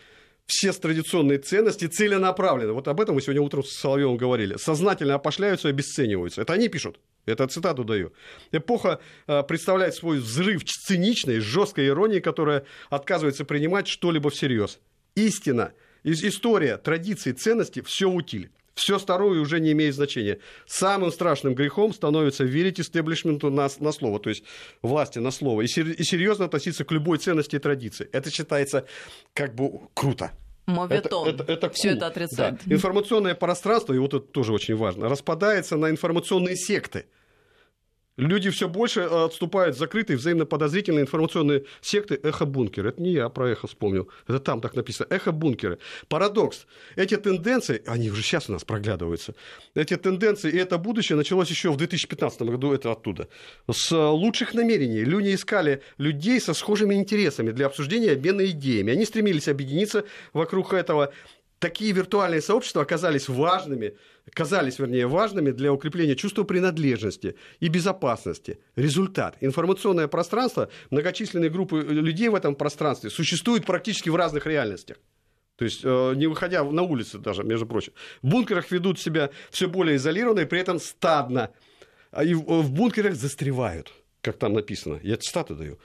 все 0.50 0.74
традиционные 0.74 1.38
ценности 1.38 1.86
целенаправленно, 1.86 2.74
вот 2.74 2.88
об 2.88 3.00
этом 3.00 3.16
мы 3.16 3.22
сегодня 3.22 3.42
утром 3.42 3.64
с 3.64 3.72
Соловьевым 3.72 4.18
говорили, 4.18 4.58
сознательно 4.58 5.14
опошляются 5.14 5.68
и 5.68 5.72
обесцениваются. 5.72 6.42
Это 6.42 6.54
они 6.54 6.68
пишут. 6.70 7.00
Это 7.26 7.48
цитату 7.48 7.84
даю. 7.84 8.14
Эпоха 8.52 9.00
э, 9.28 9.44
представляет 9.44 9.94
свой 9.94 10.18
взрыв 10.18 10.64
циничной, 10.64 11.40
жесткой 11.40 11.88
иронии, 11.88 12.20
которая 12.20 12.66
отказывается 12.90 13.46
принимать 13.46 13.88
что-либо 13.88 14.32
всерьез. 14.32 14.80
Истина, 15.16 15.74
история, 16.04 16.78
традиции, 16.78 17.32
ценности– 17.32 17.82
все 17.86 18.10
утиль. 18.10 18.50
Все 18.80 18.98
старое 18.98 19.42
уже 19.42 19.60
не 19.60 19.74
имеет 19.74 19.94
значения. 19.94 20.40
Самым 20.66 21.12
страшным 21.12 21.54
грехом 21.54 21.94
становится 21.94 22.46
верить 22.46 22.80
истеблишменту 22.80 23.50
на, 23.50 23.68
на 23.80 23.92
слово, 23.92 24.20
то 24.20 24.30
есть 24.30 24.46
власти 24.82 25.20
на 25.20 25.32
слово, 25.32 25.64
и, 25.64 25.68
сер, 25.68 25.90
и 25.90 26.04
серьезно 26.04 26.46
относиться 26.46 26.86
к 26.86 26.92
любой 26.92 27.18
ценности 27.18 27.58
и 27.58 27.60
традиции. 27.60 28.08
Это 28.14 28.32
считается 28.32 28.86
как 29.34 29.54
бы 29.54 29.82
круто. 29.94 30.32
Моветон. 30.66 31.28
Это, 31.28 31.44
это, 31.44 31.52
это 31.52 31.70
Все 31.72 31.90
это 31.90 32.08
отрицает. 32.08 32.62
Да. 32.64 32.74
Информационное 32.74 33.36
пространство, 33.36 33.94
и 33.94 33.98
вот 33.98 34.14
это 34.14 34.26
тоже 34.26 34.54
очень 34.54 34.78
важно, 34.78 35.10
распадается 35.10 35.76
на 35.76 35.90
информационные 35.90 36.56
секты– 36.56 37.06
Люди 38.20 38.50
все 38.50 38.68
больше 38.68 39.00
э, 39.00 39.26
отступают 39.26 39.78
в 39.78 39.80
закрытые, 39.80 40.18
взаимно 40.18 40.46
подозрительные 40.46 41.04
информационные 41.04 41.64
секты 41.80 42.20
эхо-бункеры. 42.22 42.90
Это 42.90 43.02
не 43.02 43.12
я 43.12 43.30
про 43.30 43.50
эхо 43.50 43.68
вспомнил. 43.68 44.10
Это 44.28 44.40
там 44.40 44.60
так 44.60 44.76
написано. 44.76 45.08
Эхо-бункеры. 45.10 45.78
Парадокс. 46.10 46.66
Эти 46.98 47.16
тенденции, 47.16 47.82
они 47.88 48.12
уже 48.12 48.22
сейчас 48.22 48.50
у 48.50 48.52
нас 48.52 48.66
проглядываются. 48.66 49.36
Эти 49.74 49.96
тенденции 49.96 50.52
и 50.52 50.58
это 50.58 50.78
будущее 50.78 51.16
началось 51.16 51.50
еще 51.50 51.72
в 51.72 51.78
2015 51.78 52.42
году, 52.42 52.74
это 52.74 52.92
оттуда. 52.92 53.30
С 53.72 53.96
лучших 53.96 54.54
намерений. 54.54 55.06
Люди 55.06 55.34
искали 55.34 55.82
людей 55.98 56.42
со 56.42 56.54
схожими 56.54 56.96
интересами 56.96 57.52
для 57.52 57.68
обсуждения 57.68 58.12
обмена 58.12 58.46
идеями. 58.48 58.92
Они 58.92 59.06
стремились 59.06 59.48
объединиться 59.48 60.04
вокруг 60.34 60.74
этого 60.74 61.14
такие 61.60 61.92
виртуальные 61.92 62.42
сообщества 62.42 62.82
оказались 62.82 63.28
важными, 63.28 63.96
казались, 64.34 64.80
вернее, 64.80 65.08
важными 65.08 65.52
для 65.52 65.72
укрепления 65.72 66.16
чувства 66.16 66.44
принадлежности 66.44 67.36
и 67.60 67.68
безопасности. 67.68 68.60
Результат. 68.76 69.38
Информационное 69.42 70.08
пространство, 70.08 70.70
многочисленные 70.90 71.50
группы 71.50 71.82
людей 71.82 72.30
в 72.30 72.36
этом 72.36 72.56
пространстве 72.56 73.10
существуют 73.10 73.66
практически 73.66 74.10
в 74.10 74.16
разных 74.16 74.46
реальностях. 74.46 74.98
То 75.56 75.66
есть, 75.66 75.82
э, 75.84 76.14
не 76.16 76.28
выходя 76.28 76.64
на 76.64 76.84
улицы 76.84 77.18
даже, 77.18 77.44
между 77.44 77.66
прочим. 77.66 77.92
В 78.22 78.28
бункерах 78.30 78.72
ведут 78.72 79.00
себя 79.00 79.30
все 79.52 79.68
более 79.68 79.98
изолированно 79.98 80.40
и 80.40 80.46
при 80.46 80.60
этом 80.60 80.80
стадно. 80.80 81.50
А 82.12 82.24
и 82.24 82.34
в 82.34 82.72
бункерах 82.72 83.16
застревают, 83.16 83.92
как 84.22 84.38
там 84.38 84.54
написано. 84.54 85.00
Я 85.04 85.18
цитаты 85.18 85.56
даю. 85.56 85.78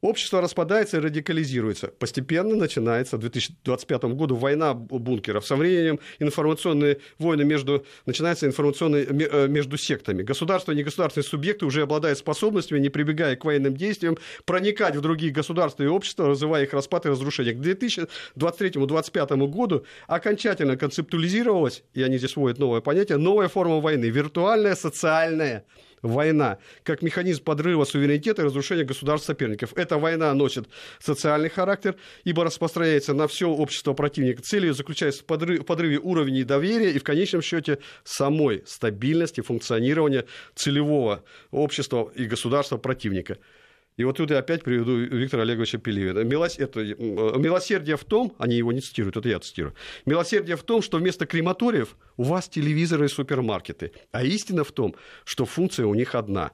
Общество 0.00 0.40
распадается 0.40 0.98
и 0.98 1.00
радикализируется. 1.00 1.88
Постепенно 1.88 2.54
начинается 2.54 3.16
в 3.16 3.20
2025 3.20 4.04
году 4.14 4.36
война 4.36 4.72
бункеров. 4.72 5.44
Со 5.44 5.56
временем 5.56 5.98
информационные 6.20 6.98
войны 7.18 7.44
между, 7.44 7.84
начинаются 8.06 8.46
информационные 8.46 9.04
э, 9.06 9.48
между 9.48 9.76
сектами. 9.76 10.22
Государства 10.22 10.70
и 10.70 10.76
негосударственные 10.76 11.24
субъекты 11.24 11.66
уже 11.66 11.82
обладают 11.82 12.16
способностью, 12.16 12.80
не 12.80 12.90
прибегая 12.90 13.34
к 13.34 13.44
военным 13.44 13.76
действиям, 13.76 14.18
проникать 14.44 14.94
в 14.94 15.00
другие 15.00 15.32
государства 15.32 15.82
и 15.82 15.86
общества, 15.86 16.28
развивая 16.28 16.62
их 16.62 16.72
распад 16.72 17.06
и 17.06 17.08
разрушение. 17.08 17.54
К 17.54 17.58
2023-2025 17.58 19.48
году 19.48 19.84
окончательно 20.06 20.76
концептуализировалась, 20.76 21.82
и 21.94 22.04
они 22.04 22.18
здесь 22.18 22.36
вводят 22.36 22.60
новое 22.60 22.82
понятие, 22.82 23.18
новая 23.18 23.48
форма 23.48 23.80
войны, 23.80 24.04
виртуальная, 24.04 24.76
социальная 24.76 25.64
война 26.02 26.58
как 26.82 27.02
механизм 27.02 27.42
подрыва 27.44 27.84
суверенитета 27.84 28.42
и 28.42 28.44
разрушения 28.44 28.84
государств-соперников. 28.84 29.72
Эта 29.76 29.98
война 29.98 30.32
носит 30.34 30.68
социальный 31.00 31.48
характер, 31.48 31.96
ибо 32.24 32.44
распространяется 32.44 33.14
на 33.14 33.28
все 33.28 33.48
общество 33.48 33.92
противника. 33.94 34.42
Целью 34.42 34.74
заключается 34.74 35.22
в 35.22 35.26
подрыве, 35.26 35.62
подрыве 35.62 35.98
уровней 35.98 36.44
доверия 36.44 36.90
и 36.90 36.98
в 36.98 37.04
конечном 37.04 37.42
счете 37.42 37.78
самой 38.04 38.62
стабильности 38.66 39.40
функционирования 39.40 40.26
целевого 40.54 41.24
общества 41.50 42.10
и 42.14 42.24
государства 42.24 42.76
противника. 42.76 43.38
И 43.98 44.04
вот 44.04 44.16
тут 44.16 44.30
я 44.30 44.38
опять 44.38 44.62
приведу 44.62 44.96
Виктора 44.96 45.42
Олеговича 45.42 45.78
Пелевина. 45.78 46.20
Милос... 46.20 46.58
Это... 46.58 46.80
Э, 46.80 47.38
милосердие 47.38 47.96
в 47.96 48.04
том, 48.04 48.32
они 48.38 48.54
его 48.54 48.72
не 48.72 48.80
цитируют, 48.80 49.16
это 49.16 49.28
я 49.28 49.40
цитирую. 49.40 49.74
Милосердие 50.06 50.56
в 50.56 50.62
том, 50.62 50.82
что 50.82 50.98
вместо 50.98 51.26
крематориев 51.26 51.96
у 52.16 52.22
вас 52.22 52.48
телевизоры 52.48 53.06
и 53.06 53.08
супермаркеты. 53.08 53.90
А 54.12 54.22
истина 54.22 54.62
в 54.62 54.70
том, 54.70 54.94
что 55.24 55.44
функция 55.46 55.86
у 55.86 55.94
них 55.94 56.14
одна. 56.14 56.52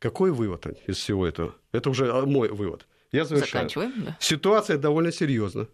Какой 0.00 0.32
вывод 0.32 0.66
из 0.88 0.96
всего 0.96 1.26
этого? 1.28 1.54
Это 1.70 1.90
уже 1.90 2.10
а, 2.10 2.26
мой 2.26 2.48
вывод. 2.48 2.86
Я 3.12 3.24
завершаю. 3.24 3.68
Заканчиваем, 3.68 3.92
да. 4.04 4.16
Ситуация 4.18 4.76
довольно 4.76 5.12
серьезна. 5.12 5.68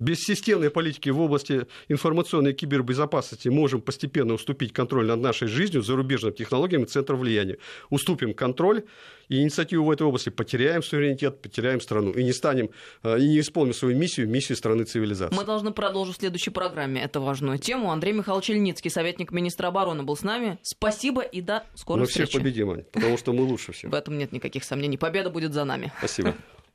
Без 0.00 0.20
системной 0.20 0.70
политики 0.70 1.08
в 1.10 1.20
области 1.20 1.66
информационной 1.88 2.52
кибербезопасности 2.52 3.48
можем 3.48 3.80
постепенно 3.80 4.34
уступить 4.34 4.72
контроль 4.72 5.06
над 5.06 5.20
нашей 5.20 5.48
жизнью 5.48 5.82
зарубежным 5.82 6.32
технологиям 6.32 6.84
и 6.84 6.86
центром 6.86 7.18
влияния. 7.18 7.58
Уступим 7.90 8.32
контроль 8.32 8.84
и 9.28 9.42
инициативу 9.42 9.84
в 9.84 9.90
этой 9.90 10.06
области, 10.06 10.28
потеряем 10.28 10.84
суверенитет, 10.84 11.42
потеряем 11.42 11.80
страну 11.80 12.12
и 12.12 12.22
не 12.22 12.32
станем, 12.32 12.70
э, 13.02 13.18
и 13.18 13.28
не 13.28 13.40
исполним 13.40 13.74
свою 13.74 13.96
миссию, 13.96 14.28
миссию 14.28 14.56
страны 14.56 14.84
цивилизации. 14.84 15.34
Мы 15.34 15.44
должны 15.44 15.72
продолжить 15.72 16.16
в 16.16 16.20
следующей 16.20 16.50
программе 16.50 17.02
эту 17.02 17.20
важную 17.20 17.58
тему. 17.58 17.90
Андрей 17.90 18.12
Михайлович 18.12 18.50
Ильницкий, 18.50 18.92
советник 18.92 19.32
министра 19.32 19.66
обороны, 19.66 20.04
был 20.04 20.16
с 20.16 20.22
нами. 20.22 20.60
Спасибо 20.62 21.22
и 21.22 21.40
до 21.40 21.64
скорой 21.74 22.02
мы 22.02 22.06
встречи. 22.06 22.26
Мы 22.26 22.28
всех 22.28 22.42
победим, 22.42 22.70
Ань, 22.70 22.84
потому 22.92 23.18
что 23.18 23.32
мы 23.32 23.42
лучше 23.42 23.72
всех. 23.72 23.90
В 23.90 23.94
этом 23.94 24.16
нет 24.16 24.30
никаких 24.30 24.62
сомнений. 24.62 24.96
Победа 24.96 25.28
будет 25.28 25.52
за 25.52 25.64
нами. 25.64 25.92
Спасибо. 25.98 26.36